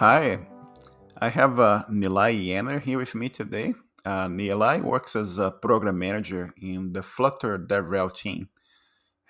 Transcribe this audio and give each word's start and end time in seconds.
Hi, 0.00 0.38
I 1.18 1.28
have 1.28 1.60
uh, 1.60 1.84
Nilay 1.90 2.32
Yenner 2.46 2.80
here 2.80 2.96
with 2.96 3.14
me 3.14 3.28
today. 3.28 3.74
Uh, 4.02 4.28
Nilay 4.28 4.82
works 4.82 5.14
as 5.14 5.36
a 5.36 5.50
program 5.50 5.98
manager 5.98 6.54
in 6.56 6.94
the 6.94 7.02
Flutter 7.02 7.58
DevRel 7.58 8.08
team. 8.16 8.48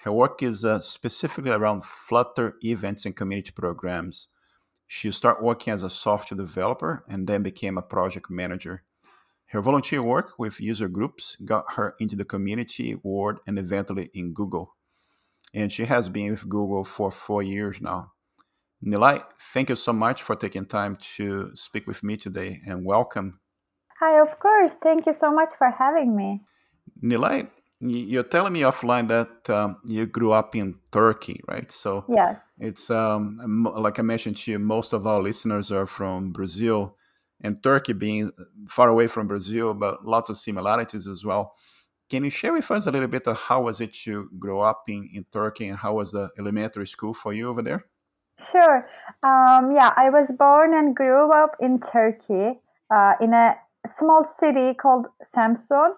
Her 0.05 0.13
work 0.13 0.45
is 0.45 0.65
uh, 0.65 0.79
specifically 0.79 1.51
around 1.51 1.85
Flutter 1.85 2.55
events 2.63 3.05
and 3.05 3.17
community 3.17 3.51
programs. 3.51 4.29
She 4.87 5.11
started 5.11 5.43
working 5.43 5.73
as 5.73 5.83
a 5.83 5.91
software 5.91 6.39
developer 6.39 7.05
and 7.09 7.27
then 7.27 7.43
became 7.43 7.77
a 7.77 7.83
project 7.83 8.31
manager. 8.31 8.85
Her 9.47 9.61
volunteer 9.61 10.05
work 10.05 10.39
with 10.39 10.61
user 10.61 10.87
groups 10.87 11.37
got 11.45 11.65
her 11.75 11.97
into 11.99 12.15
the 12.15 12.25
community 12.25 12.95
world 13.03 13.41
and 13.45 13.59
eventually 13.59 14.09
in 14.15 14.35
Google. 14.35 14.77
And 15.53 15.73
she 15.73 15.87
has 15.87 16.09
been 16.09 16.31
with 16.31 16.49
Google 16.49 16.85
for 16.85 17.11
four 17.11 17.43
years 17.43 17.81
now. 17.81 18.13
Nilay, 18.85 19.23
thank 19.53 19.69
you 19.69 19.77
so 19.77 19.93
much 19.93 20.23
for 20.23 20.37
taking 20.37 20.65
time 20.65 20.97
to 21.17 21.51
speak 21.55 21.87
with 21.87 22.03
me 22.03 22.17
today 22.17 22.61
and 22.67 22.85
welcome. 22.85 23.41
Hi, 24.01 24.19
of 24.21 24.39
course. 24.39 24.71
Thank 24.83 25.05
you 25.07 25.15
so 25.21 25.31
much 25.31 25.51
for 25.59 25.71
having 25.71 26.17
me. 26.17 26.41
Nilay, 27.03 27.49
you're 27.81 28.23
telling 28.23 28.55
me 28.55 28.63
offline 28.63 29.09
that 29.09 29.51
um, 29.51 29.77
you 29.85 30.07
grew 30.07 30.33
up 30.33 30.57
in 30.57 30.77
Turkey, 30.91 31.41
right? 31.47 31.71
So 31.71 32.07
yes. 32.09 32.37
it's 32.59 32.91
um, 32.91 33.69
like 33.77 33.99
I 33.99 34.03
mentioned 34.03 34.39
to 34.39 34.53
you, 34.53 34.59
most 34.59 34.95
of 34.95 35.07
our 35.07 35.21
listeners 35.21 35.71
are 35.71 35.87
from 35.87 36.33
Brazil, 36.33 36.97
and 37.43 37.63
Turkey 37.63 37.93
being 37.93 38.33
far 38.69 38.89
away 38.89 39.07
from 39.07 39.27
Brazil, 39.27 39.75
but 39.75 40.07
lots 40.07 40.31
of 40.31 40.39
similarities 40.39 41.07
as 41.07 41.25
well. 41.25 41.55
Can 42.09 42.25
you 42.25 42.31
share 42.31 42.53
with 42.53 42.71
us 42.71 42.87
a 42.87 42.91
little 42.91 43.09
bit 43.09 43.27
of 43.27 43.37
how 43.37 43.63
was 43.63 43.81
it 43.81 43.95
to 44.05 44.29
grow 44.39 44.61
up 44.61 44.85
in, 44.89 45.09
in 45.13 45.25
Turkey 45.33 45.69
and 45.69 45.79
how 45.79 45.95
was 45.95 46.13
the 46.13 46.31
elementary 46.39 46.87
school 46.87 47.15
for 47.15 47.33
you 47.33 47.49
over 47.49 47.63
there? 47.63 47.87
Sure. 48.51 48.89
Um, 49.23 49.73
yeah, 49.75 49.93
I 49.97 50.09
was 50.11 50.27
born 50.39 50.73
and 50.75 50.95
grew 50.97 51.31
up 51.31 51.57
in 51.61 51.81
Turkey, 51.93 52.59
uh, 52.91 53.13
in 53.21 53.35
a 53.35 53.55
small 53.99 54.25
city 54.41 54.75
called 54.75 55.07
Samsun. 55.37 55.91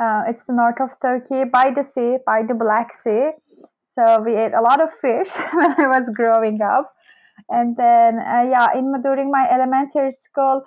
Uh, 0.00 0.22
it's 0.28 0.40
the 0.46 0.54
north 0.54 0.80
of 0.80 0.88
Turkey, 1.02 1.44
by 1.44 1.70
the 1.70 1.84
sea, 1.94 2.16
by 2.24 2.42
the 2.42 2.54
Black 2.54 2.88
Sea. 3.04 3.30
So 3.98 4.22
we 4.22 4.34
ate 4.34 4.54
a 4.54 4.62
lot 4.62 4.80
of 4.80 4.88
fish 5.00 5.28
when 5.52 5.72
I 5.78 5.86
was 5.86 6.08
growing 6.14 6.60
up. 6.62 6.92
And 7.48 7.76
then, 7.76 8.18
uh, 8.18 8.44
yeah, 8.50 8.68
in 8.76 8.92
during 9.02 9.30
my 9.30 9.48
elementary 9.50 10.12
school, 10.30 10.62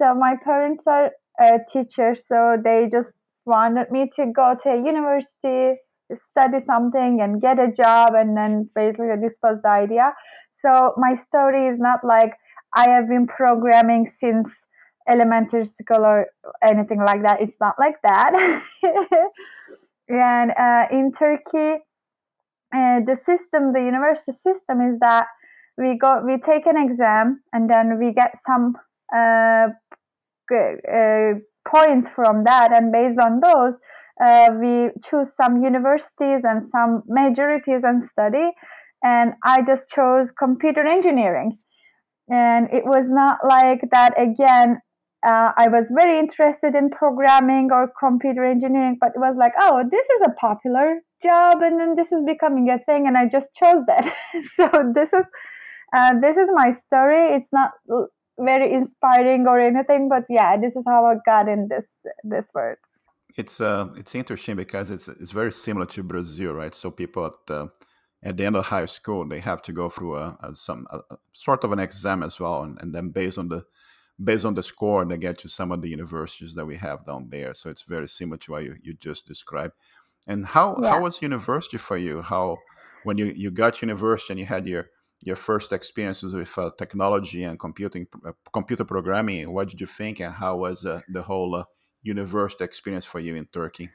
so 0.00 0.14
my 0.14 0.36
parents 0.42 0.82
are 0.86 1.10
uh, 1.42 1.58
teachers, 1.72 2.20
so 2.28 2.56
they 2.62 2.88
just 2.90 3.08
wanted 3.44 3.90
me 3.90 4.10
to 4.16 4.32
go 4.34 4.54
to 4.62 4.70
a 4.70 4.76
university, 4.76 5.80
study 6.30 6.64
something, 6.66 7.20
and 7.20 7.40
get 7.40 7.58
a 7.58 7.72
job. 7.72 8.14
And 8.14 8.36
then 8.36 8.70
basically, 8.74 9.08
this 9.20 9.34
was 9.42 9.58
the 9.62 9.68
idea. 9.68 10.14
So 10.62 10.94
my 10.96 11.14
story 11.28 11.66
is 11.66 11.78
not 11.78 12.00
like 12.04 12.32
I 12.74 12.88
have 12.90 13.08
been 13.08 13.26
programming 13.26 14.12
since 14.20 14.48
elementary 15.08 15.70
school 15.80 16.04
or 16.04 16.26
anything 16.62 17.00
like 17.04 17.22
that. 17.22 17.40
It's 17.40 17.56
not 17.60 17.76
like 17.78 17.96
that. 18.02 18.62
and 20.08 20.50
uh, 20.50 20.86
in 20.90 21.12
Turkey, 21.18 21.82
uh, 22.72 23.00
the 23.00 23.16
system, 23.26 23.72
the 23.72 23.82
university 23.84 24.32
system 24.46 24.80
is 24.92 24.98
that 25.00 25.26
we 25.76 25.98
go, 25.98 26.22
we 26.24 26.36
take 26.38 26.66
an 26.66 26.76
exam 26.76 27.42
and 27.52 27.68
then 27.68 27.98
we 27.98 28.12
get 28.12 28.38
some 28.46 28.76
uh, 29.14 29.68
uh 30.52 31.34
points 31.68 32.08
from 32.14 32.44
that, 32.44 32.72
and 32.74 32.90
based 32.90 33.18
on 33.20 33.40
those, 33.40 33.74
uh, 34.24 34.48
we 34.60 34.90
choose 35.08 35.28
some 35.40 35.62
universities 35.62 36.42
and 36.42 36.68
some 36.72 37.02
majorities 37.06 37.82
and 37.82 38.08
study 38.12 38.50
and 39.02 39.32
I 39.44 39.62
just 39.62 39.82
chose 39.94 40.28
computer 40.38 40.86
engineering. 40.86 41.58
And 42.28 42.68
it 42.72 42.84
was 42.84 43.06
not 43.08 43.38
like 43.48 43.80
that 43.90 44.20
again. 44.20 44.80
Uh, 45.26 45.50
I 45.56 45.68
was 45.68 45.84
very 45.90 46.18
interested 46.18 46.74
in 46.74 46.90
programming 46.90 47.70
or 47.72 47.92
computer 47.98 48.44
engineering, 48.44 48.96
but 49.00 49.10
it 49.14 49.18
was 49.18 49.36
like, 49.38 49.52
oh, 49.60 49.82
this 49.90 50.00
is 50.00 50.26
a 50.26 50.32
popular 50.40 51.00
job, 51.22 51.60
and 51.60 51.78
then 51.78 51.94
this 51.96 52.06
is 52.10 52.24
becoming 52.24 52.70
a 52.70 52.78
thing, 52.84 53.06
and 53.06 53.18
I 53.18 53.26
just 53.26 53.46
chose 53.58 53.84
that. 53.86 54.04
so 54.60 54.92
this 54.94 55.08
is 55.12 55.26
uh, 55.94 56.12
this 56.20 56.36
is 56.36 56.48
my 56.54 56.76
story. 56.86 57.34
It's 57.36 57.52
not 57.52 57.72
very 58.38 58.72
inspiring 58.72 59.46
or 59.46 59.60
anything, 59.60 60.08
but 60.08 60.24
yeah, 60.28 60.56
this 60.56 60.72
is 60.74 60.84
how 60.86 61.04
I 61.06 61.16
got 61.26 61.48
in 61.48 61.68
this 61.68 61.84
this 62.24 62.44
world. 62.54 62.78
It's 63.36 63.60
uh, 63.60 63.88
it's 63.96 64.14
interesting 64.14 64.56
because 64.56 64.90
it's 64.90 65.08
it's 65.08 65.32
very 65.32 65.52
similar 65.52 65.86
to 65.86 66.02
Brazil, 66.02 66.52
right? 66.52 66.74
So 66.74 66.90
people 66.90 67.26
at 67.26 67.54
uh, 67.54 67.66
at 68.22 68.36
the 68.36 68.44
end 68.44 68.56
of 68.56 68.66
high 68.66 68.86
school 68.86 69.26
they 69.26 69.40
have 69.40 69.62
to 69.62 69.72
go 69.72 69.88
through 69.88 70.16
a, 70.16 70.36
a 70.42 70.54
some 70.54 70.86
a, 70.90 71.00
sort 71.32 71.64
of 71.64 71.72
an 71.72 71.78
exam 71.78 72.22
as 72.22 72.38
well 72.38 72.62
and, 72.62 72.78
and, 72.80 72.94
then 72.94 73.08
based 73.08 73.38
on 73.38 73.48
the 73.48 73.64
based 74.22 74.44
on 74.44 74.54
the 74.54 74.62
score 74.62 75.04
they 75.04 75.16
get 75.16 75.38
to 75.38 75.48
some 75.48 75.72
of 75.72 75.82
the 75.82 75.88
universities 75.88 76.54
that 76.54 76.66
we 76.66 76.76
have 76.76 77.04
down 77.04 77.28
there. 77.30 77.54
So 77.54 77.70
it's 77.70 77.82
very 77.82 78.08
similar 78.08 78.36
to 78.38 78.52
what 78.52 78.64
you, 78.64 78.76
you 78.82 78.94
just 78.94 79.26
described. 79.26 79.74
And 80.26 80.46
how 80.46 80.78
yeah. 80.82 80.90
how 80.90 81.00
was 81.00 81.22
university 81.22 81.78
for 81.78 81.96
you? 81.96 82.22
How 82.22 82.58
when 83.04 83.16
you, 83.16 83.26
you 83.26 83.50
got 83.50 83.80
university 83.80 84.32
and 84.34 84.40
you 84.40 84.46
had 84.46 84.66
your 84.66 84.90
your 85.22 85.36
first 85.36 85.72
experiences 85.72 86.34
with 86.34 86.56
uh, 86.58 86.70
technology 86.78 87.44
and 87.44 87.58
computing 87.58 88.06
uh, 88.26 88.32
computer 88.52 88.84
programming 88.84 89.52
what 89.52 89.68
did 89.68 89.80
you 89.80 89.86
think 89.86 90.18
and 90.20 90.34
how 90.34 90.56
was 90.56 90.86
uh, 90.86 91.00
the 91.10 91.22
whole 91.22 91.54
uh, 91.54 91.64
university 92.02 92.64
experience 92.64 93.04
for 93.04 93.20
you 93.20 93.34
in 93.36 93.46
turkey? 93.46 93.90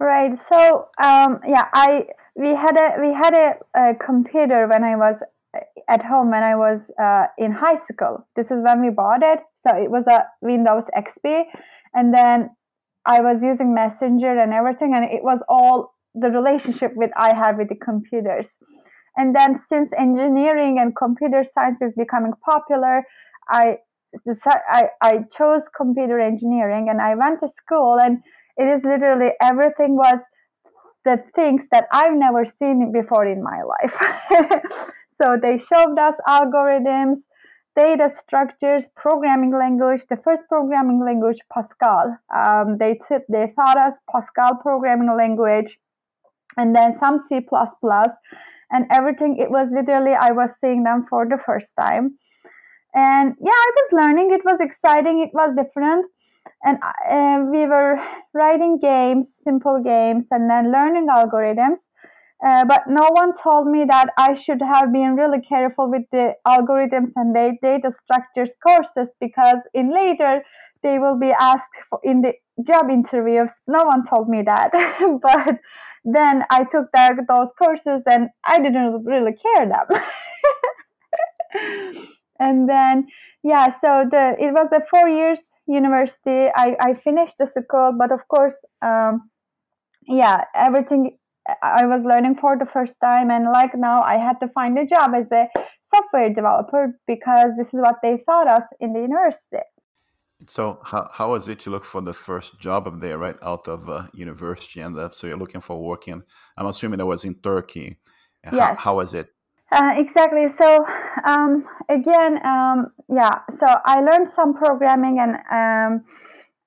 Right. 0.00 0.32
So 0.52 0.88
um, 1.02 1.40
yeah 1.46 1.66
i 1.72 2.06
we 2.38 2.54
had 2.54 2.76
a 2.76 3.00
we 3.00 3.12
had 3.12 3.34
a, 3.34 3.48
a 3.74 3.94
computer 3.94 4.68
when 4.68 4.84
I 4.84 4.94
was 4.96 5.16
uh, 5.56 5.60
at 5.88 6.04
home 6.04 6.30
when 6.30 6.44
I 6.44 6.54
was 6.54 6.80
uh, 7.02 7.26
in 7.36 7.50
high 7.50 7.80
school. 7.92 8.26
This 8.36 8.46
is 8.46 8.62
when 8.62 8.80
we 8.80 8.90
bought 8.90 9.22
it. 9.22 9.40
So 9.66 9.76
it 9.76 9.90
was 9.90 10.04
a 10.08 10.24
Windows 10.40 10.84
XP, 10.96 11.42
and 11.94 12.14
then 12.14 12.50
I 13.04 13.20
was 13.20 13.38
using 13.42 13.74
Messenger 13.74 14.38
and 14.38 14.52
everything, 14.52 14.92
and 14.94 15.04
it 15.04 15.24
was 15.24 15.40
all 15.48 15.94
the 16.14 16.30
relationship 16.30 16.92
with 16.94 17.10
I 17.16 17.34
had 17.34 17.58
with 17.58 17.68
the 17.68 17.74
computers. 17.74 18.46
And 19.16 19.34
then 19.34 19.60
since 19.68 19.90
engineering 19.98 20.78
and 20.80 20.94
computer 20.94 21.44
science 21.54 21.78
is 21.82 21.92
becoming 21.96 22.32
popular, 22.48 23.02
I 23.50 23.78
I, 24.46 24.84
I 25.02 25.18
chose 25.36 25.62
computer 25.76 26.20
engineering 26.20 26.86
and 26.88 27.00
I 27.00 27.14
went 27.14 27.40
to 27.40 27.48
school 27.62 27.98
and 28.00 28.18
it 28.56 28.64
is 28.64 28.80
literally 28.82 29.32
everything 29.42 29.96
was 29.96 30.18
the 31.04 31.16
things 31.34 31.62
that 31.72 31.86
I've 31.92 32.16
never 32.16 32.44
seen 32.58 32.92
before 32.92 33.26
in 33.26 33.42
my 33.42 33.62
life. 33.62 33.94
so 35.22 35.36
they 35.40 35.58
showed 35.58 35.98
us 35.98 36.14
algorithms, 36.26 37.22
data 37.76 38.10
structures, 38.22 38.82
programming 38.96 39.52
language. 39.52 40.02
The 40.10 40.18
first 40.24 40.42
programming 40.48 41.02
language, 41.04 41.38
Pascal. 41.52 42.16
Um, 42.34 42.78
they 42.78 43.00
t- 43.08 43.24
they 43.28 43.52
taught 43.56 43.78
us 43.78 43.94
Pascal 44.10 44.56
programming 44.62 45.14
language, 45.16 45.78
and 46.56 46.74
then 46.74 46.98
some 47.02 47.24
C++, 47.28 47.40
and 48.70 48.86
everything. 48.90 49.38
It 49.38 49.50
was 49.50 49.68
literally 49.72 50.14
I 50.18 50.32
was 50.32 50.50
seeing 50.60 50.82
them 50.82 51.06
for 51.08 51.26
the 51.26 51.38
first 51.46 51.68
time, 51.80 52.18
and 52.94 53.34
yeah, 53.40 53.60
I 53.66 53.70
was 53.76 53.88
learning. 53.92 54.32
It 54.32 54.44
was 54.44 54.58
exciting. 54.60 55.22
It 55.26 55.32
was 55.32 55.54
different 55.56 56.06
and 56.62 56.78
uh, 56.82 57.50
we 57.50 57.66
were 57.66 57.96
writing 58.34 58.78
games, 58.80 59.26
simple 59.44 59.82
games, 59.82 60.24
and 60.30 60.50
then 60.50 60.72
learning 60.72 61.06
algorithms. 61.08 61.78
Uh, 62.46 62.64
but 62.64 62.82
no 62.86 63.08
one 63.10 63.32
told 63.42 63.66
me 63.66 63.84
that 63.84 64.10
I 64.16 64.40
should 64.40 64.62
have 64.62 64.92
been 64.92 65.16
really 65.16 65.40
careful 65.40 65.90
with 65.90 66.02
the 66.12 66.34
algorithms 66.46 67.10
and 67.16 67.34
the 67.34 67.56
data 67.60 67.90
structures 68.04 68.50
courses 68.64 69.12
because 69.20 69.56
in 69.74 69.92
later 69.92 70.42
they 70.84 71.00
will 71.00 71.18
be 71.18 71.32
asked 71.32 71.74
for, 71.90 71.98
in 72.04 72.22
the 72.22 72.34
job 72.64 72.90
interviews. 72.90 73.48
No 73.66 73.80
one 73.84 74.04
told 74.06 74.28
me 74.28 74.42
that, 74.42 74.70
but 75.22 75.58
then 76.04 76.44
I 76.48 76.64
took 76.70 76.86
that, 76.94 77.16
those 77.28 77.48
courses 77.58 78.02
and 78.06 78.28
I 78.44 78.58
didn't 78.58 79.04
really 79.04 79.32
care 79.32 79.68
them. 79.68 79.86
and 82.38 82.68
then 82.68 83.08
yeah, 83.42 83.68
so 83.80 84.04
the 84.10 84.34
it 84.38 84.52
was 84.52 84.68
a 84.72 84.80
four 84.90 85.08
years 85.08 85.38
university. 85.68 86.48
I, 86.54 86.76
I 86.80 86.94
finished 87.04 87.34
the 87.38 87.48
school, 87.62 87.92
but 87.96 88.10
of 88.10 88.20
course, 88.28 88.54
um, 88.82 89.30
yeah, 90.06 90.44
everything 90.54 91.18
I 91.62 91.86
was 91.86 92.02
learning 92.04 92.36
for 92.40 92.58
the 92.58 92.66
first 92.72 92.94
time. 93.02 93.30
And 93.30 93.44
like 93.52 93.72
now, 93.76 94.02
I 94.02 94.16
had 94.16 94.40
to 94.40 94.48
find 94.48 94.78
a 94.78 94.86
job 94.86 95.12
as 95.14 95.26
a 95.32 95.46
software 95.94 96.32
developer 96.32 96.98
because 97.06 97.50
this 97.56 97.66
is 97.68 97.80
what 97.80 97.96
they 98.02 98.22
taught 98.28 98.48
us 98.48 98.66
in 98.80 98.92
the 98.92 99.00
university. 99.00 99.64
So 100.46 100.80
how, 100.84 101.10
how 101.12 101.30
was 101.32 101.48
it 101.48 101.60
to 101.60 101.70
look 101.70 101.84
for 101.84 102.00
the 102.00 102.12
first 102.12 102.60
job 102.60 102.86
up 102.86 103.00
there, 103.00 103.18
right 103.18 103.36
out 103.42 103.66
of 103.66 103.90
uh, 103.90 104.06
university, 104.14 104.80
and 104.80 104.96
uh, 104.96 105.10
so 105.12 105.26
you're 105.26 105.36
looking 105.36 105.60
for 105.60 105.82
working? 105.82 106.22
I'm 106.56 106.66
assuming 106.66 107.00
it 107.00 107.04
was 107.04 107.24
in 107.24 107.34
Turkey. 107.34 107.98
Yes. 108.44 108.54
How, 108.54 108.74
how 108.76 108.96
was 108.96 109.14
it? 109.14 109.28
Uh, 109.70 109.92
exactly. 109.98 110.46
So 110.60 110.84
um, 111.26 111.64
again, 111.90 112.38
um, 112.44 112.86
yeah. 113.12 113.40
So 113.60 113.66
I 113.84 114.00
learned 114.00 114.28
some 114.34 114.54
programming, 114.54 115.18
and 115.20 115.36
um, 115.52 116.04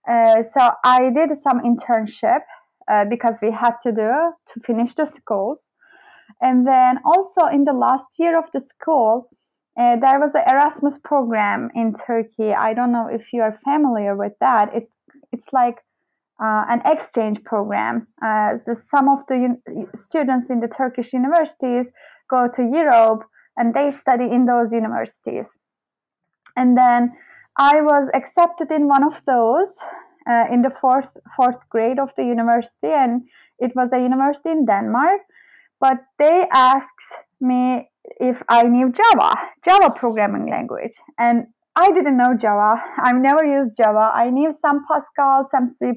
uh, 0.08 0.44
so 0.56 0.72
I 0.84 1.10
did 1.10 1.30
some 1.44 1.62
internship 1.62 2.42
uh, 2.92 3.06
because 3.10 3.36
we 3.42 3.52
had 3.52 3.74
to 3.86 3.92
do 3.92 4.12
to 4.54 4.60
finish 4.66 4.94
the 4.96 5.12
school. 5.18 5.62
And 6.42 6.66
then 6.66 7.00
also 7.06 7.48
in 7.54 7.66
the 7.66 7.74
last 7.74 8.06
year 8.18 8.38
of 8.38 8.46
the 8.54 8.62
school, 8.80 9.30
uh, 9.80 9.96
there 10.00 10.20
was 10.20 10.32
an 10.34 10.44
Erasmus 10.48 11.00
program 11.04 11.70
in 11.76 11.96
Turkey. 12.06 12.54
I 12.54 12.74
don't 12.74 12.92
know 12.92 13.08
if 13.12 13.22
you 13.34 13.42
are 13.42 13.60
familiar 13.64 14.16
with 14.16 14.34
that. 14.42 14.70
It's 14.76 14.92
it's 15.32 15.48
like 15.52 15.78
uh, 16.40 16.66
an 16.70 16.82
exchange 16.86 17.44
program. 17.44 18.08
Uh, 18.22 18.58
the, 18.66 18.76
some 18.94 19.10
of 19.10 19.20
the 19.28 19.36
un- 19.36 19.88
students 20.08 20.52
in 20.52 20.60
the 20.60 20.68
Turkish 20.68 21.14
universities 21.14 21.86
go 22.32 22.48
to 22.56 22.64
Europe 22.64 23.24
and 23.58 23.74
they 23.74 23.88
study 24.02 24.28
in 24.36 24.46
those 24.46 24.72
universities. 24.72 25.46
And 26.56 26.78
then 26.78 27.12
I 27.58 27.82
was 27.82 28.10
accepted 28.14 28.72
in 28.72 28.88
one 28.88 29.04
of 29.04 29.14
those 29.28 29.70
uh, 30.30 30.46
in 30.52 30.62
the 30.62 30.72
fourth 30.82 31.10
fourth 31.36 31.62
grade 31.70 32.00
of 32.00 32.10
the 32.18 32.24
university, 32.24 32.94
and 33.04 33.24
it 33.60 33.72
was 33.76 33.90
a 33.94 34.00
university 34.00 34.50
in 34.50 34.66
Denmark. 34.66 35.22
But 35.80 35.98
they 36.20 36.46
asked 36.54 37.08
me 37.40 37.90
if 38.20 38.38
I 38.48 38.64
knew 38.64 38.94
Java, 39.00 39.32
Java 39.68 39.90
programming 39.96 40.50
language, 40.50 40.94
and 41.18 41.48
I 41.76 41.92
didn't 41.92 42.18
know 42.18 42.34
Java. 42.40 42.82
I've 43.04 43.22
never 43.30 43.44
used 43.46 43.78
Java. 43.78 44.12
I 44.14 44.30
knew 44.30 44.54
some 44.62 44.86
Pascal, 44.88 45.50
some 45.52 45.76
C++, 45.80 45.94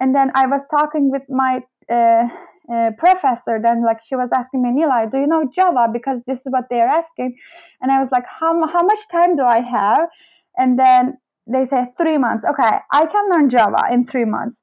and 0.00 0.14
then 0.14 0.30
I 0.34 0.46
was 0.46 0.62
talking 0.70 1.10
with 1.10 1.22
my 1.28 1.62
uh, 1.90 2.24
uh, 2.72 2.90
professor. 2.98 3.58
Then, 3.62 3.84
like, 3.84 3.98
she 4.08 4.16
was 4.16 4.28
asking 4.36 4.62
me, 4.62 4.70
Nilay, 4.70 5.10
do 5.10 5.18
you 5.18 5.26
know 5.26 5.44
Java? 5.54 5.88
Because 5.92 6.20
this 6.26 6.36
is 6.38 6.50
what 6.50 6.64
they're 6.70 6.88
asking, 6.88 7.36
and 7.80 7.92
I 7.92 8.00
was 8.00 8.08
like, 8.12 8.24
how 8.26 8.52
how 8.66 8.82
much 8.82 9.02
time 9.10 9.36
do 9.36 9.42
I 9.42 9.60
have? 9.60 10.08
And 10.56 10.78
then 10.78 11.18
they 11.46 11.66
say 11.70 11.84
three 12.00 12.18
months. 12.18 12.44
Okay, 12.48 12.76
I 12.92 13.06
can 13.06 13.30
learn 13.30 13.50
Java 13.50 13.92
in 13.92 14.06
three 14.06 14.24
months. 14.24 14.56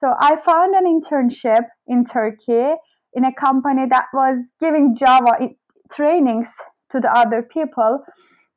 So 0.00 0.08
I 0.18 0.36
found 0.46 0.74
an 0.74 0.86
internship 0.86 1.64
in 1.86 2.06
Turkey 2.06 2.74
in 3.14 3.24
a 3.24 3.34
company 3.34 3.82
that 3.90 4.06
was 4.14 4.38
giving 4.60 4.96
Java 4.98 5.32
trainings 5.94 6.46
to 6.92 7.00
the 7.00 7.10
other 7.12 7.42
people. 7.42 8.04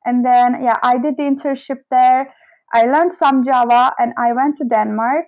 And 0.04 0.24
then, 0.24 0.62
yeah, 0.62 0.76
I 0.82 0.98
did 0.98 1.16
the 1.16 1.24
internship 1.24 1.80
there. 1.90 2.32
I 2.72 2.82
learned 2.82 3.12
some 3.22 3.44
Java 3.44 3.92
and 3.98 4.12
I 4.18 4.32
went 4.32 4.58
to 4.58 4.64
Denmark. 4.64 5.26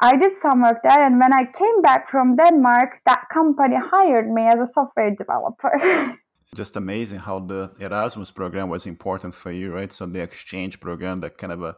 I 0.00 0.16
did 0.16 0.32
some 0.40 0.62
work 0.62 0.78
there. 0.82 1.04
And 1.04 1.18
when 1.18 1.32
I 1.32 1.44
came 1.44 1.82
back 1.82 2.10
from 2.10 2.36
Denmark, 2.36 3.00
that 3.06 3.24
company 3.32 3.76
hired 3.76 4.30
me 4.30 4.42
as 4.46 4.58
a 4.58 4.68
software 4.72 5.14
developer. 5.14 6.16
Just 6.54 6.76
amazing 6.76 7.18
how 7.18 7.40
the 7.40 7.72
Erasmus 7.78 8.30
program 8.30 8.68
was 8.68 8.86
important 8.86 9.34
for 9.34 9.50
you, 9.50 9.72
right? 9.72 9.92
So 9.92 10.06
the 10.06 10.20
exchange 10.20 10.80
program 10.80 11.20
that 11.20 11.36
kind 11.36 11.52
of 11.52 11.62
uh, 11.62 11.72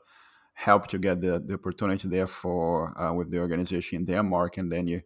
helped 0.54 0.92
you 0.92 0.98
get 0.98 1.20
the, 1.20 1.42
the 1.44 1.54
opportunity 1.54 2.06
there 2.08 2.26
for 2.26 2.96
uh, 3.00 3.12
with 3.12 3.30
the 3.30 3.40
organization 3.40 3.98
in 3.98 4.04
Denmark, 4.04 4.58
and 4.58 4.70
then 4.70 4.86
you 4.86 5.00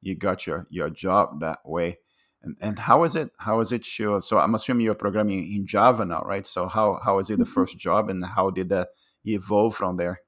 you 0.00 0.16
got 0.16 0.46
your 0.46 0.66
your 0.70 0.88
job 0.88 1.40
that 1.40 1.58
way. 1.64 1.98
And, 2.42 2.56
and 2.62 2.78
how 2.78 3.04
is 3.04 3.14
it? 3.14 3.30
How 3.38 3.60
is 3.60 3.72
it? 3.72 3.84
Sure. 3.84 4.22
So 4.22 4.38
I'm 4.38 4.54
assuming 4.54 4.86
you're 4.86 4.94
programming 4.94 5.44
in 5.54 5.66
Java 5.66 6.06
now, 6.06 6.22
right? 6.22 6.46
So 6.46 6.66
how 6.68 6.98
how 7.04 7.18
is 7.18 7.28
it 7.28 7.38
the 7.38 7.44
mm-hmm. 7.44 7.52
first 7.52 7.76
job, 7.76 8.08
and 8.08 8.24
how 8.24 8.48
did 8.48 8.70
that 8.70 8.88
evolve 9.26 9.76
from 9.76 9.98
there? 9.98 10.20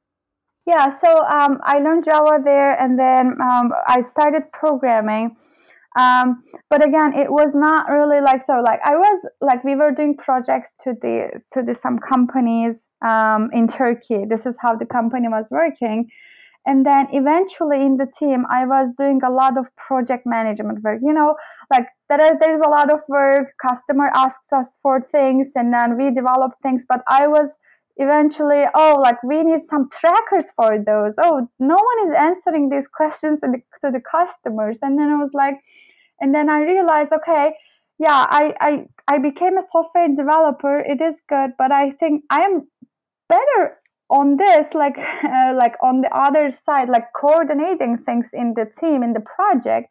Yeah, 0.67 0.95
so 1.05 1.11
um, 1.25 1.59
I 1.65 1.81
learned 1.81 2.05
Java 2.05 2.39
there, 2.45 2.81
and 2.81 2.99
then 2.99 3.37
um, 3.41 3.73
I 3.87 4.03
started 4.13 4.45
programming. 4.53 5.37
Um, 5.99 6.45
but 6.71 6.87
again, 6.87 7.13
it 7.19 7.31
was 7.31 7.51
not 7.53 7.91
really 7.91 8.21
like 8.21 8.43
so. 8.47 8.63
Like 8.65 8.81
I 8.85 8.97
was 8.97 9.23
like 9.41 9.65
we 9.65 9.75
were 9.75 9.91
doing 9.91 10.17
projects 10.17 10.71
to 10.85 10.95
the 11.03 11.43
to 11.55 11.63
the 11.63 11.77
some 11.83 11.99
companies 11.99 12.77
um, 13.07 13.51
in 13.53 13.69
Turkey. 13.69 14.25
This 14.29 14.47
is 14.47 14.55
how 14.61 14.77
the 14.77 14.87
company 14.87 15.29
was 15.29 15.45
working. 15.51 16.09
And 16.65 16.87
then 16.87 17.09
eventually 17.11 17.83
in 17.85 17.97
the 17.97 18.07
team, 18.21 18.47
I 18.49 18.65
was 18.65 18.95
doing 18.97 19.21
a 19.27 19.31
lot 19.31 19.59
of 19.59 19.67
project 19.77 20.25
management 20.25 20.83
work. 20.85 21.01
You 21.03 21.13
know, 21.13 21.35
like 21.71 21.87
there 22.09 22.23
is 22.23 22.39
there's 22.41 22.63
a 22.65 22.71
lot 22.71 22.91
of 22.93 23.01
work. 23.09 23.49
Customer 23.61 24.11
asks 24.15 24.53
us 24.55 24.67
for 24.81 25.07
things, 25.11 25.49
and 25.57 25.75
then 25.75 25.99
we 25.99 26.15
develop 26.15 26.53
things. 26.63 26.83
But 26.89 27.03
I 27.09 27.27
was 27.27 27.51
eventually, 27.97 28.65
oh, 28.75 29.01
like 29.03 29.23
we 29.23 29.43
need 29.43 29.63
some 29.71 29.89
trackers 30.01 30.45
for 30.57 30.79
those. 30.79 31.15
Oh, 31.23 31.49
no 31.59 31.77
one 31.77 32.09
is 32.09 32.15
answering 32.19 32.69
these 32.69 32.87
questions 32.95 33.41
to 33.41 33.51
the, 33.51 33.59
to 33.85 33.93
the 33.93 34.01
customers. 34.01 34.77
And 34.83 34.99
then 34.99 35.09
I 35.09 35.23
was 35.23 35.31
like, 35.35 35.57
and 36.21 36.35
then 36.35 36.49
I 36.49 36.61
realized, 36.63 37.13
okay, 37.13 37.53
yeah, 37.99 38.27
I, 38.29 38.55
I 38.61 38.87
I 39.09 39.19
became 39.19 39.59
a 39.59 39.67
software 39.71 40.09
developer. 40.09 40.79
It 40.79 41.01
is 41.01 41.15
good, 41.29 41.51
but 41.59 41.73
I 41.73 41.93
think 42.01 42.25
I 42.31 42.43
am 42.43 42.67
better 43.29 43.79
on 44.13 44.37
this 44.37 44.67
like 44.75 44.97
uh, 44.99 45.55
like 45.59 45.75
on 45.83 46.03
the 46.03 46.11
other 46.15 46.57
side 46.67 46.89
like 46.89 47.07
coordinating 47.19 47.99
things 48.05 48.27
in 48.33 48.55
the 48.55 48.67
team 48.81 49.03
in 49.03 49.13
the 49.15 49.25
project 49.37 49.89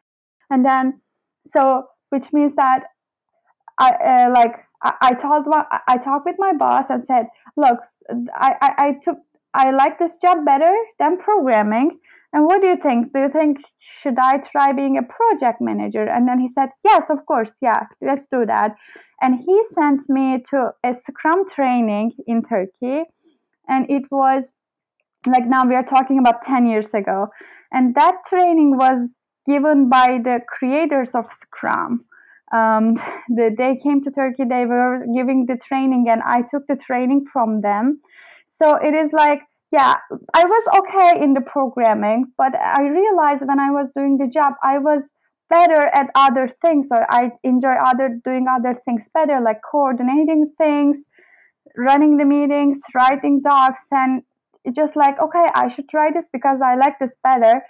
and 0.49 0.63
then 0.63 1.01
so 1.55 1.83
which 2.09 2.25
means 2.31 2.53
that 2.55 2.83
i 3.79 3.89
uh, 3.89 4.29
like 4.33 4.55
I, 4.83 4.93
I 5.01 5.13
told 5.13 5.45
my, 5.47 5.65
i 5.87 5.97
talked 5.97 6.25
with 6.25 6.35
my 6.39 6.53
boss 6.53 6.85
and 6.89 7.03
said 7.07 7.27
look 7.57 7.79
I, 8.33 8.53
I 8.61 8.69
i 8.85 8.91
took 9.03 9.17
i 9.53 9.71
like 9.71 9.99
this 9.99 10.11
job 10.21 10.45
better 10.45 10.73
than 10.99 11.17
programming. 11.17 11.99
And 12.33 12.45
what 12.45 12.61
do 12.61 12.67
you 12.67 12.77
think? 12.81 13.11
Do 13.11 13.19
you 13.19 13.29
think 13.29 13.57
should 14.01 14.17
i 14.17 14.37
try 14.51 14.71
being 14.71 14.97
a 14.97 15.03
project 15.03 15.59
manager? 15.61 16.05
And 16.05 16.27
then 16.27 16.39
he 16.39 16.49
said 16.55 16.69
yes 16.85 17.03
of 17.09 17.25
course. 17.25 17.49
Yeah 17.61 17.83
let's 18.01 18.25
do 18.31 18.45
that. 18.45 18.75
And 19.21 19.39
he 19.39 19.61
sent 19.75 20.09
me 20.09 20.43
to 20.49 20.71
a 20.83 20.93
scrum 21.07 21.49
training 21.53 22.11
in 22.25 22.41
turkey. 22.43 23.03
And 23.67 23.89
it 23.89 24.03
was 24.09 24.43
like 25.27 25.45
now 25.45 25.65
we 25.65 25.75
are 25.75 25.83
talking 25.83 26.17
about 26.17 26.43
10 26.47 26.65
years 26.65 26.87
ago. 26.93 27.27
And 27.71 27.93
that 27.95 28.15
training 28.27 28.77
was 28.77 29.07
given 29.47 29.89
by 29.89 30.19
the 30.23 30.39
creators 30.47 31.09
of 31.13 31.25
scrum 31.45 32.05
um, 32.53 32.95
the, 33.29 33.53
they 33.57 33.79
came 33.83 34.03
to 34.03 34.11
turkey 34.11 34.43
they 34.47 34.65
were 34.65 35.05
giving 35.15 35.45
the 35.47 35.57
training 35.67 36.05
and 36.09 36.21
i 36.25 36.41
took 36.51 36.65
the 36.67 36.75
training 36.75 37.25
from 37.31 37.61
them 37.61 37.99
so 38.61 38.75
it 38.75 38.93
is 38.93 39.09
like 39.13 39.39
yeah 39.71 39.95
i 40.33 40.43
was 40.43 40.63
okay 40.79 41.23
in 41.23 41.33
the 41.33 41.41
programming 41.41 42.25
but 42.37 42.53
i 42.55 42.81
realized 42.81 43.41
when 43.45 43.59
i 43.59 43.71
was 43.71 43.87
doing 43.95 44.17
the 44.17 44.27
job 44.27 44.53
i 44.63 44.77
was 44.77 45.01
better 45.49 45.87
at 45.93 46.07
other 46.15 46.49
things 46.61 46.85
or 46.91 47.05
i 47.11 47.29
enjoy 47.43 47.75
other 47.85 48.19
doing 48.23 48.45
other 48.49 48.79
things 48.85 49.01
better 49.13 49.39
like 49.41 49.59
coordinating 49.69 50.51
things 50.57 50.97
running 51.77 52.17
the 52.17 52.25
meetings, 52.25 52.77
writing 52.95 53.41
docs, 53.43 53.79
and 53.91 54.23
just 54.75 54.95
like, 54.95 55.19
okay, 55.21 55.47
I 55.53 55.73
should 55.73 55.89
try 55.89 56.11
this 56.13 56.25
because 56.31 56.59
I 56.63 56.75
like 56.75 56.99
this 56.99 57.11
better. 57.23 57.61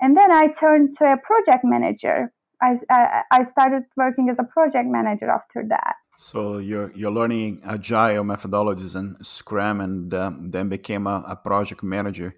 And 0.00 0.16
then 0.16 0.32
I 0.32 0.48
turned 0.58 0.96
to 0.98 1.04
a 1.04 1.16
project 1.16 1.64
manager. 1.64 2.32
I, 2.60 2.78
I, 2.90 3.22
I 3.30 3.50
started 3.52 3.84
working 3.96 4.28
as 4.30 4.36
a 4.38 4.44
project 4.44 4.88
manager 4.88 5.30
after 5.30 5.64
that. 5.68 5.96
So 6.18 6.58
you're 6.58 6.90
you're 6.96 7.12
learning 7.12 7.60
agile 7.64 8.24
methodologies 8.24 8.96
and 8.96 9.24
Scrum, 9.24 9.80
and 9.80 10.12
um, 10.12 10.50
then 10.50 10.68
became 10.68 11.06
a, 11.06 11.24
a, 11.28 11.36
project 11.36 11.84
manager. 11.84 12.34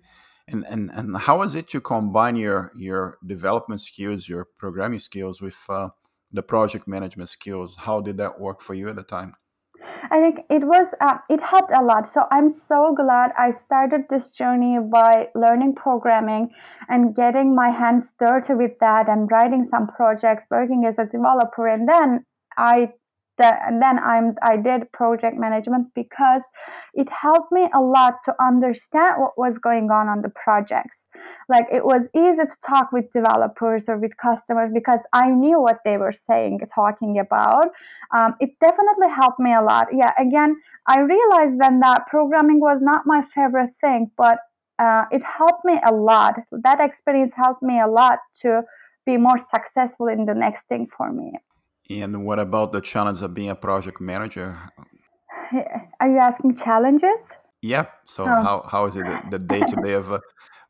And, 0.46 0.66
and 0.66 0.90
and 0.90 1.16
how 1.16 1.40
is 1.42 1.54
it 1.54 1.68
to 1.70 1.80
combine 1.80 2.36
your 2.36 2.72
your 2.76 3.16
development 3.24 3.80
skills, 3.80 4.28
your 4.28 4.48
programming 4.58 5.00
skills, 5.00 5.40
with 5.40 5.58
uh, 5.70 5.88
the 6.30 6.42
project 6.42 6.86
management 6.86 7.30
skills? 7.30 7.76
How 7.78 8.02
did 8.02 8.18
that 8.18 8.38
work 8.38 8.60
for 8.60 8.74
you 8.74 8.90
at 8.90 8.96
the 8.96 9.02
time? 9.02 9.34
I 10.10 10.20
think 10.20 10.46
it 10.48 10.64
was 10.64 10.86
uh, 11.00 11.18
it 11.28 11.40
helped 11.42 11.72
a 11.74 11.82
lot. 11.82 12.12
So 12.14 12.22
I'm 12.30 12.54
so 12.68 12.94
glad 12.94 13.32
I 13.36 13.52
started 13.66 14.02
this 14.08 14.30
journey 14.30 14.78
by 14.80 15.28
learning 15.34 15.74
programming 15.74 16.50
and 16.88 17.14
getting 17.14 17.54
my 17.54 17.70
hands 17.70 18.04
dirty 18.18 18.54
with 18.54 18.78
that 18.80 19.08
and 19.08 19.30
writing 19.30 19.68
some 19.70 19.88
projects, 19.88 20.44
working 20.50 20.84
as 20.86 20.94
a 20.98 21.10
developer, 21.10 21.66
and 21.66 21.88
then 21.88 22.24
I 22.56 22.92
and 23.38 23.82
then 23.82 23.98
I'm 23.98 24.34
I 24.42 24.56
did 24.56 24.92
project 24.92 25.36
management 25.38 25.88
because 25.94 26.42
it 26.94 27.08
helped 27.10 27.52
me 27.52 27.68
a 27.74 27.80
lot 27.80 28.14
to 28.26 28.34
understand 28.40 29.20
what 29.20 29.38
was 29.38 29.56
going 29.62 29.90
on 29.90 30.08
on 30.08 30.22
the 30.22 30.30
projects 30.30 30.99
like 31.50 31.66
it 31.72 31.84
was 31.84 32.02
easy 32.14 32.36
to 32.36 32.56
talk 32.66 32.92
with 32.92 33.12
developers 33.12 33.82
or 33.88 33.98
with 33.98 34.12
customers 34.16 34.70
because 34.72 35.00
I 35.12 35.28
knew 35.28 35.60
what 35.60 35.78
they 35.84 35.96
were 35.96 36.14
saying, 36.28 36.60
talking 36.74 37.18
about. 37.18 37.66
Um, 38.16 38.36
it 38.40 38.50
definitely 38.60 39.08
helped 39.14 39.40
me 39.40 39.52
a 39.52 39.62
lot. 39.62 39.88
Yeah, 39.92 40.12
again, 40.18 40.56
I 40.86 41.00
realized 41.00 41.60
then 41.60 41.80
that 41.80 42.06
programming 42.08 42.60
was 42.60 42.78
not 42.80 43.02
my 43.04 43.22
favorite 43.34 43.74
thing, 43.80 44.10
but 44.16 44.38
uh, 44.78 45.04
it 45.10 45.22
helped 45.22 45.64
me 45.64 45.78
a 45.86 45.92
lot. 45.92 46.34
That 46.52 46.80
experience 46.80 47.32
helped 47.36 47.62
me 47.62 47.80
a 47.80 47.88
lot 47.88 48.18
to 48.42 48.62
be 49.04 49.16
more 49.16 49.38
successful 49.54 50.08
in 50.08 50.24
the 50.24 50.34
next 50.34 50.62
thing 50.68 50.86
for 50.96 51.12
me. 51.12 51.32
And 51.90 52.24
what 52.24 52.38
about 52.38 52.72
the 52.72 52.80
challenge 52.80 53.20
of 53.20 53.34
being 53.34 53.50
a 53.50 53.56
project 53.56 54.00
manager? 54.00 54.56
Are 56.00 56.08
you 56.08 56.18
asking 56.18 56.56
challenges? 56.58 57.20
Yeah. 57.62 57.86
So 58.06 58.24
oh. 58.24 58.26
how, 58.26 58.68
how 58.70 58.86
is 58.86 58.96
it 58.96 59.04
the 59.30 59.38
day 59.38 59.60
to 59.60 59.76
day 59.84 59.92
of 59.92 60.12
uh, 60.12 60.20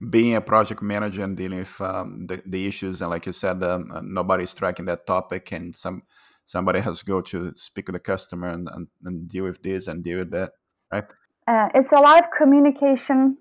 being 0.09 0.35
a 0.35 0.41
project 0.41 0.83
manager 0.83 1.23
and 1.23 1.37
dealing 1.37 1.59
with 1.59 1.81
um, 1.81 2.27
the, 2.27 2.43
the 2.47 2.67
issues 2.67 3.01
and 3.01 3.11
like 3.11 3.27
you 3.27 3.33
said, 3.33 3.63
um, 3.63 3.91
uh, 3.93 4.01
nobody's 4.03 4.55
tracking 4.55 4.87
that 4.87 5.07
topic 5.07 5.53
and 5.53 5.75
some 5.77 6.03
somebody 6.45 6.81
has 6.81 7.01
to 7.01 7.05
go 7.05 7.21
to 7.21 7.53
speak 7.55 7.87
with 7.87 7.95
the 7.95 8.01
customer 8.01 8.49
and, 8.49 8.69
and, 8.73 8.89
and 9.05 9.29
deal 9.29 9.45
with 9.45 9.63
this 9.63 9.87
and 9.87 10.03
deal 10.03 10.19
with 10.19 10.33
that, 10.33 10.51
right? 10.93 11.05
Uh, 11.47 11.69
it's 11.75 11.93
a 11.97 12.01
lot 12.01 12.25
of 12.25 12.31
communication 12.37 13.37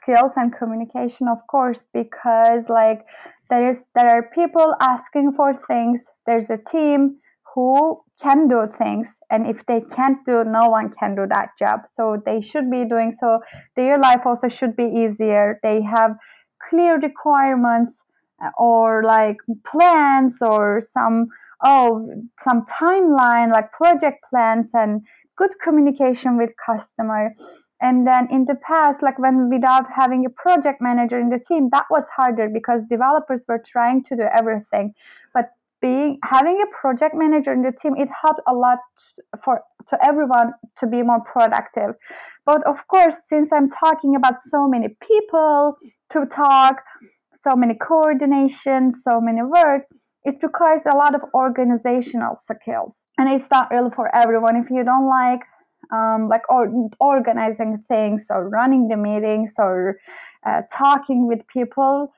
skills 0.00 0.32
and 0.36 0.52
communication, 0.56 1.28
of 1.28 1.38
course, 1.50 1.78
because 1.92 2.62
like 2.68 3.04
there 3.50 3.72
is 3.72 3.76
there 3.94 4.08
are 4.08 4.30
people 4.34 4.74
asking 4.80 5.32
for 5.36 5.52
things. 5.68 6.00
There's 6.26 6.48
a 6.50 6.58
team 6.70 7.18
who 7.54 8.00
can 8.22 8.48
do 8.48 8.66
things 8.78 9.06
and 9.30 9.46
if 9.46 9.56
they 9.66 9.80
can't 9.94 10.24
do 10.24 10.44
no 10.44 10.68
one 10.68 10.92
can 10.98 11.14
do 11.14 11.26
that 11.28 11.50
job. 11.58 11.80
So 11.96 12.22
they 12.24 12.40
should 12.40 12.70
be 12.70 12.84
doing 12.84 13.16
so. 13.20 13.40
Their 13.74 13.98
life 13.98 14.20
also 14.24 14.48
should 14.48 14.76
be 14.76 14.84
easier. 14.84 15.58
They 15.62 15.82
have 15.82 16.16
clear 16.70 16.98
requirements 16.98 17.92
uh, 18.42 18.50
or 18.58 19.02
like 19.04 19.36
plans 19.70 20.34
or 20.40 20.82
some 20.94 21.28
oh 21.64 22.08
some 22.46 22.66
timeline 22.80 23.52
like 23.52 23.72
project 23.72 24.18
plans 24.30 24.66
and 24.74 25.02
good 25.36 25.50
communication 25.62 26.36
with 26.36 26.50
customer. 26.64 27.30
And 27.80 28.06
then 28.06 28.28
in 28.30 28.46
the 28.46 28.54
past 28.66 29.02
like 29.02 29.18
when 29.18 29.50
without 29.50 29.84
having 29.94 30.24
a 30.24 30.30
project 30.30 30.80
manager 30.80 31.18
in 31.18 31.30
the 31.30 31.40
team 31.48 31.68
that 31.72 31.84
was 31.90 32.04
harder 32.14 32.48
because 32.48 32.80
developers 32.88 33.40
were 33.48 33.62
trying 33.70 34.04
to 34.04 34.16
do 34.16 34.22
everything. 34.22 34.94
But 35.34 35.50
being 35.86 36.18
having 36.34 36.56
a 36.66 36.68
project 36.80 37.14
manager 37.22 37.52
in 37.52 37.62
the 37.62 37.74
team 37.80 37.94
it 38.04 38.08
helped 38.22 38.42
a 38.52 38.54
lot 38.64 38.78
for 39.44 39.54
to 39.90 39.96
everyone 40.10 40.48
to 40.80 40.86
be 40.94 41.00
more 41.10 41.22
productive. 41.32 41.90
But 42.50 42.60
of 42.72 42.78
course 42.92 43.16
since 43.30 43.48
i'm 43.56 43.68
talking 43.84 44.12
about 44.20 44.36
so 44.54 44.60
many 44.74 44.88
people 45.10 45.76
to 46.12 46.18
talk 46.44 46.74
so 47.46 47.52
many 47.62 47.74
coordination 47.88 48.80
so 49.06 49.14
many 49.28 49.42
work 49.42 49.82
it 50.26 50.36
requires 50.42 50.82
a 50.92 50.96
lot 50.96 51.14
of 51.14 51.22
organizational 51.34 52.42
skills. 52.50 52.92
And 53.16 53.28
it's 53.30 53.48
not 53.50 53.70
really 53.70 53.90
for 53.94 54.14
everyone. 54.14 54.56
If 54.56 54.68
you 54.70 54.84
don't 54.84 55.08
like 55.08 55.40
um, 55.92 56.28
like 56.28 56.42
or, 56.50 56.66
organizing 56.98 57.84
things 57.86 58.22
or 58.28 58.48
running 58.48 58.88
the 58.88 58.96
meetings 58.96 59.50
or 59.56 59.98
uh, 60.44 60.62
talking 60.76 61.28
with 61.28 61.40
people 61.46 62.12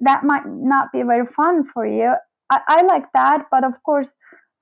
that 0.00 0.24
might 0.24 0.46
not 0.46 0.92
be 0.92 1.02
very 1.02 1.26
fun 1.34 1.64
for 1.72 1.86
you 1.86 2.12
I, 2.50 2.60
I 2.68 2.82
like 2.82 3.04
that 3.14 3.46
but 3.50 3.64
of 3.64 3.74
course 3.84 4.06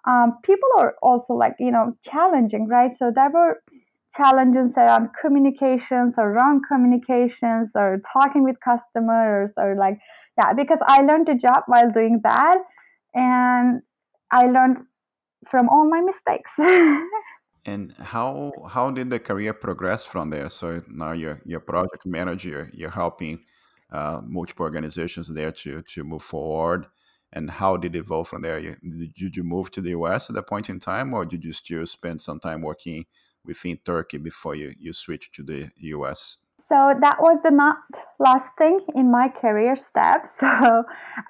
um, 0.09 0.39
people 0.43 0.69
are 0.79 0.95
also 1.03 1.35
like 1.35 1.55
you 1.59 1.71
know 1.71 1.97
challenging 2.05 2.69
right? 2.69 2.93
So 2.99 3.13
there 3.15 3.31
were 3.31 3.63
challenges 4.17 4.73
around 4.77 5.09
communications 5.21 6.15
or 6.19 6.33
wrong 6.33 6.61
communications 6.71 7.71
or 7.75 8.03
talking 8.13 8.45
with 8.45 8.57
customers 8.63 9.51
or 9.57 9.75
like 9.75 9.99
yeah 10.37 10.53
because 10.53 10.77
i 10.87 11.01
learned 11.01 11.27
a 11.31 11.35
job 11.35 11.63
while 11.67 11.91
doing 11.91 12.21
that 12.23 12.59
and 13.15 13.81
i 14.31 14.43
learned 14.43 14.77
from 15.51 15.69
all 15.69 15.89
my 15.89 16.01
mistakes. 16.01 16.51
And 17.65 17.93
how 17.93 18.51
how 18.69 18.91
did 18.91 19.09
the 19.11 19.21
career 19.21 19.53
progress 19.53 20.05
from 20.05 20.31
there? 20.31 20.49
So 20.49 20.83
now 20.89 21.13
you're 21.13 21.41
you're 21.45 21.61
project 21.61 22.05
manager 22.05 22.69
you're 22.75 22.91
helping 22.91 23.45
uh, 23.93 24.21
multiple 24.27 24.65
organizations 24.65 25.29
there 25.29 25.53
to 25.63 25.83
to 25.83 26.03
move 26.03 26.23
forward 26.23 26.87
and 27.33 27.51
how 27.51 27.77
did 27.77 27.95
it 27.95 27.99
evolve 27.99 28.29
from 28.29 28.43
there? 28.43 28.59
You, 28.59 28.77
did 29.17 29.37
you 29.37 29.43
move 29.43 29.71
to 29.73 29.81
the 29.81 29.91
US 29.91 30.29
at 30.29 30.37
that 30.37 30.47
point 30.47 30.69
in 30.69 30.79
time, 30.79 31.15
or 31.15 31.25
did 31.25 31.45
you 31.45 31.53
still 31.53 31.87
spend 31.87 32.21
some 32.21 32.41
time 32.41 32.63
working 32.63 33.07
within 33.45 33.79
Turkey 33.85 34.19
before 34.19 34.55
you, 34.55 34.75
you 34.79 34.93
switched 34.93 35.35
to 35.35 35.43
the 35.43 35.71
US? 35.77 36.39
So 36.69 36.95
that 37.01 37.19
was 37.21 37.39
the 37.45 37.51
not 37.51 37.77
last 38.19 38.49
thing 38.57 38.81
in 38.95 39.11
my 39.11 39.29
career 39.29 39.77
step. 39.91 40.31
So, 40.41 40.85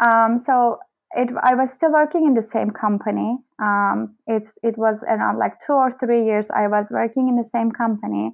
um, 0.04 0.44
so 0.46 0.78
it, 1.14 1.28
I 1.42 1.54
was 1.54 1.68
still 1.76 1.92
working 1.92 2.26
in 2.26 2.34
the 2.34 2.46
same 2.52 2.70
company. 2.70 3.38
Um, 3.60 4.14
it, 4.26 4.44
it 4.62 4.78
was 4.78 4.96
around 5.06 5.38
like 5.38 5.54
two 5.66 5.72
or 5.72 5.96
three 5.98 6.24
years 6.24 6.46
I 6.54 6.68
was 6.68 6.86
working 6.90 7.28
in 7.28 7.36
the 7.36 7.48
same 7.54 7.70
company. 7.70 8.32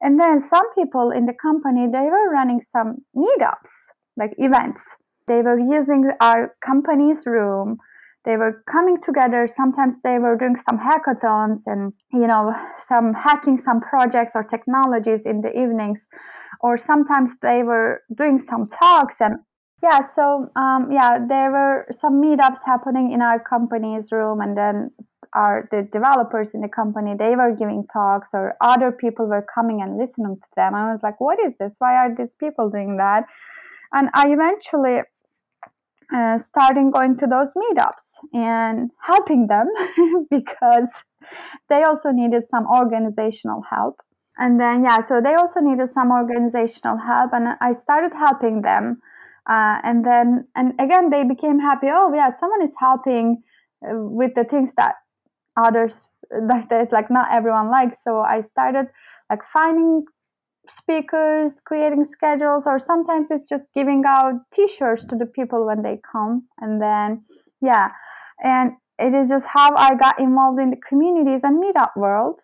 And 0.00 0.20
then 0.20 0.48
some 0.52 0.66
people 0.74 1.10
in 1.10 1.26
the 1.26 1.34
company, 1.40 1.86
they 1.90 2.06
were 2.08 2.30
running 2.30 2.60
some 2.72 3.04
meetups, 3.16 3.72
like 4.16 4.32
events 4.38 4.80
they 5.26 5.42
were 5.42 5.58
using 5.58 6.10
our 6.20 6.54
company's 6.64 7.24
room. 7.26 7.78
They 8.24 8.36
were 8.36 8.62
coming 8.70 8.96
together. 9.04 9.48
Sometimes 9.56 9.96
they 10.02 10.18
were 10.18 10.36
doing 10.36 10.56
some 10.68 10.78
hackathons 10.78 11.60
and, 11.66 11.92
you 12.12 12.26
know, 12.26 12.52
some 12.88 13.12
hacking 13.12 13.60
some 13.64 13.80
projects 13.80 14.32
or 14.34 14.44
technologies 14.44 15.20
in 15.26 15.42
the 15.42 15.50
evenings. 15.50 15.98
Or 16.60 16.78
sometimes 16.86 17.30
they 17.42 17.62
were 17.62 18.02
doing 18.16 18.44
some 18.48 18.70
talks 18.80 19.14
and 19.20 19.36
yeah, 19.84 20.00
so 20.16 20.48
um, 20.56 20.88
yeah, 20.90 21.18
there 21.28 21.50
were 21.50 21.86
some 22.00 22.22
meetups 22.22 22.60
happening 22.64 23.12
in 23.12 23.20
our 23.20 23.38
company's 23.38 24.04
room, 24.10 24.40
and 24.40 24.56
then 24.56 24.90
our 25.34 25.68
the 25.70 25.86
developers 25.92 26.48
in 26.54 26.62
the 26.62 26.68
company 26.68 27.12
they 27.18 27.36
were 27.36 27.54
giving 27.54 27.84
talks, 27.92 28.28
or 28.32 28.54
other 28.62 28.92
people 28.92 29.26
were 29.26 29.44
coming 29.54 29.82
and 29.82 29.98
listening 29.98 30.36
to 30.36 30.48
them. 30.56 30.74
I 30.74 30.90
was 30.90 31.00
like, 31.02 31.20
what 31.20 31.38
is 31.46 31.52
this? 31.60 31.70
Why 31.80 31.96
are 31.96 32.14
these 32.16 32.32
people 32.40 32.70
doing 32.70 32.96
that? 32.96 33.24
And 33.92 34.08
I 34.14 34.32
eventually 34.32 35.02
uh, 36.14 36.38
starting 36.50 36.90
going 36.90 37.16
to 37.18 37.26
those 37.26 37.48
meetups 37.56 38.02
and 38.32 38.90
helping 39.00 39.46
them 39.46 39.68
because 40.30 40.88
they 41.68 41.82
also 41.82 42.10
needed 42.10 42.42
some 42.50 42.66
organizational 42.66 43.62
help. 43.68 44.00
And 44.36 44.58
then, 44.58 44.82
yeah, 44.82 44.98
so 45.08 45.20
they 45.22 45.34
also 45.34 45.60
needed 45.60 45.90
some 45.94 46.10
organizational 46.10 46.98
help, 46.98 47.32
and 47.32 47.56
I 47.60 47.74
started 47.84 48.12
helping 48.12 48.62
them. 48.62 49.00
Uh, 49.48 49.78
and 49.84 50.04
then, 50.04 50.48
and 50.56 50.72
again, 50.80 51.10
they 51.10 51.22
became 51.22 51.60
happy. 51.60 51.86
Oh, 51.90 52.10
yeah, 52.12 52.30
someone 52.40 52.62
is 52.62 52.74
helping 52.78 53.42
uh, 53.84 53.94
with 53.94 54.32
the 54.34 54.44
things 54.44 54.70
that 54.76 54.94
others 55.56 55.92
that, 56.30 56.88
like 56.90 57.10
not 57.10 57.28
everyone 57.32 57.70
likes. 57.70 57.96
So 58.04 58.18
I 58.18 58.42
started 58.50 58.86
like 59.30 59.40
finding 59.52 60.04
speakers, 60.80 61.52
creating 61.64 62.06
schedules, 62.12 62.64
or 62.66 62.80
sometimes 62.86 63.26
it's 63.30 63.48
just 63.48 63.64
giving 63.74 64.02
out 64.06 64.40
t-shirts 64.54 65.04
to 65.10 65.16
the 65.16 65.26
people 65.26 65.66
when 65.66 65.82
they 65.82 66.00
come. 66.10 66.46
And 66.60 66.80
then, 66.80 67.24
yeah, 67.60 67.88
and 68.42 68.72
it 68.98 69.14
is 69.14 69.28
just 69.28 69.44
how 69.46 69.74
I 69.76 69.94
got 69.94 70.20
involved 70.20 70.60
in 70.60 70.70
the 70.70 70.80
communities 70.88 71.40
and 71.42 71.62
meetup 71.62 71.96
world. 71.96 72.40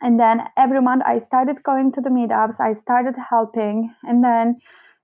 And 0.00 0.18
then 0.18 0.40
every 0.56 0.80
month 0.82 1.02
I 1.06 1.20
started 1.26 1.62
going 1.62 1.92
to 1.92 2.00
the 2.00 2.10
meetups, 2.10 2.60
I 2.60 2.74
started 2.82 3.14
helping, 3.30 3.94
and 4.02 4.22
then 4.22 4.56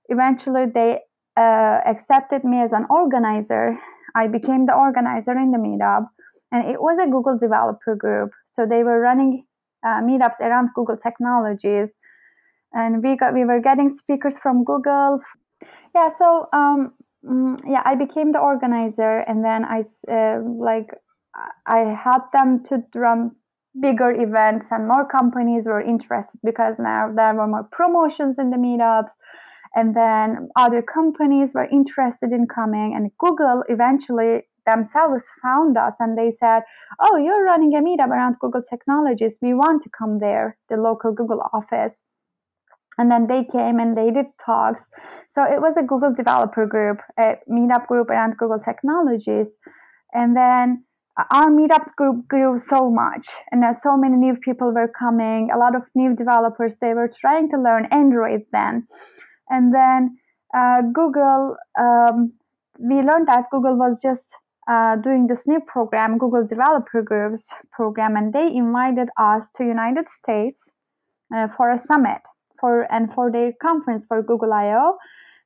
eventually 0.09 0.65
they 0.73 0.99
uh, 1.37 1.79
accepted 1.87 2.43
me 2.43 2.61
as 2.61 2.71
an 2.73 2.85
organizer. 2.89 3.77
I 4.15 4.27
became 4.27 4.65
the 4.65 4.75
organizer 4.75 5.31
in 5.31 5.51
the 5.51 5.57
meetup, 5.57 6.07
and 6.51 6.69
it 6.69 6.81
was 6.81 6.99
a 7.01 7.09
Google 7.09 7.37
developer 7.39 7.95
group. 7.95 8.31
So 8.55 8.65
they 8.69 8.83
were 8.83 8.99
running 8.99 9.45
uh, 9.85 10.01
meetups 10.01 10.39
around 10.39 10.69
Google 10.75 10.97
technologies 10.97 11.89
and 12.73 13.03
we 13.03 13.17
got 13.17 13.33
we 13.33 13.45
were 13.45 13.59
getting 13.59 13.97
speakers 14.01 14.33
from 14.41 14.63
Google. 14.63 15.19
Yeah, 15.95 16.09
so 16.21 16.47
um, 16.53 16.93
mm, 17.25 17.57
yeah, 17.67 17.81
I 17.85 17.95
became 17.95 18.31
the 18.31 18.39
organizer, 18.39 19.19
and 19.27 19.43
then 19.43 19.65
I 19.65 19.83
uh, 20.11 20.41
like 20.43 20.89
I 21.65 21.95
helped 22.03 22.33
them 22.33 22.63
to 22.69 22.83
run 22.95 23.31
bigger 23.79 24.11
events, 24.11 24.65
and 24.71 24.87
more 24.87 25.07
companies 25.07 25.63
were 25.65 25.81
interested 25.81 26.39
because 26.43 26.75
now 26.79 27.11
there 27.15 27.33
were 27.33 27.47
more 27.47 27.67
promotions 27.71 28.35
in 28.39 28.49
the 28.49 28.57
meetups. 28.57 29.11
And 29.73 29.95
then 29.95 30.49
other 30.57 30.81
companies 30.81 31.47
were 31.53 31.63
interested 31.63 32.33
in 32.33 32.45
coming, 32.53 32.93
and 32.93 33.09
Google 33.17 33.63
eventually 33.69 34.41
themselves 34.65 35.23
found 35.41 35.77
us 35.77 35.93
and 35.99 36.17
they 36.17 36.35
said, 36.39 36.63
Oh, 36.99 37.17
you're 37.17 37.43
running 37.43 37.73
a 37.73 37.81
meetup 37.81 38.09
around 38.09 38.35
Google 38.39 38.61
technologies. 38.69 39.31
We 39.41 39.53
want 39.53 39.83
to 39.83 39.89
come 39.97 40.19
there, 40.19 40.57
the 40.69 40.75
local 40.75 41.13
Google 41.13 41.41
office 41.53 41.93
and 43.01 43.09
then 43.09 43.25
they 43.25 43.43
came 43.43 43.79
and 43.79 43.97
they 43.97 44.11
did 44.11 44.27
talks. 44.45 44.79
So 45.33 45.43
it 45.43 45.59
was 45.59 45.73
a 45.75 45.81
Google 45.81 46.13
developer 46.13 46.67
group, 46.67 46.99
a 47.17 47.37
meetup 47.49 47.87
group 47.87 48.09
around 48.11 48.37
Google 48.37 48.59
technologies. 48.59 49.47
And 50.13 50.37
then 50.37 50.83
our 51.31 51.49
meetups 51.49 51.95
group 51.95 52.27
grew 52.27 52.61
so 52.69 52.91
much 52.91 53.25
and 53.51 53.63
so 53.81 53.97
many 53.97 54.17
new 54.17 54.35
people 54.35 54.71
were 54.71 54.91
coming, 54.99 55.49
a 55.51 55.57
lot 55.57 55.75
of 55.75 55.81
new 55.95 56.15
developers, 56.15 56.73
they 56.79 56.93
were 56.93 57.11
trying 57.19 57.49
to 57.49 57.57
learn 57.57 57.87
Android 57.91 58.41
then. 58.51 58.87
And 59.49 59.73
then 59.73 60.17
uh, 60.55 60.81
Google, 60.93 61.55
um, 61.79 62.33
we 62.79 62.95
learned 62.95 63.27
that 63.29 63.49
Google 63.51 63.77
was 63.77 63.97
just 64.01 64.21
uh, 64.69 64.97
doing 64.97 65.25
this 65.25 65.39
new 65.47 65.59
program, 65.61 66.19
Google 66.19 66.45
Developer 66.45 67.01
Groups 67.01 67.43
program, 67.71 68.15
and 68.15 68.31
they 68.31 68.45
invited 68.45 69.09
us 69.17 69.41
to 69.57 69.63
United 69.63 70.05
States 70.21 70.59
uh, 71.35 71.47
for 71.57 71.71
a 71.71 71.81
summit 71.91 72.21
for 72.61 72.89
and 72.93 73.11
for 73.13 73.31
their 73.31 73.51
conference 73.61 74.05
for 74.07 74.21
Google 74.23 74.53
I/O, 74.53 74.97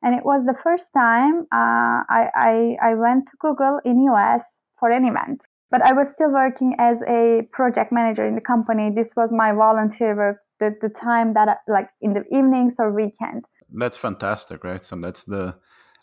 and 0.03 0.13
it 0.13 0.23
was 0.23 0.45
the 0.45 0.57
first 0.63 0.83
time 0.93 1.47
uh, 1.51 2.03
I, 2.19 2.29
I 2.35 2.77
I 2.89 2.93
went 2.93 3.25
to 3.25 3.37
Google 3.39 3.79
in 3.83 4.03
US 4.03 4.41
for 4.79 4.91
an 4.91 5.05
event. 5.05 5.41
But 5.71 5.81
I 5.81 5.93
was 5.93 6.07
still 6.13 6.31
working 6.31 6.75
as 6.77 6.97
a 7.07 7.47
project 7.51 7.91
manager 7.91 8.25
in 8.25 8.35
the 8.35 8.41
company. 8.41 8.91
This 8.93 9.11
was 9.17 9.29
my 9.31 9.51
volunteer 9.51 10.15
work, 10.15 10.37
the, 10.59 10.75
the 10.79 10.89
time 11.03 11.33
that 11.33 11.49
I, 11.49 11.55
like 11.67 11.89
in 12.01 12.13
the 12.13 12.23
evenings 12.31 12.73
or 12.77 12.93
weekends. 12.93 13.45
That's 13.73 13.97
fantastic, 13.97 14.63
right? 14.63 14.85
So 14.85 14.95
that's 14.97 15.23
the 15.23 15.55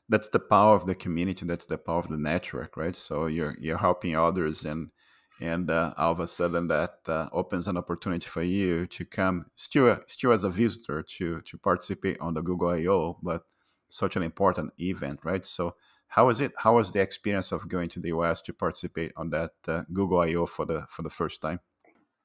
that's 0.08 0.28
the 0.28 0.40
power 0.40 0.74
of 0.74 0.86
the 0.86 0.94
community. 0.94 1.46
That's 1.46 1.66
the 1.66 1.78
power 1.78 2.00
of 2.00 2.08
the 2.08 2.18
network, 2.18 2.76
right? 2.76 2.94
So 2.94 3.26
you're 3.26 3.56
you're 3.60 3.78
helping 3.78 4.16
others 4.16 4.64
and 4.64 4.90
and 5.40 5.70
uh, 5.70 5.94
all 5.96 6.12
of 6.12 6.20
a 6.20 6.26
sudden 6.26 6.68
that 6.68 6.98
uh, 7.06 7.28
opens 7.32 7.68
an 7.68 7.76
opportunity 7.76 8.26
for 8.26 8.42
you 8.42 8.86
to 8.86 9.04
come 9.04 9.46
still 9.54 9.98
still 10.06 10.32
as 10.32 10.44
a 10.44 10.50
visitor 10.50 11.02
to 11.02 11.40
to 11.42 11.58
participate 11.58 12.18
on 12.20 12.34
the 12.34 12.42
Google 12.42 12.68
I/O, 12.68 13.18
but 13.22 13.42
such 13.88 14.16
an 14.16 14.22
important 14.22 14.72
event, 14.78 15.20
right? 15.24 15.44
So 15.44 15.74
How 16.12 16.26
was 16.26 16.42
it? 16.42 16.52
How 16.58 16.76
was 16.76 16.92
the 16.92 17.00
experience 17.00 17.52
of 17.52 17.68
going 17.68 17.88
to 17.94 18.00
the 18.00 18.08
US 18.08 18.42
to 18.42 18.52
participate 18.52 19.12
on 19.16 19.30
that 19.30 19.52
uh, 19.66 19.84
Google 19.92 20.20
I/O 20.20 20.44
for 20.44 20.66
the 20.66 20.84
for 20.88 21.02
the 21.02 21.08
first 21.08 21.40
time? 21.40 21.60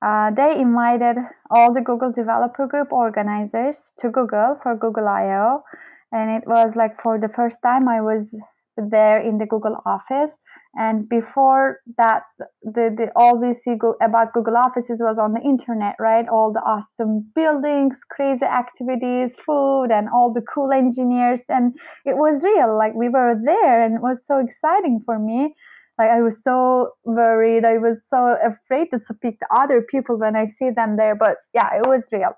Uh, 0.01 0.29
they 0.35 0.59
invited 0.59 1.15
all 1.49 1.73
the 1.73 1.81
Google 1.81 2.11
Developer 2.11 2.67
Group 2.67 2.91
organizers 2.91 3.77
to 3.99 4.09
Google 4.09 4.59
for 4.61 4.75
Google 4.75 5.07
I/O, 5.07 5.63
and 6.11 6.27
it 6.37 6.43
was 6.45 6.73
like 6.75 7.01
for 7.01 7.17
the 7.17 7.29
first 7.29 7.57
time 7.63 7.87
I 7.87 8.01
was 8.01 8.27
there 8.75 9.19
in 9.21 9.37
the 9.37 9.45
Google 9.45 9.77
office 9.85 10.35
and 10.77 11.09
before 11.09 11.81
that, 11.97 12.21
the, 12.61 12.93
the 12.95 13.07
all 13.15 13.39
we 13.41 13.55
see 13.65 13.79
about 13.99 14.33
Google 14.33 14.55
offices 14.55 14.99
was 14.99 15.17
on 15.19 15.33
the 15.33 15.41
internet, 15.41 15.95
right? 15.99 16.29
All 16.29 16.53
the 16.53 16.61
awesome 16.61 17.25
buildings, 17.33 17.95
crazy 18.11 18.45
activities, 18.45 19.31
food, 19.43 19.87
and 19.89 20.07
all 20.07 20.31
the 20.31 20.45
cool 20.53 20.71
engineers. 20.71 21.39
And 21.49 21.73
it 22.05 22.15
was 22.15 22.39
real. 22.43 22.77
Like 22.77 22.93
we 22.93 23.09
were 23.09 23.33
there, 23.43 23.83
and 23.83 23.95
it 23.95 24.01
was 24.01 24.17
so 24.27 24.37
exciting 24.37 25.01
for 25.03 25.17
me. 25.17 25.55
Like 25.97 26.11
I 26.11 26.21
was 26.21 26.33
so 26.43 26.91
worried. 27.03 27.65
I 27.65 27.79
was 27.79 27.97
so 28.13 28.37
afraid 28.37 28.89
to 28.93 28.99
speak 29.11 29.39
to 29.39 29.47
other 29.49 29.81
people 29.81 30.19
when 30.19 30.35
I 30.35 30.53
see 30.59 30.69
them 30.69 30.95
there. 30.95 31.15
But 31.15 31.37
yeah, 31.55 31.73
it 31.73 31.87
was 31.87 32.03
real. 32.11 32.37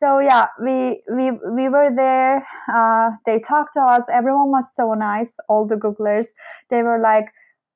So 0.00 0.20
yeah, 0.20 0.46
we 0.62 1.02
we 1.10 1.32
we 1.32 1.68
were 1.68 1.90
there. 1.90 2.46
Uh, 2.72 3.10
they 3.26 3.40
talked 3.48 3.74
to 3.74 3.82
us. 3.82 4.02
Everyone 4.12 4.50
was 4.50 4.64
so 4.76 4.94
nice. 4.94 5.32
All 5.48 5.66
the 5.66 5.74
Googlers. 5.74 6.26
They 6.70 6.82
were 6.82 7.00
like 7.00 7.26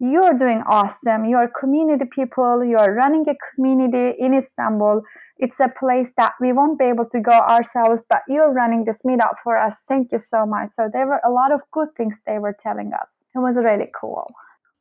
you're 0.00 0.34
doing 0.34 0.62
awesome. 0.66 1.24
You're 1.24 1.50
community 1.60 2.04
people. 2.14 2.64
You're 2.64 2.94
running 2.94 3.24
a 3.28 3.34
community 3.54 4.16
in 4.18 4.34
Istanbul. 4.34 5.02
It's 5.38 5.54
a 5.60 5.68
place 5.78 6.08
that 6.16 6.32
we 6.40 6.52
won't 6.52 6.78
be 6.78 6.86
able 6.86 7.06
to 7.06 7.20
go 7.20 7.32
ourselves, 7.32 8.02
but 8.08 8.22
you're 8.28 8.52
running 8.52 8.84
this 8.84 8.96
meetup 9.06 9.34
for 9.42 9.56
us. 9.56 9.72
Thank 9.88 10.12
you 10.12 10.22
so 10.32 10.46
much. 10.46 10.70
So 10.76 10.88
there 10.92 11.06
were 11.06 11.20
a 11.24 11.30
lot 11.30 11.52
of 11.52 11.60
good 11.72 11.88
things 11.96 12.14
they 12.26 12.38
were 12.38 12.56
telling 12.62 12.92
us. 12.92 13.08
It 13.34 13.38
was 13.38 13.54
really 13.56 13.90
cool. 14.00 14.26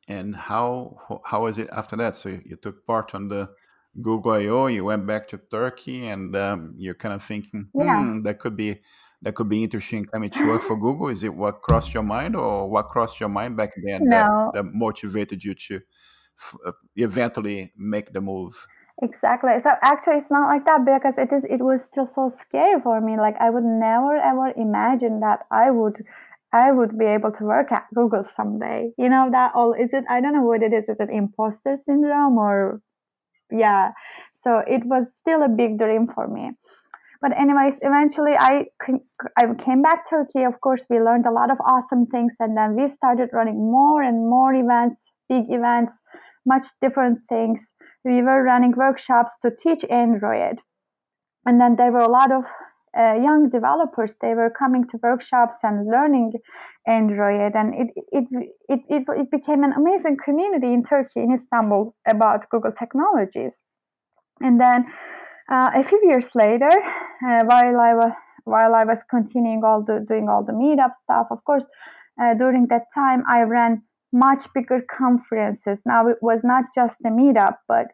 And 0.08 0.34
how 0.34 1.20
how 1.26 1.42
was 1.42 1.58
it 1.58 1.68
after 1.70 1.96
that? 1.96 2.16
So 2.16 2.28
you 2.28 2.56
took 2.56 2.86
part 2.86 3.14
on 3.14 3.28
the 3.28 3.50
Google 4.00 4.32
I/O. 4.32 4.66
You 4.66 4.84
went 4.84 5.06
back 5.06 5.28
to 5.28 5.38
Turkey, 5.38 6.06
and 6.08 6.34
um, 6.34 6.74
you're 6.78 6.94
kind 6.94 7.14
of 7.14 7.22
thinking, 7.22 7.68
hmm, 7.72 7.80
yeah. 7.80 8.18
that 8.22 8.38
could 8.38 8.56
be 8.56 8.80
that 9.22 9.34
could 9.34 9.48
be 9.48 9.64
interesting 9.64 10.04
coming 10.06 10.30
to 10.30 10.46
work 10.46 10.62
for 10.62 10.76
Google? 10.80 11.08
Is 11.08 11.22
it 11.24 11.34
what 11.34 11.62
crossed 11.62 11.94
your 11.94 12.02
mind, 12.02 12.36
or 12.36 12.68
what 12.68 12.88
crossed 12.88 13.20
your 13.20 13.28
mind 13.28 13.56
back 13.56 13.70
then 13.84 14.00
no. 14.02 14.50
that, 14.54 14.64
that 14.64 14.64
motivated 14.72 15.42
you 15.44 15.54
to 15.54 15.80
uh, 16.66 16.72
eventually 16.96 17.72
make 17.76 18.12
the 18.12 18.20
move? 18.20 18.66
Exactly. 19.00 19.50
So 19.62 19.70
actually, 19.82 20.18
it's 20.18 20.30
not 20.30 20.48
like 20.48 20.64
that 20.64 20.84
because 20.84 21.14
it 21.16 21.32
is. 21.32 21.44
It 21.48 21.62
was 21.62 21.80
just 21.94 22.10
so 22.14 22.34
scary 22.48 22.80
for 22.82 23.00
me. 23.00 23.16
Like 23.16 23.36
I 23.40 23.50
would 23.50 23.64
never 23.64 24.16
ever 24.16 24.52
imagine 24.56 25.20
that 25.20 25.46
I 25.52 25.70
would, 25.70 26.02
I 26.52 26.72
would 26.72 26.98
be 26.98 27.04
able 27.04 27.30
to 27.30 27.44
work 27.44 27.70
at 27.70 27.86
Google 27.94 28.24
someday. 28.36 28.90
You 28.98 29.08
know 29.08 29.28
that 29.30 29.52
all 29.54 29.72
is 29.72 29.90
it? 29.92 30.04
I 30.10 30.20
don't 30.20 30.32
know 30.32 30.42
what 30.42 30.62
it 30.62 30.72
is. 30.72 30.84
Is 30.88 30.96
it 30.98 31.10
imposter 31.10 31.78
syndrome 31.86 32.38
or, 32.38 32.80
yeah. 33.52 33.92
So 34.42 34.62
it 34.66 34.84
was 34.84 35.06
still 35.22 35.42
a 35.42 35.48
big 35.48 35.78
dream 35.78 36.08
for 36.12 36.26
me. 36.26 36.50
But 37.20 37.32
anyways, 37.36 37.74
eventually 37.82 38.34
I 38.38 38.66
I 39.36 39.44
came 39.64 39.82
back 39.82 40.08
to 40.08 40.10
Turkey. 40.10 40.44
Of 40.44 40.60
course, 40.60 40.82
we 40.88 41.00
learned 41.00 41.26
a 41.26 41.32
lot 41.32 41.50
of 41.50 41.58
awesome 41.66 42.06
things, 42.06 42.32
and 42.38 42.56
then 42.56 42.76
we 42.76 42.94
started 42.96 43.30
running 43.32 43.58
more 43.58 44.02
and 44.02 44.28
more 44.28 44.54
events, 44.54 45.00
big 45.28 45.46
events, 45.48 45.92
much 46.46 46.66
different 46.80 47.18
things. 47.28 47.58
We 48.04 48.22
were 48.22 48.42
running 48.44 48.72
workshops 48.76 49.32
to 49.42 49.50
teach 49.50 49.82
Android, 49.90 50.58
and 51.44 51.60
then 51.60 51.74
there 51.76 51.90
were 51.90 52.06
a 52.06 52.10
lot 52.20 52.30
of 52.30 52.44
uh, 52.96 53.14
young 53.14 53.50
developers. 53.50 54.10
They 54.22 54.34
were 54.34 54.50
coming 54.50 54.84
to 54.90 54.98
workshops 55.02 55.58
and 55.64 55.90
learning 55.90 56.34
Android, 56.86 57.52
and 57.56 57.74
it 57.74 57.88
it, 58.12 58.24
it 58.68 58.80
it 58.88 59.02
it 59.08 59.30
became 59.32 59.64
an 59.64 59.72
amazing 59.72 60.18
community 60.24 60.72
in 60.72 60.84
Turkey, 60.84 61.20
in 61.20 61.34
Istanbul, 61.34 61.96
about 62.06 62.48
Google 62.50 62.72
technologies. 62.78 63.52
And 64.40 64.60
then 64.60 64.86
uh, 65.50 65.70
a 65.74 65.84
few 65.88 66.00
years 66.04 66.24
later, 66.34 66.70
uh, 66.70 67.44
while 67.44 67.80
I 67.80 67.94
was 67.94 68.12
while 68.44 68.74
I 68.74 68.84
was 68.84 68.98
continuing 69.10 69.62
all 69.64 69.82
the 69.82 70.04
doing 70.08 70.28
all 70.28 70.44
the 70.44 70.52
meetup 70.52 70.92
stuff, 71.04 71.26
of 71.30 71.42
course, 71.44 71.64
uh, 72.20 72.34
during 72.34 72.66
that 72.68 72.84
time 72.94 73.22
I 73.30 73.42
ran 73.42 73.82
much 74.12 74.46
bigger 74.54 74.80
conferences. 74.90 75.78
Now 75.84 76.08
it 76.08 76.18
was 76.22 76.40
not 76.42 76.64
just 76.74 76.94
a 77.04 77.10
meetup, 77.10 77.56
but 77.66 77.86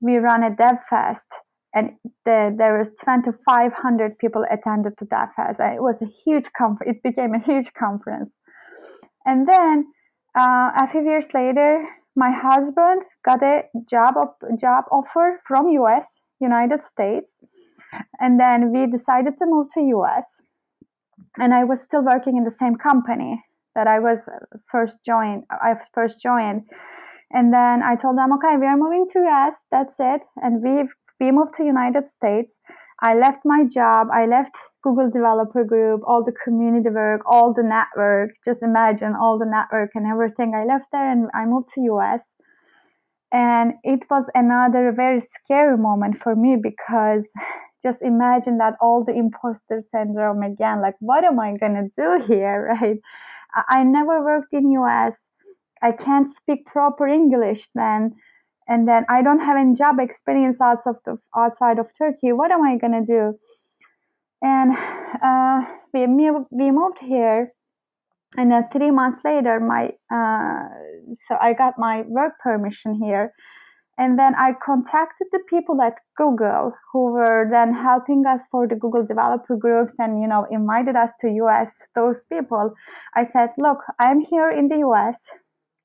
we 0.00 0.16
ran 0.16 0.42
a 0.42 0.50
DevFest, 0.50 1.28
and 1.74 1.90
the, 2.24 2.54
there 2.56 2.78
was 2.78 2.88
2,500 3.04 4.18
people 4.18 4.44
attended 4.50 4.92
to 4.98 5.04
DevFest. 5.06 5.60
It 5.74 5.82
was 5.82 5.96
a 6.00 6.06
huge 6.24 6.46
conference. 6.56 6.96
It 6.96 7.02
became 7.02 7.34
a 7.34 7.40
huge 7.40 7.70
conference, 7.78 8.30
and 9.24 9.48
then 9.48 9.86
uh, 10.38 10.70
a 10.76 10.88
few 10.92 11.02
years 11.02 11.24
later, 11.34 11.84
my 12.16 12.30
husband 12.30 13.02
got 13.24 13.42
a 13.42 13.62
job 13.90 14.16
op- 14.16 14.42
job 14.60 14.84
offer 14.90 15.40
from 15.46 15.68
US 15.68 16.04
United 16.40 16.80
States. 16.92 17.26
And 18.20 18.38
then 18.38 18.72
we 18.72 18.86
decided 18.86 19.34
to 19.38 19.46
move 19.46 19.68
to 19.74 19.80
US. 19.80 20.24
And 21.36 21.54
I 21.54 21.64
was 21.64 21.78
still 21.86 22.04
working 22.04 22.36
in 22.36 22.44
the 22.44 22.54
same 22.60 22.76
company 22.76 23.42
that 23.74 23.86
I 23.86 23.98
was 23.98 24.18
first 24.70 24.96
joined. 25.06 25.44
I 25.50 25.74
first 25.94 26.16
joined. 26.22 26.62
And 27.30 27.52
then 27.52 27.82
I 27.82 27.96
told 27.96 28.16
them, 28.16 28.32
okay, 28.34 28.56
we 28.58 28.66
are 28.66 28.76
moving 28.76 29.06
to 29.12 29.18
US. 29.20 29.54
That's 29.70 29.94
it. 29.98 30.22
And 30.36 30.62
we 30.62 30.88
we 31.20 31.32
moved 31.32 31.52
to 31.56 31.64
United 31.64 32.04
States. 32.16 32.50
I 33.02 33.14
left 33.14 33.42
my 33.44 33.64
job. 33.72 34.08
I 34.12 34.26
left 34.26 34.54
Google 34.82 35.10
Developer 35.10 35.64
Group, 35.64 36.02
all 36.06 36.24
the 36.24 36.36
community 36.44 36.88
work, 36.90 37.22
all 37.26 37.52
the 37.52 37.62
network. 37.62 38.30
Just 38.44 38.62
imagine 38.62 39.14
all 39.14 39.38
the 39.38 39.46
network 39.46 39.90
and 39.94 40.06
everything. 40.06 40.54
I 40.54 40.64
left 40.64 40.86
there 40.92 41.10
and 41.10 41.28
I 41.34 41.44
moved 41.44 41.68
to 41.74 41.80
US. 41.92 42.20
And 43.32 43.74
it 43.84 44.00
was 44.10 44.24
another 44.34 44.92
very 44.92 45.28
scary 45.44 45.76
moment 45.76 46.16
for 46.22 46.34
me 46.34 46.56
because 46.60 47.24
just 47.82 47.98
imagine 48.02 48.58
that 48.58 48.74
all 48.80 49.04
the 49.04 49.12
imposter 49.12 49.82
syndrome 49.94 50.42
again, 50.42 50.80
like 50.80 50.96
what 51.00 51.24
am 51.24 51.38
I 51.38 51.56
gonna 51.56 51.88
do 51.96 52.24
here, 52.28 52.76
right? 52.80 52.98
I 53.68 53.82
never 53.84 54.22
worked 54.24 54.52
in 54.52 54.70
US. 54.72 55.14
I 55.82 55.92
can't 55.92 56.34
speak 56.42 56.66
proper 56.66 57.06
English 57.06 57.68
then. 57.74 58.14
And 58.66 58.86
then 58.86 59.06
I 59.08 59.22
don't 59.22 59.40
have 59.40 59.56
any 59.56 59.74
job 59.74 59.98
experience 59.98 60.58
outside 60.60 60.96
of, 61.06 61.18
outside 61.34 61.78
of 61.78 61.86
Turkey. 61.96 62.32
What 62.32 62.50
am 62.50 62.62
I 62.62 62.76
gonna 62.76 63.04
do? 63.04 63.38
And 64.42 64.72
uh, 65.22 65.60
we 65.92 66.06
we 66.50 66.70
moved 66.70 66.98
here 67.00 67.52
and 68.36 68.50
then 68.50 68.64
three 68.72 68.90
months 68.90 69.20
later 69.24 69.58
my 69.60 69.88
uh, 70.12 70.68
so 71.28 71.36
i 71.40 71.52
got 71.52 71.74
my 71.78 72.02
work 72.02 72.32
permission 72.42 73.00
here. 73.02 73.32
And 74.00 74.16
then 74.16 74.34
i 74.36 74.52
contacted 74.64 75.26
the 75.32 75.40
people 75.50 75.80
at 75.82 75.94
google 76.16 76.72
who 76.92 77.12
were 77.12 77.48
then 77.50 77.74
helping 77.74 78.24
us 78.26 78.40
for 78.50 78.68
the 78.68 78.76
google 78.76 79.04
developer 79.04 79.56
groups 79.56 79.92
and 79.98 80.20
you 80.22 80.28
know 80.28 80.46
invited 80.50 80.94
us 80.94 81.10
to 81.22 81.28
us 81.50 81.68
those 81.94 82.16
people. 82.32 82.74
I 83.14 83.24
said 83.32 83.50
look 83.58 83.78
i'm 83.98 84.20
here 84.20 84.50
in 84.50 84.68
the 84.68 84.80
us 84.86 85.16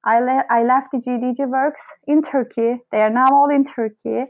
i, 0.04 0.20
le- 0.20 0.46
I 0.50 0.64
left 0.64 0.90
the 0.92 1.00
gdg 1.00 1.50
works 1.50 1.82
in 2.08 2.22
turkey. 2.22 2.72
They 2.92 3.00
are 3.00 3.10
now 3.10 3.30
all 3.32 3.50
in 3.50 3.66
turkey. 3.66 4.30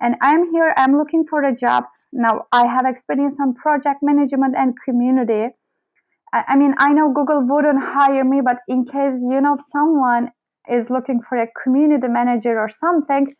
And 0.00 0.14
i'm 0.22 0.50
here. 0.52 0.72
I'm 0.76 0.96
looking 0.96 1.24
for 1.28 1.42
a 1.44 1.54
job. 1.54 1.84
Now 2.12 2.46
i 2.52 2.66
have 2.66 2.86
experience 2.86 3.36
on 3.40 3.54
project 3.54 4.00
management 4.02 4.54
and 4.56 4.74
community 4.84 5.48
I 6.32 6.56
mean, 6.56 6.74
I 6.78 6.92
know 6.92 7.12
Google 7.12 7.42
wouldn't 7.42 7.82
hire 7.82 8.24
me, 8.24 8.40
but 8.44 8.58
in 8.68 8.84
case 8.84 9.18
you 9.18 9.40
know 9.40 9.58
someone 9.72 10.30
is 10.70 10.86
looking 10.88 11.20
for 11.28 11.38
a 11.38 11.48
community 11.62 12.06
manager 12.06 12.58
or 12.58 12.70
something, 12.80 13.34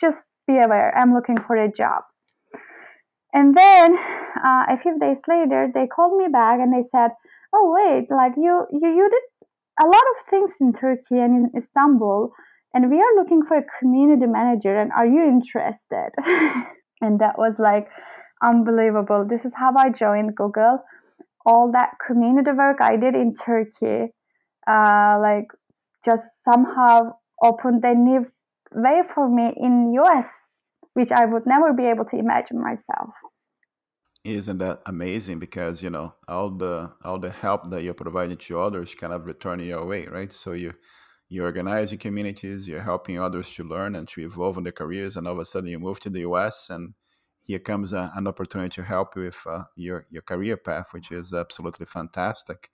just 0.00 0.18
be 0.46 0.58
aware. 0.58 0.96
I'm 0.96 1.12
looking 1.12 1.38
for 1.46 1.56
a 1.56 1.70
job. 1.70 2.02
And 3.32 3.56
then 3.56 3.96
uh, 3.96 4.64
a 4.70 4.78
few 4.80 4.98
days 4.98 5.18
later, 5.28 5.68
they 5.74 5.86
called 5.86 6.16
me 6.16 6.28
back 6.30 6.60
and 6.60 6.72
they 6.72 6.88
said, 6.92 7.10
"Oh 7.52 7.74
wait, 7.74 8.06
like 8.10 8.32
you 8.36 8.66
you 8.70 8.88
you 8.88 9.10
did 9.10 9.48
a 9.82 9.86
lot 9.86 10.06
of 10.12 10.30
things 10.30 10.50
in 10.60 10.72
Turkey 10.72 11.18
and 11.18 11.50
in 11.52 11.62
Istanbul, 11.62 12.30
and 12.72 12.90
we 12.90 12.96
are 12.96 13.16
looking 13.16 13.42
for 13.46 13.56
a 13.58 13.66
community 13.80 14.26
manager. 14.26 14.76
And 14.76 14.92
are 14.92 15.06
you 15.06 15.22
interested?" 15.22 16.10
and 17.00 17.18
that 17.18 17.36
was 17.36 17.54
like 17.58 17.88
unbelievable. 18.40 19.26
This 19.28 19.44
is 19.44 19.52
how 19.56 19.74
I 19.76 19.90
joined 19.90 20.36
Google 20.36 20.78
all 21.46 21.70
that 21.72 21.92
community 22.04 22.50
work 22.50 22.78
I 22.80 22.96
did 22.96 23.14
in 23.14 23.34
Turkey, 23.36 24.12
uh, 24.68 25.18
like 25.22 25.46
just 26.04 26.26
somehow 26.44 27.12
opened 27.42 27.84
a 27.84 27.94
new 27.94 28.26
way 28.74 29.02
for 29.14 29.28
me 29.28 29.52
in 29.56 29.94
US, 29.94 30.26
which 30.94 31.10
I 31.12 31.24
would 31.24 31.46
never 31.46 31.72
be 31.72 31.84
able 31.84 32.04
to 32.06 32.18
imagine 32.18 32.60
myself. 32.60 33.10
Isn't 34.24 34.58
that 34.58 34.82
amazing? 34.86 35.38
Because 35.38 35.84
you 35.84 35.90
know 35.90 36.14
all 36.26 36.50
the 36.50 36.92
all 37.04 37.20
the 37.20 37.30
help 37.30 37.70
that 37.70 37.84
you're 37.84 37.94
providing 37.94 38.38
to 38.38 38.60
others 38.60 38.92
kind 38.94 39.12
of 39.12 39.24
returning 39.24 39.68
your 39.68 39.86
way, 39.86 40.06
right? 40.06 40.32
So 40.32 40.52
you 40.52 40.74
you're 41.28 41.44
organizing 41.44 41.98
communities, 41.98 42.66
you're 42.66 42.82
helping 42.82 43.20
others 43.20 43.50
to 43.52 43.62
learn 43.62 43.94
and 43.94 44.08
to 44.08 44.20
evolve 44.20 44.58
in 44.58 44.64
their 44.64 44.72
careers, 44.72 45.16
and 45.16 45.28
all 45.28 45.34
of 45.34 45.38
a 45.38 45.44
sudden 45.44 45.70
you 45.70 45.78
move 45.78 46.00
to 46.00 46.10
the 46.10 46.20
US 46.20 46.68
and 46.70 46.94
here 47.46 47.60
comes 47.60 47.92
a, 47.92 48.12
an 48.16 48.26
opportunity 48.26 48.74
to 48.74 48.82
help 48.82 49.14
you 49.14 49.22
with 49.22 49.38
uh, 49.46 49.62
your 49.76 50.06
your 50.10 50.22
career 50.22 50.56
path, 50.56 50.88
which 50.92 51.12
is 51.12 51.32
absolutely 51.32 51.86
fantastic. 51.86 52.70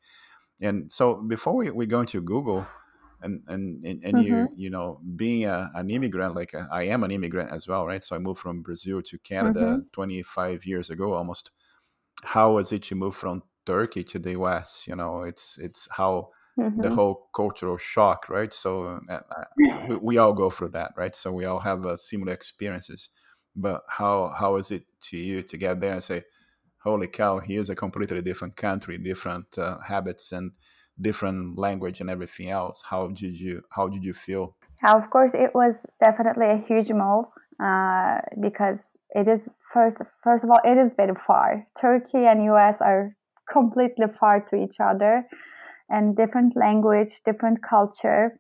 And 0.61 0.91
so 0.91 1.17
before 1.17 1.55
we, 1.57 1.71
we 1.71 1.87
go 1.87 2.01
into 2.01 2.23
Google, 2.23 2.67
and 3.21 3.43
and 3.49 3.85
and, 3.85 4.03
and 4.03 4.15
mm-hmm. 4.15 4.27
you 4.27 4.49
you 4.57 4.71
know 4.71 4.99
being 5.15 5.45
a, 5.45 5.71
an 5.75 5.91
immigrant 5.91 6.35
like 6.35 6.55
a, 6.55 6.67
I 6.73 6.85
am 6.85 7.05
an 7.05 7.11
immigrant 7.11 7.53
as 7.53 7.69
well, 7.69 7.87
right? 7.87 8.03
So 8.03 8.17
I 8.17 8.19
moved 8.19 8.41
from 8.41 8.63
Brazil 8.63 9.03
to 9.03 9.19
Canada 9.19 9.61
mm-hmm. 9.61 9.89
25 9.93 10.65
years 10.65 10.89
ago 10.89 11.13
almost. 11.13 11.51
How 12.25 12.53
was 12.53 12.73
it 12.73 12.83
to 12.85 12.95
move 12.95 13.15
from 13.15 13.43
Turkey 13.67 14.05
to 14.05 14.19
the 14.19 14.33
US? 14.41 14.85
You 14.87 14.97
know, 14.97 15.23
it's 15.23 15.59
it's 15.59 15.87
how 15.91 16.31
mm-hmm. 16.59 16.81
the 16.81 16.95
whole 16.95 17.29
cultural 17.37 17.77
shock, 17.77 18.29
right? 18.31 18.53
So 18.53 19.01
uh, 19.11 19.13
uh, 19.13 19.45
we, 19.89 19.97
we, 19.97 20.19
all 20.19 20.33
go 20.33 20.49
through 20.49 20.71
that, 20.71 20.93
right? 20.97 21.15
So 21.15 21.31
we 21.33 21.45
all 21.45 21.61
have 21.61 21.85
uh, 21.85 21.97
similar 21.97 22.33
experiences. 22.33 23.11
But 23.55 23.83
how 23.89 24.35
how 24.39 24.57
is 24.57 24.71
it 24.71 24.85
to 25.11 25.17
you 25.17 25.43
to 25.43 25.57
get 25.57 25.81
there 25.81 25.93
and 25.93 26.05
say, 26.05 26.25
"Holy 26.83 27.09
cow! 27.09 27.41
Here's 27.41 27.71
a 27.71 27.75
completely 27.75 28.23
different 28.23 28.57
country, 28.57 28.99
different 28.99 29.59
uh, 29.59 29.79
habits, 29.81 30.33
and 30.33 30.53
different 31.01 31.59
language, 31.59 32.01
and 32.01 32.11
everything 32.11 32.51
else." 32.51 32.83
How 32.91 33.09
did 33.09 33.39
you 33.39 33.63
how 33.71 33.89
did 33.89 34.05
you 34.05 34.15
feel? 34.15 34.57
Of 34.85 35.11
course, 35.11 35.31
it 35.35 35.55
was 35.55 35.75
definitely 36.01 36.47
a 36.47 36.65
huge 36.67 36.91
move 36.91 37.27
uh, 37.63 38.19
because 38.41 38.79
it 39.15 39.29
is 39.29 39.41
first 39.73 39.97
first 40.25 40.45
of 40.45 40.51
all 40.51 40.61
it 40.65 40.79
is 40.79 40.93
very 40.97 41.15
far. 41.27 41.67
Turkey 41.81 42.25
and 42.27 42.45
US 42.45 42.77
are 42.81 43.15
completely 43.53 44.07
far 44.19 44.41
to 44.49 44.57
each 44.57 44.77
other 44.81 45.25
and 45.89 46.17
different 46.17 46.57
language, 46.57 47.13
different 47.25 47.59
culture. 47.63 48.39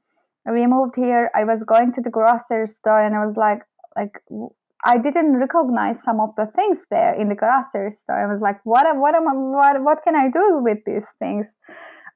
We 0.50 0.66
moved 0.66 0.96
here. 0.96 1.30
I 1.34 1.44
was 1.44 1.60
going 1.66 1.92
to 1.94 2.00
the 2.00 2.10
grocery 2.10 2.66
store 2.80 3.00
and 3.04 3.14
I 3.14 3.24
was 3.26 3.36
like, 3.36 3.60
like 3.94 4.14
I 4.84 4.98
didn't 4.98 5.36
recognize 5.36 5.96
some 6.04 6.20
of 6.20 6.30
the 6.36 6.46
things 6.56 6.78
there 6.90 7.14
in 7.14 7.28
the 7.28 7.36
grocery 7.36 7.96
store. 8.02 8.18
I 8.18 8.32
was 8.32 8.40
like, 8.42 8.58
what, 8.64 8.84
what 8.96 9.14
am 9.14 9.28
I, 9.28 9.34
what, 9.34 9.82
what 9.82 9.98
can 10.04 10.16
I 10.16 10.28
do 10.28 10.58
with 10.62 10.78
these 10.84 11.06
things? 11.18 11.46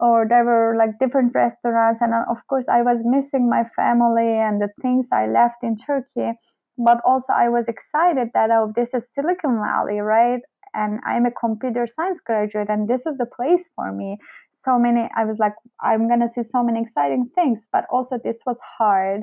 Or 0.00 0.26
there 0.29 0.44
were 0.44 0.74
like 0.76 0.98
different 0.98 1.33
restaurants, 1.35 2.02
and 2.02 2.12
uh, 2.12 2.24
of 2.29 2.37
course, 2.48 2.64
I 2.68 2.83
was 2.83 3.00
missing 3.05 3.48
my 3.48 3.64
family 3.76 4.29
and 4.29 4.61
the 4.61 4.68
things 4.83 5.07
I 5.11 5.26
left 5.26 5.62
in 5.62 5.79
Turkey. 5.87 6.37
But 6.76 7.00
also, 7.07 7.33
I 7.33 7.48
was 7.48 7.64
excited 7.66 8.29
that 8.35 8.50
oh, 8.50 8.72
this 8.76 8.88
is 8.92 9.02
Silicon 9.14 9.57
Valley, 9.57 10.00
right? 10.00 10.40
And 10.74 11.00
I'm 11.07 11.24
a 11.24 11.31
computer 11.31 11.88
science 11.96 12.20
graduate, 12.26 12.68
and 12.68 12.87
this 12.87 13.00
is 13.07 13.16
the 13.16 13.24
place 13.24 13.64
for 13.74 13.90
me 13.92 14.18
so 14.66 14.79
many 14.79 15.09
i 15.16 15.24
was 15.24 15.37
like 15.38 15.55
i'm 15.81 16.09
going 16.09 16.20
to 16.20 16.29
see 16.35 16.42
so 16.52 16.62
many 16.62 16.83
exciting 16.83 17.31
things 17.35 17.59
but 17.72 17.85
also 17.90 18.18
this 18.24 18.37
was 18.44 18.57
hard 18.79 19.22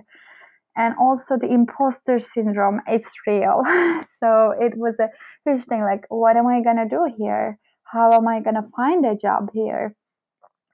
and 0.75 0.95
also 0.99 1.37
the 1.39 1.51
imposter 1.51 2.19
syndrome 2.33 2.81
it's 2.87 3.09
real. 3.27 3.61
So 4.23 4.53
it 4.57 4.77
was 4.77 4.95
a 5.01 5.09
huge 5.45 5.65
thing 5.65 5.81
like 5.81 6.05
what 6.07 6.37
am 6.37 6.47
i 6.47 6.61
going 6.63 6.77
to 6.77 6.87
do 6.87 7.13
here? 7.17 7.59
How 7.83 8.13
am 8.13 8.27
i 8.27 8.39
going 8.39 8.55
to 8.55 8.69
find 8.75 9.05
a 9.05 9.15
job 9.15 9.49
here? 9.53 9.95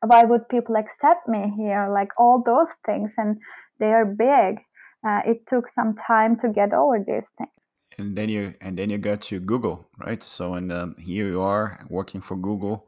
Why 0.06 0.24
would 0.24 0.48
people 0.50 0.76
accept 0.76 1.28
me 1.28 1.52
here? 1.58 1.90
Like 1.92 2.10
all 2.18 2.44
those 2.46 2.72
things 2.86 3.10
and 3.18 3.38
they 3.80 3.88
are 3.88 4.06
big. 4.06 4.60
Uh, 5.06 5.22
it 5.26 5.42
took 5.50 5.66
some 5.76 5.96
time 6.06 6.38
to 6.42 6.50
get 6.50 6.74
over 6.74 7.00
these 7.00 7.30
things. 7.38 7.58
And 7.98 8.16
then 8.16 8.30
you 8.30 8.54
and 8.62 8.78
then 8.78 8.92
you 8.92 9.00
got 9.00 9.22
to 9.24 9.40
google 9.40 9.90
right? 9.98 10.22
So 10.22 10.54
and 10.54 10.72
um, 10.72 10.96
here 11.00 11.28
you 11.28 11.42
are 11.42 11.80
working 11.90 12.22
for 12.22 12.38
google. 12.38 12.86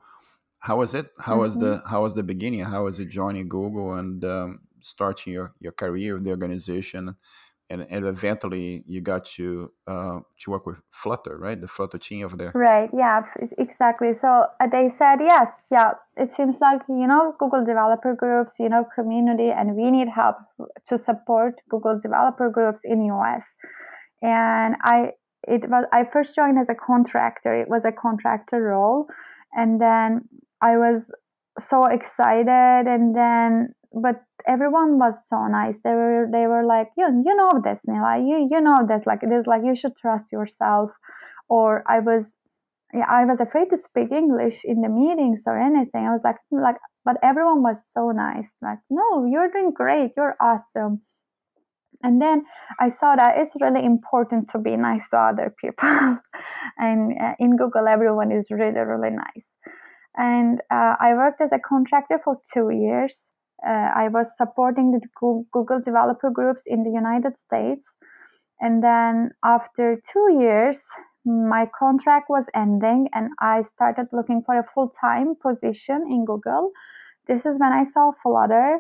How 0.62 0.78
was 0.78 0.93
it? 0.93 1.08
How 1.19 1.34
mm-hmm. 1.34 1.41
was 1.41 1.58
the 1.58 1.82
how 1.89 2.04
was 2.04 2.13
the 2.13 2.21
beginning? 2.21 2.63
How 2.63 2.84
was 2.84 3.00
it 3.00 3.10
joining 3.10 3.50
Google? 3.50 3.95
And 3.95 4.24
um, 4.24 4.60
starting 4.82 5.34
your, 5.34 5.54
your 5.60 5.72
career 5.72 6.17
in 6.17 6.24
the 6.24 6.32
organization? 6.32 7.15
And, 7.70 7.88
and 7.89 8.06
eventually 8.06 8.84
you 8.86 9.00
got 9.00 9.24
to 9.38 9.72
uh, 9.88 10.20
to 10.41 10.52
work 10.52 10.65
with 10.65 10.82
Flutter, 10.89 11.38
right? 11.38 11.60
The 11.60 11.70
Flutter 11.70 11.98
team 11.98 12.26
over 12.26 12.36
there. 12.36 12.52
Right. 12.54 12.89
Yeah. 12.94 13.22
Exactly. 13.58 14.12
So 14.20 14.48
they 14.60 14.94
said 15.00 15.20
yes. 15.22 15.48
Yeah. 15.72 15.91
It 16.17 16.32
seems 16.36 16.56
like 16.60 16.82
you 16.89 17.08
know 17.08 17.34
Google 17.39 17.63
developer 17.63 18.13
groups, 18.13 18.52
you 18.60 18.67
know, 18.67 18.86
community, 18.94 19.52
and 19.58 19.78
we 19.78 19.89
need 19.89 20.10
help 20.10 20.36
to 20.89 20.98
support 21.06 21.62
Google 21.70 21.98
developer 22.04 22.50
groups 22.50 22.80
in 22.84 23.06
US. 23.06 23.44
And 24.22 24.76
I 24.84 25.12
it 25.48 25.70
was 25.70 25.86
I 25.91 26.04
first 26.12 26.36
joined 26.36 26.60
as 26.60 26.67
a 26.70 26.76
contractor. 26.76 27.54
It 27.54 27.70
was 27.70 27.84
a 27.86 27.91
contractor 27.91 28.62
role, 28.62 29.08
and 29.54 29.82
then 29.82 30.28
I 30.62 30.78
was 30.78 31.02
so 31.70 31.84
excited 31.86 32.88
and 32.88 33.16
then 33.16 33.70
but 33.94 34.24
everyone 34.48 34.98
was 34.98 35.14
so 35.30 35.48
nice. 35.48 35.76
They 35.84 35.92
were 35.92 36.28
they 36.32 36.48
were 36.48 36.66
like, 36.66 36.88
you 36.98 37.06
you 37.26 37.36
know 37.36 37.52
this, 37.64 37.80
Nilay. 37.88 38.28
You 38.28 38.48
you 38.50 38.62
know 38.62 38.78
this. 38.88 39.04
Like 39.06 39.24
it 39.24 39.32
is 39.32 39.46
like 39.46 39.62
you 39.66 39.76
should 39.76 39.96
trust 39.98 40.32
yourself. 40.32 40.92
Or 41.50 41.84
I 41.88 42.00
was 42.00 42.24
yeah, 42.94 43.06
I 43.10 43.26
was 43.26 43.40
afraid 43.42 43.70
to 43.70 43.78
speak 43.90 44.12
English 44.12 44.56
in 44.64 44.82
the 44.82 44.90
meetings 44.90 45.40
or 45.46 45.60
anything. 45.60 46.08
I 46.08 46.12
was 46.12 46.22
like 46.24 46.38
like 46.52 46.78
but 47.04 47.18
everyone 47.24 47.64
was 47.64 47.78
so 47.98 48.12
nice. 48.12 48.48
Like, 48.62 48.80
no, 48.90 49.26
you're 49.26 49.52
doing 49.52 49.72
great, 49.74 50.12
you're 50.16 50.36
awesome. 50.40 51.02
And 52.04 52.22
then 52.22 52.44
I 52.80 52.90
saw 53.00 53.16
that 53.16 53.36
it's 53.38 53.56
really 53.60 53.86
important 53.86 54.50
to 54.52 54.60
be 54.60 54.76
nice 54.76 55.02
to 55.12 55.18
other 55.18 55.54
people. 55.60 56.18
and 56.78 57.14
uh, 57.20 57.34
in 57.40 57.58
Google, 57.58 57.88
everyone 57.88 58.32
is 58.32 58.46
really, 58.50 58.80
really 58.80 59.12
nice 59.12 59.46
and 60.15 60.60
uh, 60.71 60.95
I 61.00 61.13
worked 61.13 61.41
as 61.41 61.50
a 61.54 61.60
contractor 61.60 62.19
for 62.24 62.38
two 62.54 62.69
years. 62.69 63.13
Uh, 63.65 63.69
I 63.95 64.08
was 64.10 64.26
supporting 64.38 64.91
the 64.91 65.02
Google 65.54 65.80
developer 65.86 66.30
groups 66.30 66.62
in 66.65 66.84
the 66.84 66.89
United 66.89 67.34
States. 67.47 67.82
And 68.60 68.84
then 68.84 69.32
after 69.43 70.02
two 70.12 70.38
years, 70.39 70.78
my 71.26 71.69
contract 71.78 72.30
was 72.30 72.45
ending 72.56 73.08
and 73.13 73.30
I 73.39 73.63
started 73.76 74.08
looking 74.12 74.41
for 74.45 74.58
a 74.58 74.65
full 74.74 74.93
time 75.00 75.36
position 75.36 76.04
in 76.10 76.26
Google. 76.26 76.71
This 77.28 77.39
is 77.39 77.54
when 77.58 77.71
I 77.71 77.86
saw 77.93 78.12
Flutter. 78.24 78.80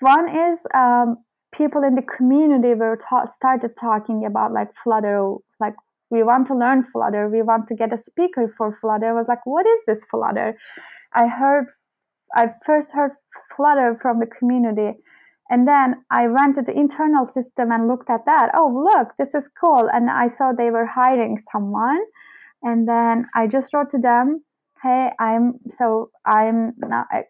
One 0.00 0.28
is 0.28 0.58
um, 0.74 1.18
people 1.52 1.82
in 1.82 1.94
the 1.94 2.02
community 2.02 2.74
were 2.74 2.98
ta- 3.08 3.32
started 3.36 3.70
talking 3.80 4.26
about 4.26 4.52
like 4.52 4.68
Flutter, 4.82 5.34
like 5.60 5.74
we 6.10 6.22
want 6.22 6.48
to 6.48 6.56
learn 6.56 6.86
Flutter. 6.92 7.28
We 7.28 7.42
want 7.42 7.68
to 7.68 7.74
get 7.74 7.92
a 7.92 8.02
speaker 8.10 8.54
for 8.56 8.78
Flutter. 8.80 9.10
I 9.10 9.12
was 9.12 9.26
like, 9.28 9.44
what 9.44 9.66
is 9.66 9.80
this 9.86 9.98
Flutter? 10.10 10.56
I 11.14 11.26
heard, 11.26 11.66
I 12.34 12.46
first 12.66 12.88
heard 12.92 13.12
Flutter 13.56 13.98
from 14.00 14.20
the 14.20 14.26
community. 14.26 14.98
And 15.50 15.66
then 15.66 16.04
I 16.10 16.28
went 16.28 16.56
to 16.56 16.62
the 16.62 16.78
internal 16.78 17.26
system 17.28 17.72
and 17.72 17.88
looked 17.88 18.10
at 18.10 18.24
that. 18.26 18.50
Oh, 18.54 18.68
look, 18.68 19.08
this 19.18 19.32
is 19.34 19.48
cool. 19.64 19.88
And 19.92 20.10
I 20.10 20.28
saw 20.36 20.52
they 20.52 20.70
were 20.70 20.86
hiring 20.86 21.42
someone. 21.52 22.00
And 22.62 22.86
then 22.86 23.26
I 23.34 23.46
just 23.46 23.72
wrote 23.72 23.90
to 23.92 23.98
them, 23.98 24.42
hey, 24.82 25.10
I'm 25.18 25.58
so 25.78 26.10
I'm 26.26 26.74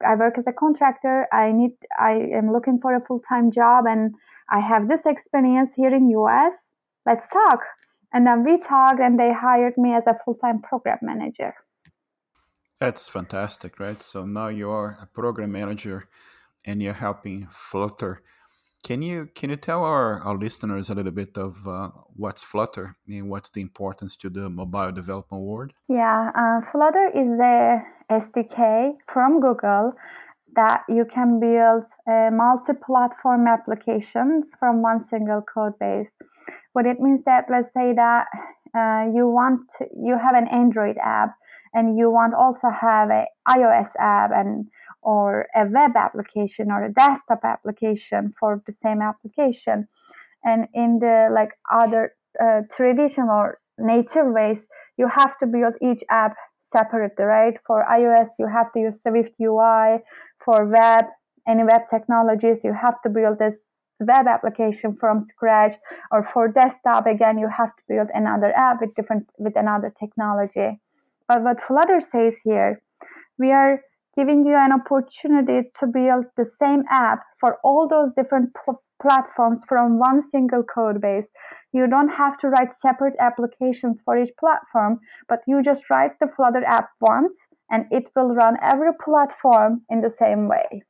I 0.05 0.14
work 0.17 0.38
as 0.38 0.45
a 0.47 0.53
contractor. 0.53 1.27
I 1.33 1.53
need 1.53 1.73
I 1.99 2.12
am 2.35 2.53
looking 2.53 2.79
for 2.81 2.95
a 2.95 3.05
full 3.07 3.21
time 3.29 3.53
job, 3.53 3.85
and 3.87 4.14
I 4.51 4.61
have 4.61 4.88
this 4.88 5.01
experience 5.07 5.71
here 5.77 5.95
in 5.95 6.11
US. 6.11 6.53
Let's 7.07 7.27
talk. 7.33 7.61
And 8.12 8.27
then 8.27 8.44
we 8.44 8.59
talked, 8.59 9.01
and 9.01 9.18
they 9.18 9.33
hired 9.33 9.77
me 9.77 9.94
as 9.94 10.05
a 10.07 10.16
full 10.25 10.35
time 10.35 10.61
program 10.62 10.99
manager. 11.03 11.55
That's 12.81 13.09
fantastic, 13.09 13.81
right? 13.81 14.01
So 14.01 14.25
now 14.25 14.49
you 14.49 14.71
are 14.71 14.99
a 15.03 15.07
program 15.07 15.53
manager 15.53 16.09
and 16.64 16.81
you're 16.81 16.94
helping 16.94 17.49
Flutter. 17.51 18.23
Can 18.85 19.03
you 19.03 19.29
can 19.35 19.51
you 19.51 19.57
tell 19.57 19.83
our, 19.85 20.21
our 20.21 20.38
listeners 20.38 20.88
a 20.88 20.94
little 20.94 21.12
bit 21.12 21.37
of 21.37 21.66
uh, 21.66 21.90
what's 22.14 22.44
Flutter 22.44 22.97
and 23.09 23.29
what's 23.29 23.51
the 23.51 23.61
importance 23.61 24.16
to 24.18 24.31
the 24.31 24.49
mobile 24.49 24.92
development 24.92 25.42
world? 25.42 25.73
Yeah, 25.88 26.31
uh, 26.37 26.61
Flutter 26.71 27.09
is 27.14 27.40
a 27.40 27.83
SDK 28.11 28.92
from 29.12 29.40
Google 29.40 29.94
that 30.55 30.83
you 30.88 31.05
can 31.12 31.40
build 31.40 31.85
uh, 32.07 32.31
multi-platform 32.33 33.47
applications 33.47 34.44
from 34.59 34.83
one 34.83 35.05
single 35.11 35.42
code 35.42 35.79
base. 35.79 36.09
What 36.79 36.87
it 36.87 37.01
means 37.01 37.25
that 37.25 37.47
let's 37.51 37.75
say 37.75 37.93
that 37.97 38.27
uh, 38.73 39.11
you 39.12 39.27
want 39.27 39.62
you 40.01 40.17
have 40.17 40.37
an 40.37 40.47
Android 40.47 40.97
app 41.03 41.35
and 41.75 41.99
you 41.99 42.09
want 42.09 42.35
also 42.35 42.69
have 42.71 43.11
a 43.11 43.25
iOS 43.49 43.91
app 43.99 44.31
and 44.33 44.69
or 45.03 45.49
a 45.57 45.64
web 45.67 45.97
application 45.97 46.71
or 46.71 46.85
a 46.85 46.93
desktop 46.93 47.41
application 47.43 48.33
for 48.38 48.62
the 48.69 48.75
same 48.85 49.03
application. 49.03 49.88
And 50.45 50.69
in 50.73 51.01
the 51.01 51.31
like 51.35 51.51
other 51.69 52.12
uh, 52.41 52.61
traditional 52.77 53.55
native 53.77 54.29
ways, 54.38 54.59
you 54.97 55.09
have 55.09 55.37
to 55.41 55.49
build 55.49 55.75
each 55.83 56.05
app 56.09 56.37
separately, 56.77 57.25
right? 57.25 57.55
For 57.67 57.85
iOS, 57.91 58.29
you 58.38 58.47
have 58.47 58.73
to 58.75 58.79
use 58.79 58.95
Swift 59.03 59.33
UI. 59.43 59.99
For 60.45 60.64
web, 60.64 61.07
any 61.49 61.64
web 61.64 61.91
technologies, 61.91 62.59
you 62.62 62.73
have 62.73 63.03
to 63.03 63.11
build 63.11 63.41
this 63.41 63.55
web 64.01 64.27
application 64.27 64.97
from 64.99 65.27
scratch. 65.31 65.75
Or 66.11 66.29
for 66.33 66.49
desktop, 66.49 67.07
again, 67.07 67.39
you 67.39 67.49
have 67.49 67.75
to 67.77 67.83
build 67.89 68.09
another 68.15 68.53
app 68.57 68.81
with 68.81 68.95
different 68.95 69.29
with 69.39 69.57
another 69.57 69.93
technology. 69.99 70.81
But 71.27 71.43
what 71.43 71.59
Flutter 71.67 72.01
says 72.13 72.35
here, 72.45 72.81
we 73.39 73.53
are 73.53 73.81
giving 74.17 74.45
you 74.45 74.57
an 74.57 74.73
opportunity 74.73 75.71
to 75.79 75.87
build 75.87 76.25
the 76.37 76.51
same 76.61 76.83
app 76.91 77.21
for 77.39 77.59
all 77.63 77.87
those 77.89 78.11
different 78.17 78.51
pl- 78.55 78.83
platforms 79.01 79.61
from 79.69 79.99
one 79.99 80.23
single 80.33 80.65
code 80.65 81.01
base. 81.01 81.27
You 81.73 81.87
don't 81.87 82.09
have 82.09 82.39
to 82.39 82.49
write 82.49 82.71
separate 82.83 83.15
applications 83.21 83.99
for 84.05 84.19
each 84.19 84.35
platform, 84.41 84.99
but 85.29 85.41
you 85.47 85.63
just 85.63 85.83
write 85.91 86.19
the 86.19 86.27
Flutter 86.35 86.65
app 86.65 86.89
once 87.01 87.33
and 87.71 87.85
it 87.91 88.05
will 88.17 88.35
run 88.35 88.57
every 88.63 88.91
platform 89.05 89.83
in 89.91 90.01
the 90.01 90.15
same 90.19 90.49
way. 90.49 90.83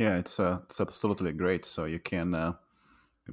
Yeah, 0.00 0.16
it's 0.16 0.40
uh, 0.40 0.60
it's 0.64 0.80
absolutely 0.80 1.32
great. 1.32 1.66
So 1.66 1.84
you 1.84 1.98
can 1.98 2.34
uh, 2.34 2.54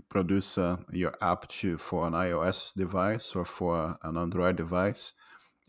produce 0.09 0.57
uh, 0.57 0.77
your 0.91 1.13
app 1.21 1.47
to 1.47 1.77
for 1.77 2.07
an 2.07 2.13
iOS 2.13 2.73
device 2.75 3.35
or 3.35 3.45
for 3.45 3.97
an 4.03 4.17
Android 4.17 4.57
device. 4.57 5.13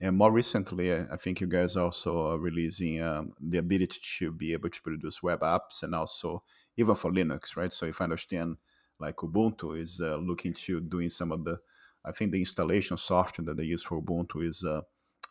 And 0.01 0.17
more 0.17 0.33
recently, 0.33 0.93
I 0.95 1.17
think 1.17 1.41
you 1.41 1.47
guys 1.47 1.77
also 1.77 2.33
are 2.33 2.39
releasing 2.39 3.03
um, 3.03 3.35
the 3.41 3.59
ability 3.59 4.01
to 4.19 4.33
be 4.33 4.53
able 4.53 4.71
to 4.71 4.83
produce 4.83 5.23
web 5.23 5.41
apps 5.41 5.83
and 5.83 5.95
also 5.95 6.43
even 6.77 6.97
for 6.97 7.13
Linux, 7.13 7.57
right? 7.57 7.73
So 7.73 7.87
if 7.87 8.01
I 8.01 8.05
understand, 8.05 8.59
like 9.01 9.17
Ubuntu 9.19 9.81
is 9.83 10.01
uh, 10.03 10.17
looking 10.17 10.55
to 10.55 10.81
doing 10.81 11.11
some 11.11 11.33
of 11.33 11.45
the, 11.45 11.61
I 12.05 12.13
think 12.13 12.33
the 12.33 12.41
installation 12.41 12.99
software 12.99 13.47
that 13.47 13.57
they 13.57 13.65
use 13.65 13.85
for 13.85 14.03
Ubuntu 14.03 14.49
is 14.49 14.65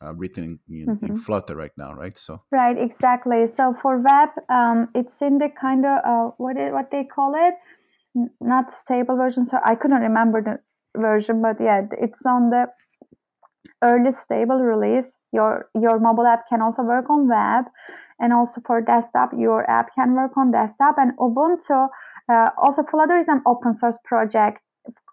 uh, 0.04 0.14
written 0.14 0.60
in, 0.70 0.86
mm-hmm. 0.86 1.06
in, 1.06 1.18
Flutter 1.18 1.56
right 1.56 1.72
now, 1.78 1.94
right? 1.94 2.16
So 2.18 2.44
right, 2.52 2.76
exactly. 2.78 3.46
So 3.58 3.76
for 3.82 3.98
web, 3.98 4.30
um, 4.50 4.90
it's 4.96 5.14
in 5.22 5.38
the 5.38 5.50
kind 5.60 5.86
of 5.86 5.98
uh, 6.06 6.32
what 6.38 6.58
is, 6.58 6.72
what 6.72 6.90
they 6.92 7.04
call 7.04 7.34
it, 7.36 7.56
not 8.42 8.66
stable 8.84 9.18
version. 9.18 9.48
So 9.50 9.58
I 9.64 9.76
couldn't 9.76 10.02
remember 10.02 10.42
the 10.42 10.60
version, 11.00 11.42
but 11.42 11.58
yeah, 11.60 11.82
it's 12.00 12.22
on 12.26 12.50
the 12.50 12.68
early 13.84 14.12
stable 14.26 14.60
release. 14.60 15.10
Your 15.34 15.70
your 15.76 16.00
mobile 16.00 16.26
app 16.26 16.46
can 16.50 16.62
also 16.62 16.84
work 16.84 17.10
on 17.10 17.28
web, 17.28 17.66
and 18.20 18.34
also 18.34 18.62
for 18.66 18.82
desktop, 18.82 19.32
your 19.38 19.70
app 19.70 19.90
can 19.96 20.14
work 20.14 20.32
on 20.38 20.52
desktop. 20.52 20.96
And 20.98 21.18
Ubuntu, 21.18 21.90
uh, 22.32 22.50
also 22.58 22.84
Flutter 22.90 23.20
is 23.20 23.28
an 23.28 23.42
open 23.46 23.78
source 23.80 23.98
project. 24.06 24.60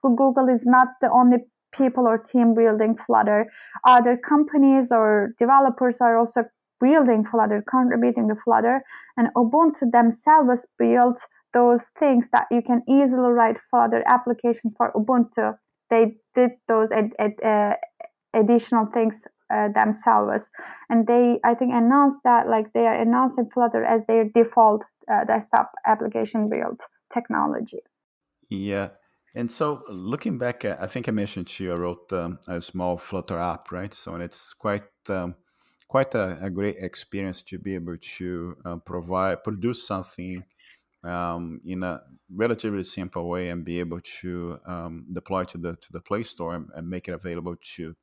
Google 0.03 0.49
is 0.49 0.61
not 0.65 0.89
the 1.01 1.11
only 1.11 1.39
people 1.77 2.07
or 2.07 2.19
team 2.19 2.55
building 2.55 2.97
Flutter. 3.07 3.47
Other 3.87 4.17
companies 4.17 4.89
or 4.91 5.35
developers 5.39 5.95
are 6.01 6.19
also 6.19 6.45
building 6.81 7.25
Flutter, 7.31 7.65
contributing 7.69 8.29
to 8.29 8.35
Flutter, 8.45 8.83
and 9.17 9.29
Ubuntu 9.37 9.91
themselves 9.91 10.61
built 10.79 11.17
those 11.53 11.81
things 11.99 12.25
that 12.33 12.47
you 12.51 12.61
can 12.63 12.83
easily 12.89 13.31
write 13.31 13.57
Flutter 13.71 14.03
application 14.07 14.75
for 14.77 14.93
Ubuntu. 14.93 15.57
They 15.91 16.17
did 16.35 16.51
those 16.69 16.89
uh, 16.93 17.73
additional 18.35 18.87
things 18.93 19.15
uh, 19.55 19.69
themselves, 19.69 20.45
and 20.91 21.07
they 21.07 21.39
I 21.45 21.55
think 21.55 21.73
announced 21.73 22.21
that 22.25 22.49
like 22.49 22.73
they 22.73 22.87
are 22.87 23.01
announcing 23.01 23.49
Flutter 23.53 23.85
as 23.85 24.01
their 24.09 24.25
default 24.35 24.83
uh, 25.11 25.25
desktop 25.25 25.71
application 25.87 26.49
build 26.49 26.81
technology. 27.13 27.81
Yeah, 28.49 28.89
and 29.35 29.51
so, 29.51 29.83
looking 29.89 30.39
back, 30.39 30.65
I 30.65 30.87
think 30.87 31.09
I 31.09 31.13
mentioned 31.13 31.53
I 31.61 31.65
wrote 31.75 32.13
um, 32.13 32.39
a 32.47 32.61
small 32.61 32.97
Flutter 32.97 33.39
app, 33.39 33.73
right? 33.73 33.93
So, 33.93 34.15
and 34.15 34.23
it's 34.23 34.53
quite 34.53 34.85
um, 35.09 35.35
quite 35.89 36.15
a, 36.15 36.39
a, 36.41 36.51
great 36.51 36.77
experience 36.79 37.43
to 37.43 37.59
be 37.59 37.75
able 37.75 37.97
to 37.97 38.57
uh, 38.65 38.77
provide 38.77 39.43
produce 39.43 39.87
something 39.87 40.45
um, 41.03 41.61
in 41.65 41.83
a 41.83 42.01
relatively 42.35 42.85
simple 42.85 43.29
way 43.29 43.49
and 43.51 43.65
be 43.65 43.81
able 43.81 44.01
to 44.21 44.59
um, 44.67 45.07
deploy 45.13 45.45
to 45.45 45.59
the 45.59 45.77
to 45.77 45.93
the 45.93 46.01
Play 46.01 46.23
Store 46.23 46.55
and, 46.55 46.69
and, 46.75 46.89
make 46.89 47.09
it 47.09 47.13
available 47.13 47.57
to 47.77 47.83
you 47.83 47.97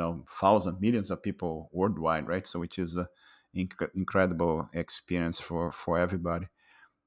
know 0.00 0.24
thousands, 0.40 0.80
millions 0.80 1.10
of 1.10 1.22
people 1.22 1.70
worldwide, 1.72 2.28
right? 2.28 2.46
So, 2.46 2.60
which 2.60 2.78
is 2.78 2.94
an 2.94 3.08
inc- 3.56 3.90
incredible 3.96 4.68
experience 4.72 5.40
for 5.40 5.72
for 5.72 5.98
everybody. 5.98 6.46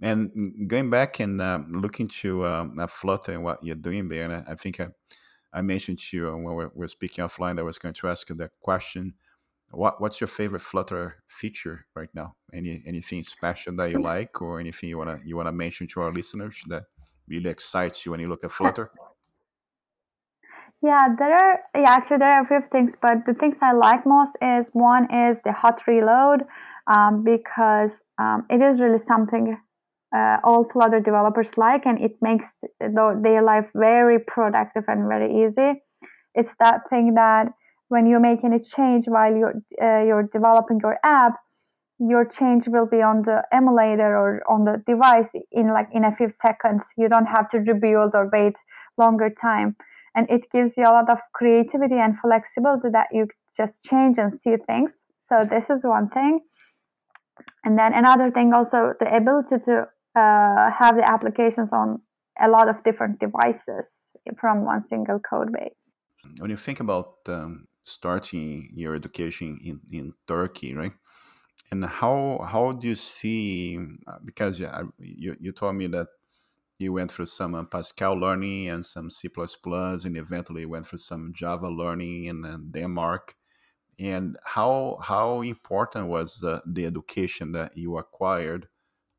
And 0.05 0.69
going 0.69 0.91
back 0.91 1.19
and 1.19 1.41
uh, 1.41 1.61
looking 1.67 2.07
to 2.21 2.43
uh, 2.43 2.87
Flutter 2.87 3.31
and 3.31 3.43
what 3.43 3.63
you're 3.63 3.75
doing 3.75 4.07
there, 4.07 4.29
and 4.29 4.45
I, 4.47 4.53
think 4.53 4.79
I, 4.79 4.89
I, 5.51 5.63
mentioned 5.63 5.97
to 5.97 6.17
you 6.17 6.25
when 6.25 6.43
we 6.43 6.53
were, 6.53 6.71
we 6.75 6.81
were 6.81 6.87
speaking 6.87 7.25
offline, 7.25 7.57
I 7.57 7.63
was 7.63 7.79
going 7.79 7.95
to 7.95 8.07
ask 8.07 8.29
you 8.29 8.35
that 8.35 8.51
question. 8.61 9.15
What 9.71 9.99
What's 9.99 10.21
your 10.21 10.27
favorite 10.27 10.61
Flutter 10.61 11.23
feature 11.27 11.87
right 11.95 12.09
now? 12.13 12.35
Any 12.53 12.83
anything 12.85 13.23
special 13.23 13.75
that 13.77 13.89
you 13.89 13.99
like, 13.99 14.39
or 14.43 14.59
anything 14.59 14.89
you 14.89 14.99
wanna 14.99 15.19
you 15.25 15.35
wanna 15.35 15.51
mention 15.51 15.87
to 15.87 16.01
our 16.01 16.13
listeners 16.13 16.61
that 16.67 16.83
really 17.27 17.49
excites 17.49 18.05
you 18.05 18.11
when 18.11 18.19
you 18.19 18.29
look 18.29 18.43
at 18.43 18.51
Flutter? 18.51 18.91
Yeah, 20.83 21.15
there 21.17 21.33
are 21.33 21.59
yeah 21.75 21.89
actually 21.89 22.17
there 22.17 22.31
are 22.31 22.43
a 22.43 22.47
few 22.47 22.61
things, 22.71 22.93
but 23.01 23.25
the 23.25 23.33
things 23.33 23.55
I 23.59 23.73
like 23.73 24.05
most 24.05 24.33
is 24.39 24.67
one 24.73 25.05
is 25.05 25.37
the 25.43 25.51
hot 25.51 25.81
reload 25.87 26.43
um, 26.85 27.23
because 27.23 27.89
um, 28.19 28.45
it 28.51 28.61
is 28.61 28.79
really 28.79 29.03
something 29.07 29.57
uh, 30.15 30.37
all 30.43 30.65
Flutter 30.71 31.01
developers 31.01 31.47
like, 31.57 31.85
and 31.85 31.97
it 32.07 32.13
makes 32.21 32.45
their 32.79 33.43
life 33.43 33.67
very 33.75 34.19
productive 34.19 34.83
and 34.87 35.07
very 35.07 35.29
easy. 35.43 35.81
It's 36.33 36.55
that 36.59 36.81
thing 36.89 37.13
that 37.15 37.47
when 37.89 38.07
you 38.07 38.19
make 38.19 38.43
any 38.43 38.59
change 38.59 39.05
while 39.07 39.35
you're 39.35 39.57
uh, 39.85 40.03
you're 40.07 40.29
developing 40.31 40.79
your 40.81 40.97
app, 41.03 41.33
your 41.99 42.25
change 42.39 42.63
will 42.67 42.87
be 42.87 43.01
on 43.01 43.23
the 43.23 43.41
emulator 43.51 44.11
or 44.21 44.29
on 44.49 44.65
the 44.65 44.75
device 44.87 45.29
in 45.51 45.73
like 45.73 45.89
in 45.93 46.03
a 46.03 46.15
few 46.15 46.29
seconds. 46.45 46.81
You 46.97 47.09
don't 47.09 47.31
have 47.37 47.49
to 47.51 47.57
rebuild 47.59 48.11
or 48.13 48.29
wait 48.31 48.55
longer 48.97 49.29
time, 49.41 49.75
and 50.15 50.29
it 50.29 50.41
gives 50.53 50.71
you 50.77 50.83
a 50.83 50.95
lot 50.97 51.09
of 51.09 51.17
creativity 51.33 51.95
and 51.95 52.15
flexibility 52.21 52.89
that 52.91 53.07
you 53.11 53.27
just 53.57 53.73
change 53.83 54.17
and 54.17 54.39
see 54.43 54.55
things. 54.67 54.91
So 55.29 55.45
this 55.49 55.63
is 55.69 55.83
one 55.83 56.09
thing. 56.09 56.39
And 57.63 57.77
then 57.77 57.93
another 57.93 58.31
thing 58.31 58.53
also 58.53 58.93
the 58.99 59.09
ability 59.13 59.57
to 59.65 59.87
uh, 60.15 60.71
have 60.71 60.95
the 60.95 61.03
applications 61.05 61.69
on 61.71 62.01
a 62.41 62.49
lot 62.49 62.69
of 62.69 62.83
different 62.83 63.19
devices 63.19 63.85
from 64.39 64.65
one 64.65 64.83
single 64.89 65.19
code 65.19 65.51
base. 65.51 65.73
When 66.39 66.49
you 66.49 66.57
think 66.57 66.79
about 66.79 67.17
um, 67.27 67.67
starting 67.83 68.71
your 68.73 68.95
education 68.95 69.59
in, 69.63 69.79
in 69.91 70.13
Turkey, 70.27 70.73
right? 70.73 70.93
And 71.71 71.85
how 71.85 72.45
how 72.49 72.71
do 72.71 72.87
you 72.87 72.95
see? 72.95 73.77
Uh, 74.07 74.17
because 74.23 74.59
yeah, 74.59 74.83
you 74.99 75.35
you 75.39 75.51
told 75.51 75.75
me 75.75 75.87
that 75.87 76.07
you 76.77 76.93
went 76.93 77.11
through 77.11 77.27
some 77.27 77.55
uh, 77.55 77.63
Pascal 77.63 78.13
learning 78.13 78.69
and 78.69 78.85
some 78.85 79.09
C++, 79.09 79.29
and 79.35 80.17
eventually 80.17 80.65
went 80.65 80.85
through 80.87 80.99
some 80.99 81.31
Java 81.33 81.69
learning 81.69 82.25
in 82.25 82.69
Denmark. 82.71 83.35
And 83.97 84.37
how 84.43 84.97
how 85.01 85.41
important 85.41 86.07
was 86.07 86.39
the 86.39 86.85
education 86.85 87.53
that 87.53 87.77
you 87.77 87.97
acquired 87.97 88.67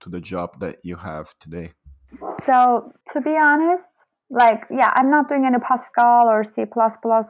to 0.00 0.11
the 0.11 0.20
job 0.20 0.61
that 0.61 0.76
you 0.82 0.96
have 0.96 1.35
today? 1.40 1.72
So, 2.44 2.92
to 3.12 3.20
be 3.20 3.37
honest, 3.37 3.85
like, 4.30 4.62
yeah, 4.70 4.92
I'm 4.94 5.11
not 5.11 5.28
doing 5.28 5.44
any 5.46 5.59
Pascal 5.59 6.28
or 6.28 6.44
C 6.54 6.64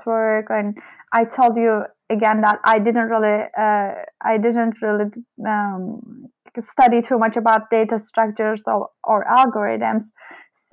work. 0.06 0.46
And 0.48 0.76
I 1.12 1.24
told 1.24 1.56
you 1.56 1.82
again 2.10 2.40
that 2.42 2.58
I 2.64 2.78
didn't 2.78 3.08
really, 3.08 3.44
uh, 3.58 3.92
I 4.20 4.38
didn't 4.38 4.76
really 4.80 5.10
um, 5.46 6.26
study 6.72 7.02
too 7.02 7.18
much 7.18 7.36
about 7.36 7.70
data 7.70 8.00
structures 8.06 8.62
or, 8.66 8.88
or 9.04 9.24
algorithms. 9.24 10.04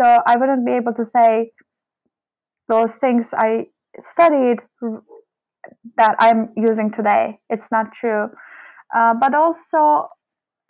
So 0.01 0.19
I 0.25 0.37
wouldn't 0.37 0.65
be 0.65 0.73
able 0.73 0.93
to 0.93 1.05
say 1.15 1.51
those 2.69 2.89
things 3.01 3.25
I 3.33 3.67
studied 4.13 4.59
that 5.97 6.15
I'm 6.19 6.49
using 6.55 6.91
today. 6.95 7.39
It's 7.49 7.67
not 7.71 7.87
true. 7.99 8.27
Uh, 8.95 9.13
but 9.19 9.33
also, 9.35 10.09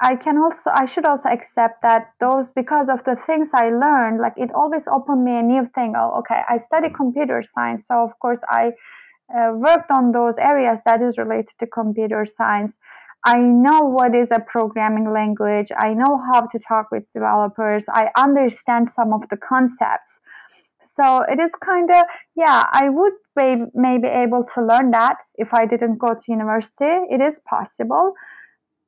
I 0.04 0.18
can 0.18 0.38
also 0.38 0.70
I 0.84 0.86
should 0.92 1.06
also 1.06 1.30
accept 1.30 1.82
that 1.82 2.12
those 2.20 2.46
because 2.56 2.88
of 2.92 3.00
the 3.06 3.16
things 3.26 3.48
I 3.54 3.70
learned, 3.70 4.20
like 4.20 4.34
it 4.36 4.52
always 4.54 4.84
opened 4.92 5.24
me 5.24 5.38
a 5.38 5.42
new 5.42 5.64
thing. 5.74 5.94
Oh, 5.98 6.20
okay, 6.20 6.42
I 6.50 6.60
study 6.68 6.90
computer 6.94 7.42
science, 7.56 7.84
so 7.90 8.04
of 8.04 8.12
course 8.20 8.40
I 8.50 8.72
uh, 9.34 9.54
worked 9.54 9.90
on 9.92 10.12
those 10.12 10.36
areas 10.38 10.80
that 10.86 11.02
is 11.02 11.18
related 11.18 11.56
to 11.62 11.68
computer 11.68 12.28
science. 12.38 12.74
I 13.26 13.38
know 13.38 13.80
what 13.98 14.14
is 14.14 14.28
a 14.32 14.42
programming 14.42 15.14
language. 15.14 15.70
I 15.80 15.94
know 15.94 16.20
how 16.30 16.42
to 16.42 16.60
talk 16.68 16.92
with 16.92 17.04
developers. 17.14 17.84
I 17.88 18.10
understand 18.18 18.90
some 18.98 19.14
of 19.14 19.22
the 19.30 19.38
concepts. 19.38 20.12
So 21.00 21.22
it 21.32 21.40
is 21.40 21.50
kind 21.64 21.90
of, 21.90 22.04
yeah, 22.36 22.66
I 22.72 22.90
would 22.90 23.14
be 23.40 23.64
maybe 23.74 24.10
able 24.10 24.46
to 24.54 24.66
learn 24.66 24.92
that 24.92 25.16
if 25.36 25.48
I 25.54 25.66
didn't 25.66 25.98
go 25.98 26.14
to 26.14 26.22
university. 26.28 26.94
It 27.10 27.22
is 27.22 27.34
possible 27.50 28.14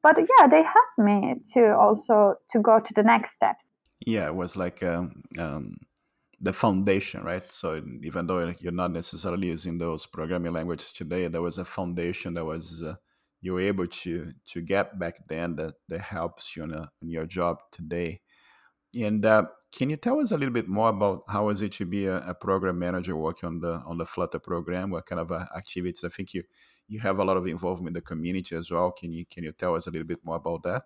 but 0.06 0.18
yeah 0.20 0.48
they 0.48 0.62
helped 0.62 1.00
me 1.00 1.34
to 1.54 1.76
also 1.76 2.36
to 2.52 2.60
go 2.60 2.80
to 2.80 2.94
the 2.96 3.02
next 3.02 3.30
step 3.36 3.58
yeah 4.06 4.28
it 4.28 4.36
was 4.36 4.56
like 4.56 4.84
um, 4.84 5.24
um, 5.40 5.76
the 6.40 6.54
foundation 6.54 7.24
right 7.24 7.52
so 7.52 7.82
even 8.04 8.28
though 8.28 8.54
you're 8.60 8.72
not 8.84 8.92
necessarily 8.92 9.48
using 9.48 9.80
those 9.80 10.06
programming 10.06 10.54
languages 10.54 10.92
today 10.92 11.28
there 11.28 11.42
was 11.42 11.58
a 11.58 11.66
foundation 11.66 12.36
that 12.36 12.46
was 12.46 12.84
uh, 12.84 12.94
you 13.42 13.54
were 13.54 13.62
able 13.62 13.88
to 13.88 14.32
to 14.46 14.62
get 14.62 15.00
back 15.00 15.16
then 15.28 15.56
that 15.56 15.74
that 15.90 16.02
helps 16.02 16.56
you 16.56 16.64
in, 16.64 16.72
a, 16.72 16.92
in 17.02 17.10
your 17.10 17.26
job 17.26 17.58
today 17.72 18.22
and 18.94 19.26
uh, 19.26 19.46
can 19.76 19.90
you 19.90 19.98
tell 19.98 20.22
us 20.22 20.32
a 20.32 20.38
little 20.38 20.54
bit 20.54 20.70
more 20.70 20.90
about 20.90 21.24
how 21.28 21.50
is 21.50 21.62
it 21.62 21.74
to 21.74 21.86
be 21.86 22.06
a, 22.06 22.18
a 22.18 22.34
program 22.34 22.80
manager 22.80 23.16
working 23.16 23.48
on 23.48 23.60
the 23.60 23.74
on 23.86 23.98
the 23.98 24.06
Flutter 24.06 24.40
program? 24.40 24.90
What 24.90 25.06
kind 25.06 25.20
of 25.20 25.34
uh, 25.34 25.48
activities? 25.56 26.06
I 26.06 26.10
think 26.10 26.34
you 26.34 26.44
you 26.88 27.00
have 27.00 27.20
a 27.20 27.24
lot 27.24 27.38
of 27.38 27.48
involvement 27.48 27.90
in 27.90 27.94
the 27.94 28.02
community 28.02 28.56
as 28.56 28.72
well. 28.72 28.92
Can 28.92 29.12
you 29.12 29.26
can 29.26 29.44
you 29.44 29.52
tell 29.52 29.76
us 29.76 29.88
a 29.88 29.92
little 29.92 30.08
bit 30.08 30.20
more 30.24 30.38
about 30.38 30.64
that? 30.64 30.86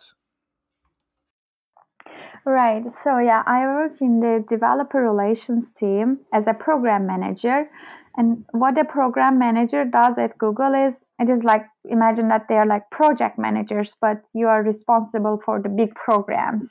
Right. 2.45 2.83
So 3.03 3.19
yeah, 3.19 3.43
I 3.45 3.65
work 3.65 3.97
in 4.01 4.21
the 4.21 4.45
developer 4.49 4.99
relations 5.01 5.65
team 5.79 6.19
as 6.33 6.43
a 6.47 6.53
program 6.53 7.05
manager. 7.05 7.69
And 8.15 8.45
what 8.51 8.77
a 8.79 8.85
program 8.85 9.37
manager 9.37 9.85
does 9.85 10.15
at 10.17 10.37
Google 10.37 10.73
is 10.73 10.93
it 11.19 11.29
is 11.29 11.43
like 11.43 11.65
imagine 11.83 12.29
that 12.29 12.45
they 12.47 12.55
are 12.55 12.65
like 12.65 12.89
project 12.91 13.37
managers, 13.37 13.93
but 14.01 14.21
you 14.33 14.47
are 14.47 14.63
responsible 14.63 15.39
for 15.45 15.61
the 15.61 15.69
big 15.69 15.93
programs. 15.95 16.69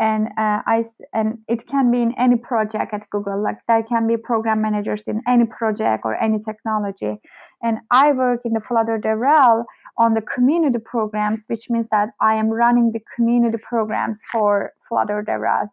And 0.00 0.26
uh, 0.36 0.60
I 0.66 0.84
and 1.12 1.38
it 1.46 1.68
can 1.68 1.92
be 1.92 2.02
in 2.02 2.12
any 2.18 2.36
project 2.36 2.92
at 2.92 3.08
Google. 3.10 3.40
Like 3.40 3.58
there 3.68 3.84
can 3.84 4.08
be 4.08 4.16
program 4.16 4.60
managers 4.60 5.02
in 5.06 5.22
any 5.28 5.44
project 5.46 6.02
or 6.04 6.20
any 6.20 6.38
technology. 6.42 7.20
And 7.62 7.78
I 7.90 8.12
work 8.12 8.40
in 8.44 8.52
the 8.52 8.60
Flutter 8.60 8.98
DevRel 8.98 9.64
on 9.98 10.14
the 10.14 10.22
community 10.22 10.78
programs, 10.78 11.40
which 11.46 11.70
means 11.70 11.86
that 11.90 12.10
I 12.20 12.34
am 12.34 12.48
running 12.48 12.92
the 12.92 13.00
community 13.14 13.58
programs 13.58 14.18
for 14.30 14.72
Flutter 14.88 15.22
DevRel. 15.26 15.68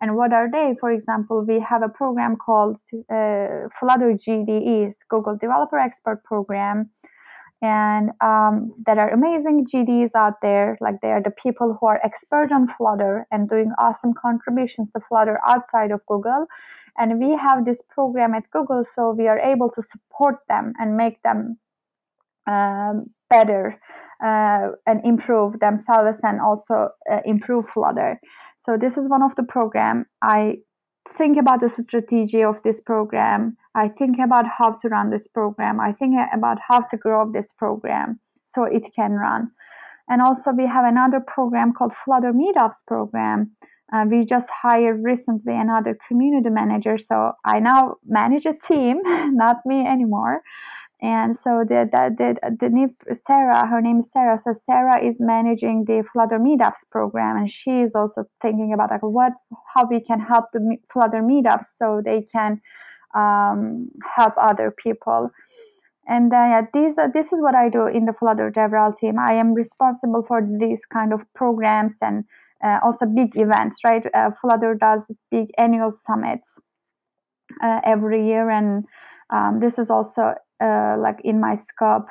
And 0.00 0.16
what 0.16 0.32
are 0.32 0.50
they? 0.50 0.74
For 0.80 0.90
example, 0.90 1.44
we 1.44 1.60
have 1.60 1.82
a 1.82 1.88
program 1.88 2.36
called 2.36 2.76
uh, 2.92 3.68
Flutter 3.78 4.18
GDEs, 4.26 4.94
Google 5.08 5.36
Developer 5.36 5.78
Expert 5.78 6.22
Program. 6.24 6.90
And 7.62 8.10
um, 8.20 8.74
there 8.86 8.98
are 8.98 9.10
amazing 9.10 9.66
GDs 9.72 10.10
out 10.16 10.40
there, 10.42 10.76
like 10.80 10.96
they 11.00 11.12
are 11.12 11.22
the 11.22 11.30
people 11.30 11.78
who 11.80 11.86
are 11.86 12.00
expert 12.04 12.50
on 12.52 12.66
Flutter 12.76 13.24
and 13.30 13.48
doing 13.48 13.70
awesome 13.78 14.14
contributions 14.20 14.88
to 14.96 15.02
Flutter 15.08 15.38
outside 15.46 15.92
of 15.92 16.04
Google. 16.06 16.46
And 16.98 17.20
we 17.20 17.36
have 17.36 17.64
this 17.64 17.78
program 17.88 18.34
at 18.34 18.50
Google, 18.50 18.84
so 18.96 19.12
we 19.16 19.28
are 19.28 19.38
able 19.38 19.70
to 19.70 19.82
support 19.92 20.40
them 20.48 20.72
and 20.80 20.96
make 20.96 21.22
them 21.22 21.56
um, 22.48 23.06
better 23.30 23.78
uh, 24.22 24.70
and 24.86 25.00
improve 25.04 25.60
themselves 25.60 26.18
and 26.24 26.40
also 26.40 26.88
uh, 27.10 27.20
improve 27.24 27.66
Flutter. 27.72 28.20
So 28.66 28.76
this 28.76 28.92
is 28.92 29.08
one 29.08 29.22
of 29.22 29.30
the 29.36 29.44
program. 29.44 30.06
I 30.20 30.56
think 31.18 31.38
about 31.38 31.60
the 31.60 31.70
strategy 31.70 32.42
of 32.42 32.56
this 32.64 32.76
program. 32.84 33.56
I 33.74 33.88
think 33.88 34.16
about 34.22 34.44
how 34.46 34.72
to 34.82 34.88
run 34.88 35.10
this 35.10 35.26
program. 35.34 35.80
I 35.80 35.92
think 35.92 36.14
about 36.32 36.58
how 36.66 36.80
to 36.80 36.96
grow 36.96 37.30
this 37.30 37.46
program 37.58 38.20
so 38.54 38.64
it 38.64 38.84
can 38.94 39.12
run. 39.12 39.50
And 40.08 40.20
also 40.20 40.50
we 40.50 40.66
have 40.66 40.84
another 40.84 41.20
program 41.20 41.72
called 41.72 41.92
Flutter 42.04 42.32
Meetups 42.32 42.76
program. 42.86 43.52
Uh, 43.92 44.04
we 44.08 44.24
just 44.24 44.46
hired 44.50 45.02
recently 45.04 45.54
another 45.54 45.96
community 46.08 46.48
manager, 46.48 46.98
so 46.98 47.32
I 47.44 47.60
now 47.60 47.96
manage 48.06 48.46
a 48.46 48.54
team, 48.66 49.00
not 49.04 49.56
me 49.66 49.86
anymore. 49.86 50.42
And 51.02 51.36
so 51.42 51.64
the 51.68 51.90
the 51.90 52.14
the, 52.16 52.58
the 52.60 53.16
Sarah, 53.26 53.66
her 53.66 53.80
name 53.80 54.00
is 54.00 54.06
Sarah. 54.12 54.40
So 54.44 54.54
Sarah 54.66 55.04
is 55.04 55.16
managing 55.18 55.84
the 55.84 56.04
Flutter 56.12 56.38
Meetups 56.38 56.86
program, 56.92 57.36
and 57.36 57.50
she 57.50 57.80
is 57.80 57.90
also 57.96 58.24
thinking 58.40 58.72
about 58.72 58.92
like 58.92 59.02
what 59.02 59.32
how 59.74 59.84
we 59.88 60.00
can 60.00 60.20
help 60.20 60.46
the 60.52 60.76
Flutter 60.92 61.20
Meetups 61.20 61.66
so 61.80 62.02
they 62.04 62.28
can 62.32 62.60
um, 63.16 63.88
help 64.16 64.34
other 64.40 64.70
people. 64.70 65.30
And 66.06 66.30
then 66.30 66.50
yeah, 66.50 66.62
these 66.72 66.94
are, 66.98 67.10
this 67.12 67.26
is 67.26 67.40
what 67.40 67.56
I 67.56 67.68
do 67.68 67.86
in 67.86 68.04
the 68.04 68.12
Flutter 68.12 68.52
DevRel 68.52 68.96
team. 68.98 69.16
I 69.18 69.34
am 69.34 69.54
responsible 69.54 70.24
for 70.26 70.40
these 70.40 70.80
kind 70.92 71.12
of 71.12 71.20
programs 71.34 71.94
and 72.00 72.24
uh, 72.64 72.78
also 72.84 73.06
big 73.06 73.32
events. 73.34 73.78
Right, 73.84 74.04
uh, 74.14 74.30
Flutter 74.40 74.76
does 74.76 75.00
big 75.32 75.48
annual 75.58 75.98
summits 76.06 76.46
uh, 77.60 77.80
every 77.84 78.28
year, 78.28 78.50
and 78.50 78.84
um, 79.30 79.60
this 79.60 79.72
is 79.78 79.90
also 79.90 80.20
uh, 80.20 80.34
like 80.98 81.20
in 81.24 81.40
my 81.40 81.60
scope, 81.70 82.06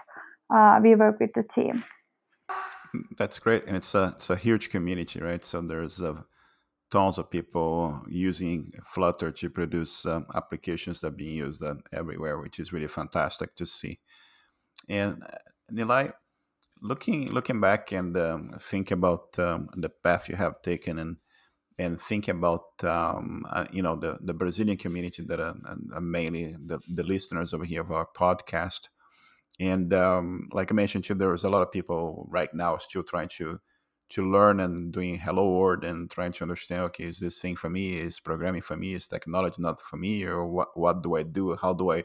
uh, 0.53 0.79
we 0.81 0.95
work 0.95 1.19
with 1.19 1.31
the 1.33 1.43
team. 1.55 1.83
That's 3.17 3.39
great, 3.39 3.65
and 3.67 3.77
it's 3.77 3.95
a 3.95 4.13
it's 4.15 4.29
a 4.29 4.35
huge 4.35 4.69
community, 4.69 5.21
right? 5.21 5.43
So 5.43 5.61
there's 5.61 6.01
uh, 6.01 6.21
tons 6.89 7.17
of 7.17 7.29
people 7.29 8.03
using 8.09 8.73
Flutter 8.85 9.31
to 9.31 9.49
produce 9.49 10.05
um, 10.05 10.25
applications 10.35 10.99
that 10.99 11.07
are 11.07 11.11
being 11.11 11.35
used 11.35 11.63
uh, 11.63 11.75
everywhere, 11.93 12.37
which 12.37 12.59
is 12.59 12.73
really 12.73 12.89
fantastic 12.89 13.55
to 13.55 13.65
see. 13.65 13.99
And 14.89 15.23
uh, 15.23 15.37
Nilay, 15.71 16.11
looking 16.81 17.31
looking 17.31 17.61
back 17.61 17.93
and 17.93 18.15
um, 18.17 18.51
think 18.59 18.91
about 18.91 19.39
um, 19.39 19.69
the 19.75 19.89
path 19.89 20.27
you 20.27 20.35
have 20.35 20.61
taken 20.61 20.99
and 20.99 21.17
and 21.79 21.99
think 21.99 22.27
about 22.27 22.83
um, 22.83 23.45
uh, 23.49 23.65
you 23.71 23.81
know 23.81 23.95
the, 23.95 24.17
the 24.21 24.33
Brazilian 24.33 24.77
community 24.77 25.23
that 25.23 25.39
are, 25.39 25.55
are, 25.93 26.01
mainly 26.01 26.55
the, 26.63 26.79
the 26.93 27.03
listeners 27.03 27.53
over 27.53 27.65
here 27.65 27.81
of 27.81 27.91
our 27.91 28.07
podcast. 28.15 28.89
And 29.59 29.93
um, 29.93 30.49
like 30.51 30.71
I 30.71 30.75
mentioned 30.75 31.05
to 31.05 31.13
you, 31.13 31.19
there's 31.19 31.43
a 31.43 31.49
lot 31.49 31.61
of 31.61 31.71
people 31.71 32.27
right 32.29 32.53
now 32.53 32.77
still 32.77 33.03
trying 33.03 33.29
to 33.37 33.59
to 34.09 34.29
learn 34.29 34.59
and 34.59 34.91
doing 34.91 35.17
hello 35.17 35.49
world 35.49 35.85
and 35.85 36.11
trying 36.11 36.33
to 36.33 36.43
understand 36.43 36.81
okay 36.81 37.05
is 37.05 37.19
this 37.19 37.39
thing 37.39 37.55
for 37.55 37.69
me? 37.69 37.97
Is 37.97 38.19
programming 38.19 38.61
for 38.61 38.75
me? 38.75 38.93
Is 38.93 39.07
technology 39.07 39.61
not 39.61 39.79
for 39.79 39.97
me? 39.97 40.23
Or 40.23 40.45
what 40.45 40.77
what 40.77 41.01
do 41.01 41.15
i 41.15 41.23
do? 41.23 41.55
How 41.55 41.73
do 41.73 41.91
i 41.91 42.03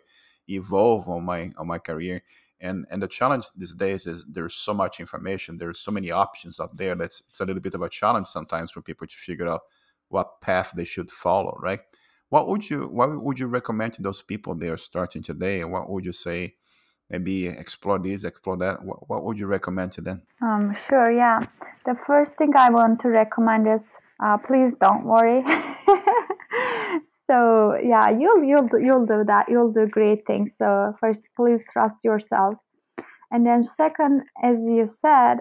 evolve 0.48 1.08
on 1.08 1.24
my 1.24 1.50
on 1.58 1.66
my 1.66 1.78
career 1.78 2.22
and 2.60 2.86
and 2.90 3.02
the 3.02 3.08
challenge 3.08 3.46
these 3.56 3.74
days 3.74 4.06
is 4.06 4.24
there's 4.26 4.54
so 4.54 4.72
much 4.72 5.00
information 5.00 5.56
there's 5.56 5.80
so 5.80 5.90
many 5.90 6.10
options 6.10 6.58
out 6.58 6.76
there 6.76 6.94
that's 6.94 7.22
it's 7.28 7.40
a 7.40 7.44
little 7.44 7.60
bit 7.60 7.74
of 7.74 7.82
a 7.82 7.88
challenge 7.88 8.26
sometimes 8.26 8.70
for 8.70 8.80
people 8.80 9.06
to 9.06 9.16
figure 9.16 9.48
out 9.48 9.62
what 10.08 10.40
path 10.40 10.72
they 10.76 10.84
should 10.84 11.10
follow 11.10 11.56
right? 11.60 11.80
What 12.28 12.48
would 12.48 12.68
you 12.68 12.88
what 12.88 13.22
would 13.22 13.38
you 13.38 13.46
recommend 13.46 13.94
to 13.94 14.02
those 14.02 14.22
people 14.22 14.54
they 14.54 14.68
are 14.68 14.76
starting 14.76 15.22
today? 15.22 15.64
What 15.64 15.88
would 15.88 16.04
you 16.04 16.12
say 16.12 16.54
maybe 17.08 17.46
explore 17.46 17.98
this 17.98 18.24
explore 18.24 18.56
that 18.56 18.84
what, 18.84 19.08
what 19.08 19.22
would 19.24 19.38
you 19.38 19.46
recommend 19.46 19.92
to 19.92 20.00
them? 20.00 20.22
Um 20.42 20.76
sure 20.88 21.10
yeah. 21.10 21.40
The 21.84 21.96
first 22.06 22.32
thing 22.38 22.52
i 22.56 22.70
want 22.70 23.00
to 23.02 23.08
recommend 23.08 23.68
is 23.68 23.80
uh, 24.18 24.38
please 24.38 24.72
don't 24.80 25.04
worry 25.04 25.44
so 27.28 27.76
yeah 27.82 28.10
you'll 28.10 28.44
you'll 28.44 28.68
you'll 28.80 29.06
do 29.06 29.24
that. 29.26 29.46
You'll 29.48 29.72
do 29.72 29.86
great 29.86 30.26
things. 30.26 30.50
So 30.58 30.94
first 31.00 31.20
please 31.36 31.60
trust 31.72 31.96
yourself. 32.04 32.54
And 33.30 33.44
then 33.46 33.68
second 33.76 34.22
as 34.42 34.56
you 34.58 34.88
said 35.02 35.38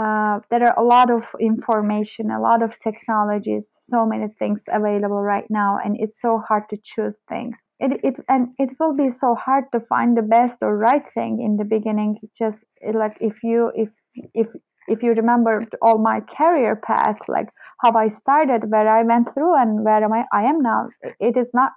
uh, 0.00 0.40
there 0.50 0.64
are 0.66 0.78
a 0.78 0.82
lot 0.82 1.10
of 1.10 1.22
information 1.40 2.30
a 2.30 2.40
lot 2.40 2.62
of 2.62 2.70
technologies 2.82 3.64
so 3.90 4.06
many 4.06 4.26
things 4.38 4.60
available 4.68 5.20
right 5.20 5.46
now 5.50 5.78
and 5.82 5.96
it's 5.98 6.16
so 6.22 6.42
hard 6.46 6.64
to 6.70 6.76
choose 6.76 7.14
things. 7.28 7.56
It, 7.80 8.00
it 8.02 8.14
and 8.28 8.48
it 8.58 8.70
will 8.80 8.94
be 8.96 9.10
so 9.20 9.34
hard 9.34 9.64
to 9.72 9.80
find 9.80 10.16
the 10.16 10.22
best 10.22 10.54
or 10.62 10.76
right 10.76 11.04
thing 11.14 11.40
in 11.40 11.56
the 11.56 11.64
beginning. 11.64 12.16
Just 12.36 12.58
like 12.82 13.16
if 13.20 13.34
you 13.42 13.70
if 13.74 13.88
if 14.34 14.48
if 14.88 15.02
you 15.02 15.12
remember 15.12 15.64
all 15.80 15.98
my 15.98 16.20
career 16.36 16.74
path 16.74 17.18
like 17.28 17.48
how 17.80 17.92
I 17.92 18.10
started, 18.20 18.70
where 18.70 18.88
I 18.88 19.02
went 19.02 19.32
through, 19.34 19.56
and 19.56 19.84
where 19.84 20.02
am 20.02 20.12
I, 20.12 20.24
I 20.32 20.44
am 20.44 20.60
now. 20.60 20.88
It 21.20 21.36
is 21.36 21.48
not 21.54 21.72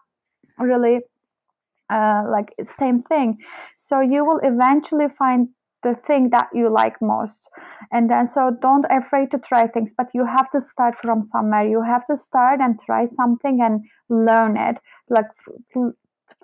really 0.60 1.02
uh, 1.90 2.24
like 2.30 2.54
same 2.80 3.04
thing. 3.04 3.38
So 3.90 4.00
you 4.00 4.26
will 4.26 4.40
eventually 4.44 5.08
find 5.18 5.50
the 5.84 5.96
thing 6.08 6.30
that 6.30 6.48
you 6.54 6.70
like 6.70 6.96
most 7.02 7.40
and 7.92 8.08
then 8.08 8.30
so 8.36 8.52
don't 8.62 8.86
afraid 8.92 9.32
to 9.32 9.40
try 9.40 9.66
things 9.66 9.90
but 9.98 10.06
you 10.14 10.24
have 10.24 10.48
to 10.52 10.62
start 10.72 10.94
from 11.02 11.28
somewhere 11.32 11.68
you 11.68 11.82
have 11.82 12.06
to 12.06 12.18
start 12.28 12.60
and 12.62 12.80
try 12.86 13.08
something 13.16 13.60
and 13.62 13.82
learn 14.08 14.56
it 14.58 14.78
like 15.10 15.26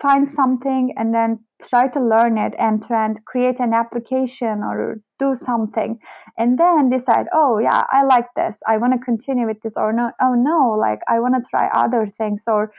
find 0.01 0.27
something 0.35 0.93
and 0.97 1.13
then 1.13 1.39
try 1.69 1.87
to 1.87 1.99
learn 1.99 2.37
it 2.37 2.53
and 2.59 2.81
to 2.87 2.93
and 2.93 3.23
create 3.25 3.59
an 3.59 3.73
application 3.73 4.61
or 4.63 4.99
do 5.19 5.35
something. 5.45 5.97
And 6.37 6.59
then 6.59 6.89
decide 6.89 7.25
oh 7.33 7.59
yeah 7.59 7.83
i 7.91 8.03
like 8.03 8.27
this. 8.35 8.53
I 8.67 8.77
want 8.77 8.93
to 8.93 8.99
continue 8.99 9.47
with 9.47 9.61
this 9.63 9.73
or 9.75 9.91
no 9.93 10.11
oh 10.21 10.35
no 10.35 10.77
like 10.79 10.99
i 11.07 11.19
want 11.19 11.35
to 11.35 11.41
try 11.49 11.69
other 11.73 12.11
things 12.17 12.41
or 12.47 12.71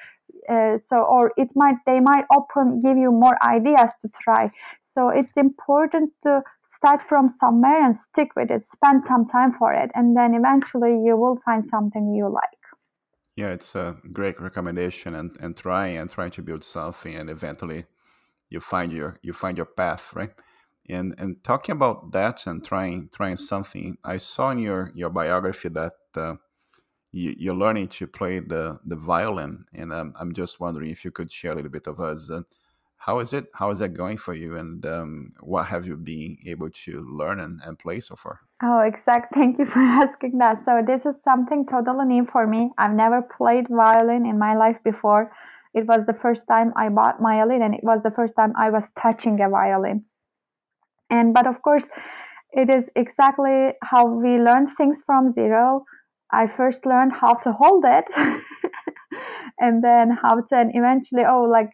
uh, 0.48 0.78
so 0.88 0.96
or 1.02 1.32
it 1.36 1.48
might 1.54 1.76
they 1.86 2.00
might 2.00 2.24
open 2.32 2.82
give 2.82 2.96
you 2.96 3.10
more 3.10 3.36
ideas 3.42 3.90
to 4.02 4.10
try. 4.22 4.50
So 4.96 5.08
it's 5.08 5.36
important 5.36 6.12
to 6.24 6.42
start 6.76 7.02
from 7.08 7.34
somewhere 7.40 7.84
and 7.84 7.96
stick 8.12 8.28
with 8.36 8.50
it 8.50 8.62
spend 8.76 9.02
some 9.08 9.26
time 9.28 9.52
for 9.58 9.72
it 9.72 9.90
and 9.94 10.16
then 10.16 10.34
eventually 10.34 11.02
you 11.04 11.16
will 11.16 11.38
find 11.44 11.64
something 11.70 12.14
you 12.14 12.28
like 12.32 12.57
yeah 13.38 13.50
it's 13.50 13.76
a 13.76 13.96
great 14.12 14.40
recommendation 14.40 15.14
and 15.14 15.36
and 15.40 15.56
trying 15.56 15.96
and 15.96 16.10
trying 16.10 16.32
to 16.32 16.42
build 16.42 16.64
something 16.64 17.14
and 17.14 17.30
eventually 17.30 17.84
you 18.50 18.58
find 18.58 18.92
your 18.92 19.16
you 19.22 19.32
find 19.32 19.56
your 19.56 19.70
path 19.80 20.12
right? 20.14 20.32
And 20.90 21.14
and 21.18 21.44
talking 21.44 21.74
about 21.74 22.10
that 22.12 22.46
and 22.48 22.64
trying 22.64 23.10
trying 23.14 23.36
something 23.36 23.96
i 24.04 24.16
saw 24.18 24.50
in 24.50 24.58
your 24.58 24.90
your 24.94 25.10
biography 25.10 25.68
that 25.68 25.92
uh, 26.16 26.34
you, 27.12 27.52
are 27.52 27.54
learning 27.64 27.88
to 27.88 28.08
play 28.08 28.40
the 28.40 28.80
the 28.84 28.96
violin 28.96 29.66
and 29.72 29.92
um, 29.92 30.14
i'm 30.18 30.32
just 30.34 30.58
wondering 30.58 30.90
if 30.90 31.04
you 31.04 31.12
could 31.12 31.30
share 31.30 31.52
a 31.52 31.54
little 31.54 31.70
bit 31.70 31.86
of 31.86 32.00
us 32.00 32.30
uh, 32.30 32.42
how 33.08 33.20
is 33.20 33.32
it 33.32 33.46
how 33.54 33.70
is 33.70 33.78
that 33.78 33.94
going 34.02 34.18
for 34.18 34.34
you? 34.34 34.50
And 34.62 34.84
um, 34.84 35.32
what 35.40 35.64
have 35.72 35.86
you 35.86 35.96
been 35.96 36.36
able 36.44 36.68
to 36.84 36.92
learn 37.20 37.40
and, 37.40 37.58
and 37.64 37.78
play 37.78 38.00
so 38.00 38.14
far? 38.16 38.40
Oh 38.62 38.80
exact 38.80 39.34
thank 39.38 39.58
you 39.58 39.64
for 39.64 39.80
asking 40.04 40.36
that. 40.38 40.56
So 40.66 40.72
this 40.86 41.00
is 41.10 41.16
something 41.24 41.64
totally 41.70 42.06
new 42.14 42.26
for 42.30 42.46
me. 42.46 42.70
I've 42.76 42.98
never 43.04 43.22
played 43.22 43.66
violin 43.70 44.26
in 44.26 44.38
my 44.38 44.54
life 44.64 44.76
before. 44.84 45.32
It 45.72 45.86
was 45.86 46.00
the 46.06 46.18
first 46.20 46.42
time 46.52 46.74
I 46.76 46.90
bought 46.90 47.16
violin 47.18 47.62
and 47.62 47.74
it 47.74 47.82
was 47.82 48.00
the 48.04 48.14
first 48.18 48.34
time 48.36 48.52
I 48.58 48.68
was 48.68 48.82
touching 49.02 49.40
a 49.40 49.48
violin. 49.48 50.04
And 51.08 51.32
but 51.32 51.46
of 51.46 51.62
course, 51.62 51.88
it 52.52 52.68
is 52.68 52.84
exactly 52.94 53.70
how 53.82 54.04
we 54.06 54.32
learn 54.48 54.74
things 54.76 54.98
from 55.06 55.32
zero. 55.32 55.86
I 56.30 56.44
first 56.58 56.84
learned 56.84 57.12
how 57.18 57.32
to 57.44 57.52
hold 57.52 57.84
it 57.86 58.04
and 59.58 59.82
then 59.82 60.10
how 60.10 60.34
to 60.48 60.54
and 60.62 60.72
eventually 60.74 61.24
oh 61.26 61.44
like 61.44 61.70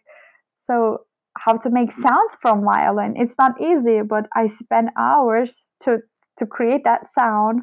so 0.70 1.00
how 1.36 1.54
to 1.58 1.70
make 1.70 1.90
sounds 1.92 2.32
from 2.40 2.64
violin. 2.64 3.14
It's 3.16 3.34
not 3.38 3.60
easy, 3.60 4.02
but 4.02 4.26
I 4.34 4.48
spent 4.62 4.90
hours 4.98 5.50
to 5.84 5.98
to 6.38 6.46
create 6.46 6.82
that 6.84 7.06
sound. 7.18 7.62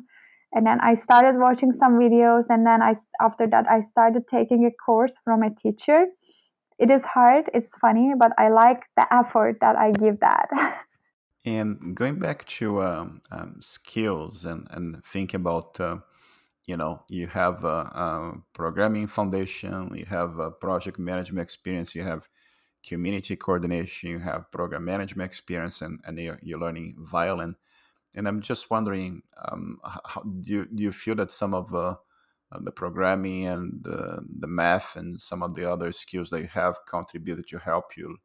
And 0.54 0.66
then 0.66 0.80
I 0.82 1.02
started 1.04 1.40
watching 1.40 1.74
some 1.80 1.94
videos, 2.00 2.44
and 2.50 2.66
then 2.66 2.82
I 2.82 2.96
after 3.22 3.48
that 3.48 3.66
I 3.70 3.86
started 3.92 4.24
taking 4.30 4.66
a 4.66 4.72
course 4.72 5.14
from 5.24 5.44
a 5.44 5.50
teacher. 5.56 6.06
It 6.78 6.90
is 6.90 7.02
hard, 7.04 7.46
it's 7.54 7.70
funny, 7.80 8.14
but 8.18 8.32
I 8.40 8.50
like 8.50 8.82
the 8.98 9.06
effort 9.14 9.58
that 9.62 9.76
I 9.76 9.92
give 9.92 10.20
that. 10.22 10.50
And 11.44 11.96
going 11.96 12.20
back 12.20 12.46
to 12.60 12.84
um, 12.84 13.22
um, 13.32 13.56
skills 13.60 14.46
and, 14.46 14.68
and 14.70 15.04
think 15.04 15.34
about, 15.34 15.80
uh, 15.80 15.98
you 16.66 16.78
know, 16.78 17.02
you 17.08 17.28
have 17.28 17.64
a, 17.64 17.68
a, 17.68 18.34
programming 18.54 19.08
foundation, 19.08 19.92
you 19.96 20.06
have 20.06 20.38
a 20.38 20.52
project 20.52 21.00
management 21.00 21.44
experience, 21.44 21.96
you 21.96 22.04
have 22.04 22.30
community 22.86 23.36
coordination, 23.36 24.10
you 24.10 24.20
have 24.20 24.52
program 24.52 24.86
management 24.86 25.30
experience, 25.30 25.82
and, 25.82 26.00
and 26.06 26.20
you're, 26.20 26.40
you're 26.42 26.60
learning 26.60 26.96
violin. 27.00 27.56
And 28.14 28.28
I'm 28.28 28.42
just 28.42 28.70
wondering, 28.70 29.22
um, 29.50 29.80
how, 29.84 30.22
do, 30.22 30.52
you, 30.54 30.66
do 30.66 30.84
you 30.84 30.92
feel 30.92 31.16
that 31.16 31.32
some 31.32 31.54
of 31.54 31.74
uh, 31.74 31.96
the 32.60 32.72
programming 32.72 33.48
and 33.48 33.86
uh, 33.88 34.20
the 34.40 34.48
math 34.48 34.96
and 34.96 35.20
some 35.20 35.42
of 35.42 35.56
the 35.56 35.70
other 35.70 35.92
skills 35.92 36.30
that 36.32 36.42
you 36.42 36.48
have 36.48 36.78
contributed 36.90 37.48
to 37.48 37.60
help 37.60 37.96
you 37.96 38.18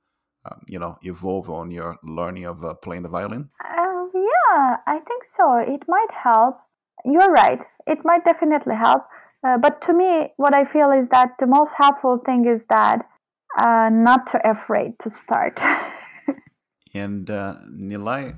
um, 0.50 0.60
you 0.66 0.78
know 0.78 0.98
evolve 1.02 1.50
on 1.50 1.70
your 1.70 1.96
learning 2.02 2.44
of 2.44 2.64
uh, 2.64 2.74
playing 2.74 3.02
the 3.02 3.08
violin? 3.08 3.48
Uh, 3.64 4.04
yeah, 4.14 4.76
I 4.86 4.98
think 5.06 5.22
so. 5.36 5.56
It 5.58 5.82
might 5.88 6.12
help. 6.12 6.58
You're 7.04 7.32
right. 7.32 7.60
It 7.86 7.98
might 8.04 8.24
definitely 8.24 8.74
help. 8.74 9.02
Uh, 9.46 9.58
but 9.58 9.80
to 9.82 9.92
me, 9.92 10.32
what 10.36 10.54
I 10.54 10.64
feel 10.72 10.90
is 10.90 11.08
that 11.10 11.30
the 11.38 11.46
most 11.46 11.70
helpful 11.76 12.20
thing 12.24 12.46
is 12.46 12.60
that 12.70 13.06
uh, 13.56 13.88
not 13.90 14.30
too 14.30 14.38
afraid 14.44 14.92
to 15.02 15.10
start. 15.24 15.58
and 16.94 17.30
uh, 17.30 17.56
Nilay, 17.70 18.36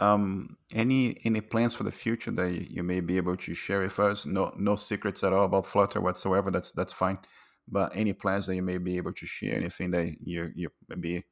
um, 0.00 0.56
any 0.74 1.18
any 1.24 1.40
plans 1.40 1.74
for 1.74 1.84
the 1.84 1.92
future 1.92 2.30
that 2.32 2.70
you 2.70 2.82
may 2.82 3.00
be 3.00 3.16
able 3.16 3.36
to 3.36 3.54
share 3.54 3.80
with 3.80 3.98
us? 3.98 4.26
No 4.26 4.52
no 4.56 4.76
secrets 4.76 5.22
at 5.24 5.32
all 5.32 5.44
about 5.44 5.66
Flutter 5.66 6.00
whatsoever. 6.00 6.50
That's 6.50 6.72
that's 6.72 6.92
fine. 6.92 7.18
But 7.68 7.92
any 7.94 8.12
plans 8.12 8.46
that 8.46 8.56
you 8.56 8.62
may 8.62 8.78
be 8.78 8.96
able 8.96 9.12
to 9.12 9.26
share? 9.26 9.54
Anything 9.54 9.90
that 9.92 10.16
you 10.20 10.50
you 10.54 10.68
maybe 10.88 11.24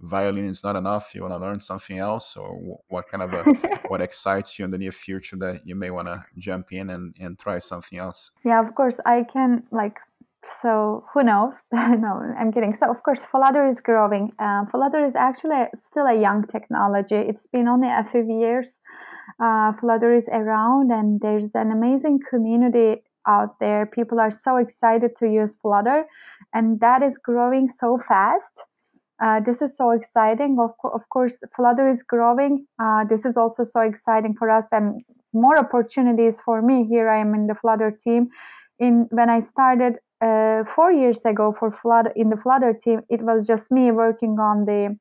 violin 0.00 0.46
is 0.46 0.62
not 0.62 0.76
enough 0.76 1.14
you 1.14 1.22
want 1.22 1.32
to 1.32 1.38
learn 1.38 1.60
something 1.60 1.98
else 1.98 2.36
or 2.36 2.78
what 2.88 3.08
kind 3.08 3.22
of 3.22 3.32
a 3.32 3.44
what 3.88 4.00
excites 4.00 4.58
you 4.58 4.64
in 4.64 4.70
the 4.70 4.78
near 4.78 4.92
future 4.92 5.36
that 5.36 5.66
you 5.66 5.74
may 5.74 5.90
want 5.90 6.06
to 6.06 6.22
jump 6.36 6.72
in 6.72 6.90
and, 6.90 7.16
and 7.18 7.38
try 7.38 7.58
something 7.58 7.98
else 7.98 8.30
yeah 8.44 8.60
of 8.60 8.74
course 8.74 8.94
i 9.06 9.24
can 9.32 9.62
like 9.70 9.96
so 10.62 11.04
who 11.12 11.22
knows 11.22 11.52
no 11.72 12.20
i'm 12.38 12.52
kidding 12.52 12.76
so 12.80 12.90
of 12.90 13.02
course 13.02 13.18
flutter 13.30 13.68
is 13.70 13.76
growing 13.82 14.32
uh, 14.38 14.64
flutter 14.70 15.04
is 15.06 15.14
actually 15.16 15.64
still 15.90 16.06
a 16.06 16.20
young 16.20 16.44
technology 16.52 17.16
it's 17.16 17.46
been 17.52 17.68
only 17.68 17.88
a 17.88 18.06
few 18.10 18.24
years 18.40 18.66
uh, 19.42 19.72
flutter 19.80 20.14
is 20.14 20.24
around 20.32 20.90
and 20.90 21.20
there's 21.20 21.50
an 21.54 21.70
amazing 21.70 22.18
community 22.30 23.02
out 23.26 23.58
there 23.60 23.86
people 23.86 24.20
are 24.20 24.40
so 24.44 24.56
excited 24.56 25.10
to 25.18 25.26
use 25.26 25.50
flutter 25.62 26.04
and 26.54 26.80
that 26.80 27.02
is 27.02 27.12
growing 27.24 27.68
so 27.80 27.98
fast 28.08 28.44
uh, 29.22 29.40
this 29.46 29.56
is 29.62 29.70
so 29.78 29.92
exciting. 29.92 30.58
Of, 30.60 30.72
co- 30.80 30.90
of 30.90 31.00
course, 31.08 31.32
Flutter 31.54 31.90
is 31.90 31.98
growing. 32.06 32.66
Uh, 32.78 33.04
this 33.08 33.20
is 33.24 33.34
also 33.36 33.66
so 33.72 33.80
exciting 33.80 34.34
for 34.38 34.50
us 34.50 34.64
and 34.72 35.02
more 35.32 35.58
opportunities 35.58 36.34
for 36.44 36.60
me. 36.60 36.86
Here 36.88 37.08
I 37.08 37.20
am 37.20 37.34
in 37.34 37.46
the 37.46 37.54
Flutter 37.54 37.98
team. 38.04 38.28
In 38.78 39.08
when 39.10 39.30
I 39.30 39.40
started 39.52 39.94
uh, 40.20 40.64
four 40.74 40.92
years 40.92 41.16
ago 41.24 41.54
for 41.58 41.76
Flutter 41.82 42.12
in 42.16 42.30
the 42.30 42.36
Flutter 42.36 42.74
team, 42.84 43.00
it 43.10 43.20
was 43.22 43.46
just 43.46 43.62
me 43.70 43.90
working 43.90 44.38
on 44.40 44.64
the 44.64 44.96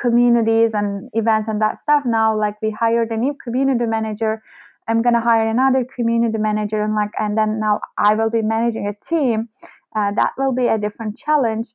communities 0.00 0.70
and 0.74 1.10
events 1.14 1.48
and 1.48 1.60
that 1.60 1.78
stuff. 1.82 2.02
Now, 2.04 2.38
like 2.38 2.60
we 2.62 2.70
hired 2.70 3.10
a 3.10 3.16
new 3.16 3.36
community 3.42 3.86
manager. 3.86 4.42
I'm 4.86 5.02
gonna 5.02 5.20
hire 5.20 5.48
another 5.48 5.84
community 5.94 6.38
manager 6.38 6.82
and 6.82 6.94
like, 6.94 7.10
and 7.18 7.36
then 7.36 7.60
now 7.60 7.80
I 7.96 8.14
will 8.14 8.30
be 8.30 8.42
managing 8.42 8.86
a 8.86 8.94
team. 9.08 9.48
Uh, 9.96 10.12
that 10.16 10.32
will 10.36 10.52
be 10.52 10.66
a 10.66 10.78
different 10.78 11.16
challenge 11.18 11.66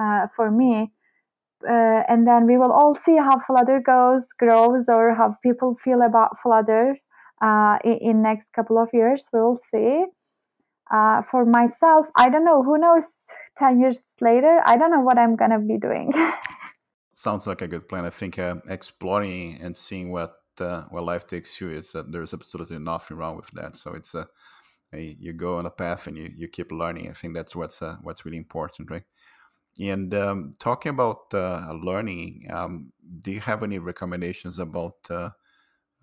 uh, 0.00 0.26
for 0.34 0.50
me. 0.50 0.90
Uh, 1.62 2.02
and 2.08 2.26
then 2.26 2.46
we 2.46 2.56
will 2.56 2.72
all 2.72 2.96
see 3.04 3.16
how 3.16 3.38
Flutter 3.46 3.80
goes, 3.84 4.22
grows, 4.38 4.84
or 4.88 5.14
how 5.14 5.36
people 5.42 5.76
feel 5.84 6.00
about 6.00 6.36
Flutter 6.42 6.96
uh, 7.42 7.76
in, 7.84 7.98
in 8.00 8.22
next 8.22 8.46
couple 8.56 8.78
of 8.78 8.88
years. 8.94 9.22
We 9.32 9.40
will 9.40 9.60
see. 9.70 10.04
Uh, 10.90 11.22
for 11.30 11.44
myself, 11.44 12.06
I 12.16 12.28
don't 12.30 12.44
know. 12.44 12.62
Who 12.62 12.78
knows? 12.78 13.02
Ten 13.58 13.80
years 13.80 13.98
later, 14.20 14.60
I 14.64 14.76
don't 14.76 14.90
know 14.90 15.00
what 15.00 15.18
I'm 15.18 15.36
gonna 15.36 15.58
be 15.58 15.78
doing. 15.78 16.12
Sounds 17.14 17.46
like 17.46 17.62
a 17.62 17.68
good 17.68 17.88
plan. 17.88 18.06
I 18.06 18.10
think 18.10 18.38
uh, 18.38 18.56
exploring 18.68 19.58
and 19.60 19.76
seeing 19.76 20.10
what 20.10 20.36
uh, 20.58 20.82
what 20.90 21.04
life 21.04 21.26
takes 21.26 21.60
you 21.60 21.70
is 21.70 21.92
that 21.92 22.10
there's 22.10 22.32
absolutely 22.32 22.78
nothing 22.78 23.16
wrong 23.16 23.36
with 23.36 23.50
that. 23.52 23.76
So 23.76 23.92
it's 23.94 24.14
a 24.14 24.28
you 24.92 25.32
go 25.32 25.58
on 25.58 25.66
a 25.66 25.70
path 25.70 26.06
and 26.06 26.16
you, 26.16 26.32
you 26.36 26.48
keep 26.48 26.72
learning. 26.72 27.08
I 27.08 27.12
think 27.12 27.34
that's 27.34 27.54
what's 27.54 27.80
what's 28.02 28.24
really 28.24 28.38
important, 28.38 28.90
right? 28.90 29.04
And 29.78 30.12
um, 30.14 30.52
talking 30.58 30.90
about 30.90 31.32
uh, 31.32 31.72
learning, 31.80 32.48
um, 32.50 32.92
do 33.20 33.30
you 33.30 33.40
have 33.40 33.62
any 33.62 33.78
recommendations 33.78 34.58
about 34.58 34.96
uh, 35.08 35.30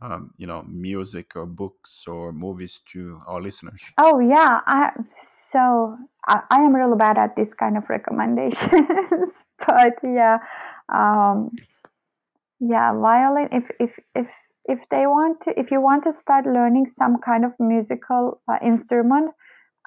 um, 0.02 0.32
you 0.38 0.48
know 0.48 0.64
music 0.64 1.36
or 1.36 1.46
books 1.46 2.06
or 2.08 2.32
movies 2.32 2.80
to 2.92 3.20
our 3.28 3.42
listeners? 3.42 3.82
Oh 3.98 4.20
yeah, 4.20 4.60
I, 4.66 4.92
so 5.52 5.98
I, 6.28 6.42
I 6.50 6.62
am 6.62 6.76
really 6.76 6.98
bad 6.98 7.18
at 7.18 7.36
this 7.36 7.50
kind 7.60 7.78
of 7.78 7.84
recommendations, 7.90 8.70
but 9.68 9.94
yeah, 10.04 10.38
um, 10.94 11.52
yeah, 12.60 12.94
violin. 12.94 13.50
If 13.52 13.64
if 13.80 13.92
if 14.16 14.28
if 14.66 14.80
they 14.92 15.08
want 15.08 15.40
to, 15.46 15.60
if 15.60 15.72
you 15.72 15.82
want 15.82 16.04
to 16.04 16.14
start 16.22 16.46
learning 16.46 16.92
some 17.00 17.18
kind 17.26 17.46
of 17.46 17.52
musical 17.60 18.42
uh, 18.52 18.58
instrument, 18.64 19.32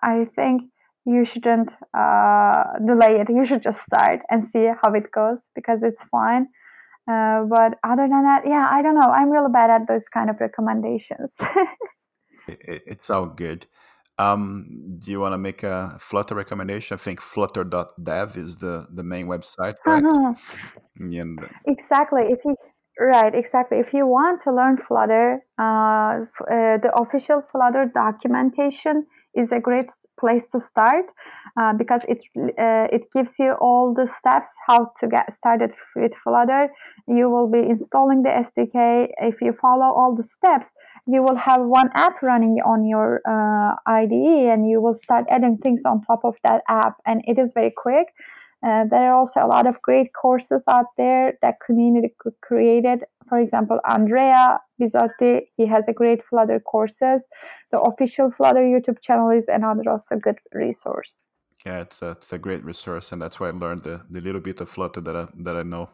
I 0.02 0.26
think 0.34 0.62
you 1.04 1.24
shouldn't 1.24 1.70
uh, 1.96 2.64
delay 2.86 3.20
it. 3.20 3.28
You 3.28 3.46
should 3.46 3.62
just 3.62 3.78
start 3.86 4.20
and 4.30 4.48
see 4.52 4.68
how 4.82 4.92
it 4.94 5.10
goes 5.12 5.38
because 5.54 5.80
it's 5.82 6.00
fun. 6.10 6.48
Uh, 7.10 7.44
but 7.44 7.78
other 7.82 8.06
than 8.12 8.22
that, 8.28 8.42
yeah, 8.46 8.68
I 8.70 8.82
don't 8.82 8.94
know. 8.94 9.10
I'm 9.10 9.30
really 9.30 9.52
bad 9.52 9.70
at 9.70 9.88
those 9.88 10.06
kind 10.12 10.30
of 10.30 10.36
recommendations. 10.40 11.30
it, 12.48 12.82
it's 12.86 13.10
all 13.10 13.26
good. 13.26 13.66
Um, 14.18 14.98
do 14.98 15.10
you 15.10 15.18
want 15.18 15.32
to 15.32 15.38
make 15.38 15.62
a 15.62 15.96
Flutter 15.98 16.34
recommendation? 16.34 16.94
I 16.94 16.98
think 16.98 17.20
flutter.dev 17.20 18.36
is 18.36 18.58
the, 18.58 18.86
the 18.92 19.02
main 19.02 19.26
website, 19.26 19.76
right? 19.86 20.04
Uh-huh. 20.04 20.34
And... 20.98 21.40
Exactly. 21.66 22.22
If 22.28 22.40
you 22.44 22.54
right, 22.98 23.34
exactly. 23.34 23.78
If 23.78 23.94
you 23.94 24.06
want 24.06 24.42
to 24.44 24.54
learn 24.54 24.76
Flutter, 24.86 25.40
uh, 25.58 25.62
uh, 25.62 26.76
the 26.84 26.92
official 26.94 27.42
Flutter 27.50 27.90
documentation 27.94 29.06
is 29.34 29.48
a 29.56 29.60
great 29.60 29.86
place 30.20 30.42
to 30.52 30.60
start 30.70 31.06
uh, 31.58 31.72
because 31.72 32.02
it 32.08 32.18
uh, 32.36 32.86
it 32.96 33.02
gives 33.14 33.30
you 33.38 33.52
all 33.60 33.94
the 33.94 34.06
steps 34.18 34.48
how 34.66 34.92
to 35.00 35.08
get 35.08 35.26
started 35.38 35.70
with 35.96 36.12
Flutter. 36.22 36.68
You 37.08 37.30
will 37.30 37.48
be 37.48 37.58
installing 37.58 38.22
the 38.22 38.30
SDK. 38.46 39.08
If 39.18 39.40
you 39.40 39.52
follow 39.60 39.86
all 39.98 40.14
the 40.14 40.28
steps, 40.38 40.66
you 41.06 41.22
will 41.22 41.36
have 41.36 41.60
one 41.62 41.90
app 41.94 42.22
running 42.22 42.58
on 42.64 42.86
your 42.86 43.20
uh, 43.26 43.74
IDE, 43.86 44.52
and 44.52 44.68
you 44.68 44.80
will 44.80 44.98
start 45.02 45.24
adding 45.30 45.58
things 45.58 45.80
on 45.84 46.02
top 46.02 46.24
of 46.24 46.34
that 46.44 46.62
app, 46.68 46.96
and 47.06 47.22
it 47.26 47.38
is 47.38 47.50
very 47.54 47.72
quick. 47.76 48.06
Uh, 48.62 48.84
there 48.90 49.10
are 49.10 49.14
also 49.14 49.40
a 49.40 49.46
lot 49.46 49.66
of 49.66 49.80
great 49.82 50.08
courses 50.12 50.60
out 50.68 50.86
there 50.98 51.38
that 51.40 51.54
community 51.64 52.14
created. 52.42 53.04
For 53.28 53.38
example, 53.38 53.80
Andrea 53.88 54.58
Bizzotti, 54.80 55.42
he 55.56 55.66
has 55.66 55.84
a 55.88 55.94
great 55.94 56.20
Flutter 56.28 56.60
courses. 56.60 57.20
The 57.72 57.80
official 57.80 58.30
Flutter 58.36 58.60
YouTube 58.60 59.00
channel 59.02 59.30
is 59.30 59.44
another 59.48 59.88
also 59.88 60.16
good 60.16 60.38
resource. 60.52 61.14
Yeah, 61.64 61.80
it's 61.80 62.02
a, 62.02 62.10
it's 62.12 62.32
a 62.32 62.38
great 62.38 62.64
resource, 62.64 63.12
and 63.12 63.20
that's 63.20 63.38
why 63.38 63.48
I 63.48 63.52
learned 63.52 63.82
the, 63.82 64.02
the 64.10 64.20
little 64.20 64.40
bit 64.40 64.60
of 64.60 64.68
Flutter 64.68 65.00
that 65.02 65.16
I, 65.16 65.26
that 65.42 65.56
I 65.56 65.62
know, 65.62 65.90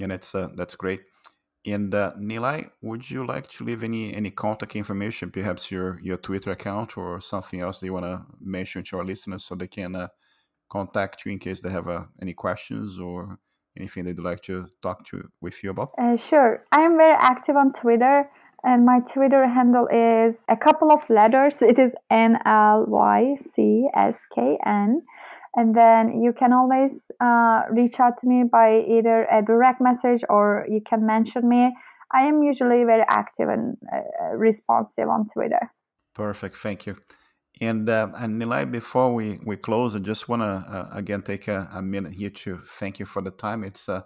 and 0.00 0.12
it's 0.12 0.34
uh, 0.34 0.48
that's 0.56 0.74
great. 0.74 1.00
And 1.66 1.94
uh, 1.94 2.14
Nilay, 2.18 2.70
would 2.80 3.10
you 3.10 3.26
like 3.26 3.48
to 3.50 3.64
leave 3.64 3.82
any 3.82 4.14
any 4.14 4.30
contact 4.30 4.76
information, 4.76 5.30
perhaps 5.30 5.70
your 5.70 6.00
your 6.02 6.16
Twitter 6.16 6.50
account 6.50 6.96
or 6.96 7.20
something 7.20 7.60
else 7.60 7.80
that 7.80 7.86
you 7.86 7.92
want 7.92 8.06
to 8.06 8.24
mention 8.40 8.82
to 8.84 8.98
our 8.98 9.04
listeners 9.04 9.44
so 9.44 9.54
they 9.54 9.66
can 9.66 9.94
uh, 9.94 10.08
contact 10.70 11.24
you 11.24 11.32
in 11.32 11.38
case 11.38 11.60
they 11.60 11.70
have 11.70 11.88
uh, 11.88 12.04
any 12.20 12.34
questions 12.34 12.98
or 12.98 13.38
anything 13.78 14.04
they'd 14.04 14.18
like 14.18 14.42
to 14.42 14.66
talk 14.82 15.06
to 15.06 15.28
with 15.40 15.62
you 15.62 15.70
about? 15.70 15.90
Uh, 16.00 16.16
sure. 16.28 16.64
I 16.72 16.82
am 16.82 16.96
very 16.96 17.16
active 17.18 17.56
on 17.56 17.72
Twitter, 17.72 18.28
and 18.64 18.84
my 18.84 19.00
Twitter 19.12 19.46
handle 19.46 19.86
is 19.86 20.34
a 20.48 20.56
couple 20.56 20.90
of 20.92 21.00
letters. 21.08 21.54
It 21.60 21.78
is 21.78 21.92
N 22.10 22.38
L 22.44 22.84
Y 22.88 23.36
C 23.54 23.86
S 23.94 24.14
K 24.34 24.58
N. 24.66 25.02
And 25.56 25.74
then 25.74 26.22
you 26.22 26.32
can 26.32 26.52
always 26.52 26.92
uh, 27.20 27.62
reach 27.70 27.96
out 27.98 28.20
to 28.20 28.28
me 28.28 28.44
by 28.44 28.80
either 28.80 29.24
a 29.24 29.42
direct 29.42 29.80
message 29.80 30.22
or 30.28 30.66
you 30.68 30.80
can 30.88 31.04
mention 31.06 31.48
me. 31.48 31.74
I 32.14 32.22
am 32.22 32.42
usually 32.42 32.84
very 32.84 33.04
active 33.08 33.48
and 33.48 33.76
uh, 33.92 34.36
responsive 34.36 35.08
on 35.08 35.28
Twitter. 35.32 35.72
Perfect. 36.14 36.56
Thank 36.56 36.86
you. 36.86 36.96
And, 37.60 37.88
uh, 37.88 38.08
and 38.16 38.40
Nilay, 38.40 38.70
before 38.70 39.14
we, 39.14 39.40
we 39.44 39.56
close, 39.56 39.94
I 39.94 39.98
just 39.98 40.28
want 40.28 40.42
to 40.42 40.46
uh, 40.46 40.90
again 40.92 41.22
take 41.22 41.48
a, 41.48 41.68
a, 41.72 41.82
minute 41.82 42.12
here 42.12 42.30
to 42.30 42.60
thank 42.66 42.98
you 42.98 43.06
for 43.06 43.20
the 43.20 43.30
time. 43.30 43.64
It's 43.64 43.88
uh, 43.88 44.02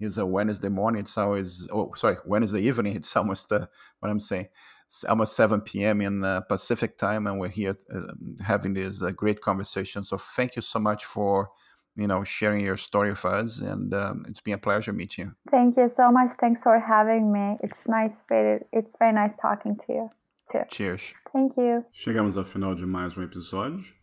it's 0.00 0.16
a 0.16 0.26
Wednesday 0.26 0.68
morning. 0.68 1.00
It's 1.00 1.16
always 1.18 1.68
oh 1.72 1.92
sorry 1.94 2.16
Wednesday 2.24 2.60
evening. 2.62 2.96
It's 3.00 3.16
almost 3.16 3.50
uh, 3.52 3.66
what 4.00 4.10
I'm 4.10 4.20
saying. 4.20 4.48
It's 4.86 5.04
almost 5.04 5.34
7 5.34 5.62
p.m. 5.62 6.00
in 6.02 6.24
uh, 6.24 6.42
Pacific 6.42 6.98
time, 6.98 7.26
and 7.26 7.40
we're 7.40 7.48
here 7.48 7.76
uh, 7.92 8.00
having 8.44 8.74
this 8.74 9.02
uh, 9.02 9.10
great 9.10 9.40
conversation. 9.40 10.04
So 10.04 10.18
thank 10.18 10.56
you 10.56 10.62
so 10.62 10.78
much 10.78 11.04
for 11.04 11.50
you 11.96 12.06
know 12.06 12.22
sharing 12.22 12.64
your 12.64 12.76
story 12.76 13.10
with 13.10 13.24
us, 13.24 13.58
and 13.58 13.94
um, 13.94 14.24
it's 14.28 14.40
been 14.40 14.54
a 14.54 14.58
pleasure 14.58 14.92
meeting 14.92 15.26
you. 15.26 15.32
Thank 15.50 15.76
you 15.76 15.90
so 15.96 16.10
much. 16.10 16.30
Thanks 16.40 16.60
for 16.62 16.78
having 16.78 17.32
me. 17.32 17.56
It's 17.62 17.82
nice. 17.88 18.12
It's 18.30 18.92
very 18.98 19.12
nice 19.12 19.32
talking 19.40 19.76
to 19.86 19.92
you. 19.92 20.10
Too. 20.50 20.64
Cheers. 20.70 21.14
Thank 21.32 21.54
you. 21.58 21.84
Chegamos 21.92 22.36
ao 22.36 22.44
final 22.44 22.74
de 22.74 22.86
mais 22.86 23.16
um 23.16 23.22
episódio. 23.22 23.94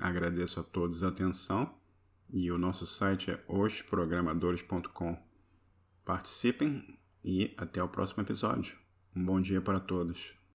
Agradeço 0.00 0.60
a 0.60 0.62
todos 0.62 1.02
a 1.02 1.08
atenção 1.08 1.74
e 2.32 2.50
o 2.50 2.58
nosso 2.58 2.86
site 2.86 3.30
é 3.30 3.38
osprogramadores.com. 3.46 5.16
Participem 6.04 6.98
e 7.24 7.54
até 7.56 7.82
o 7.82 7.88
próximo 7.88 8.22
episódio. 8.22 8.76
Um 9.14 9.24
bom 9.24 9.40
dia 9.40 9.60
para 9.60 9.78
todos. 9.78 10.41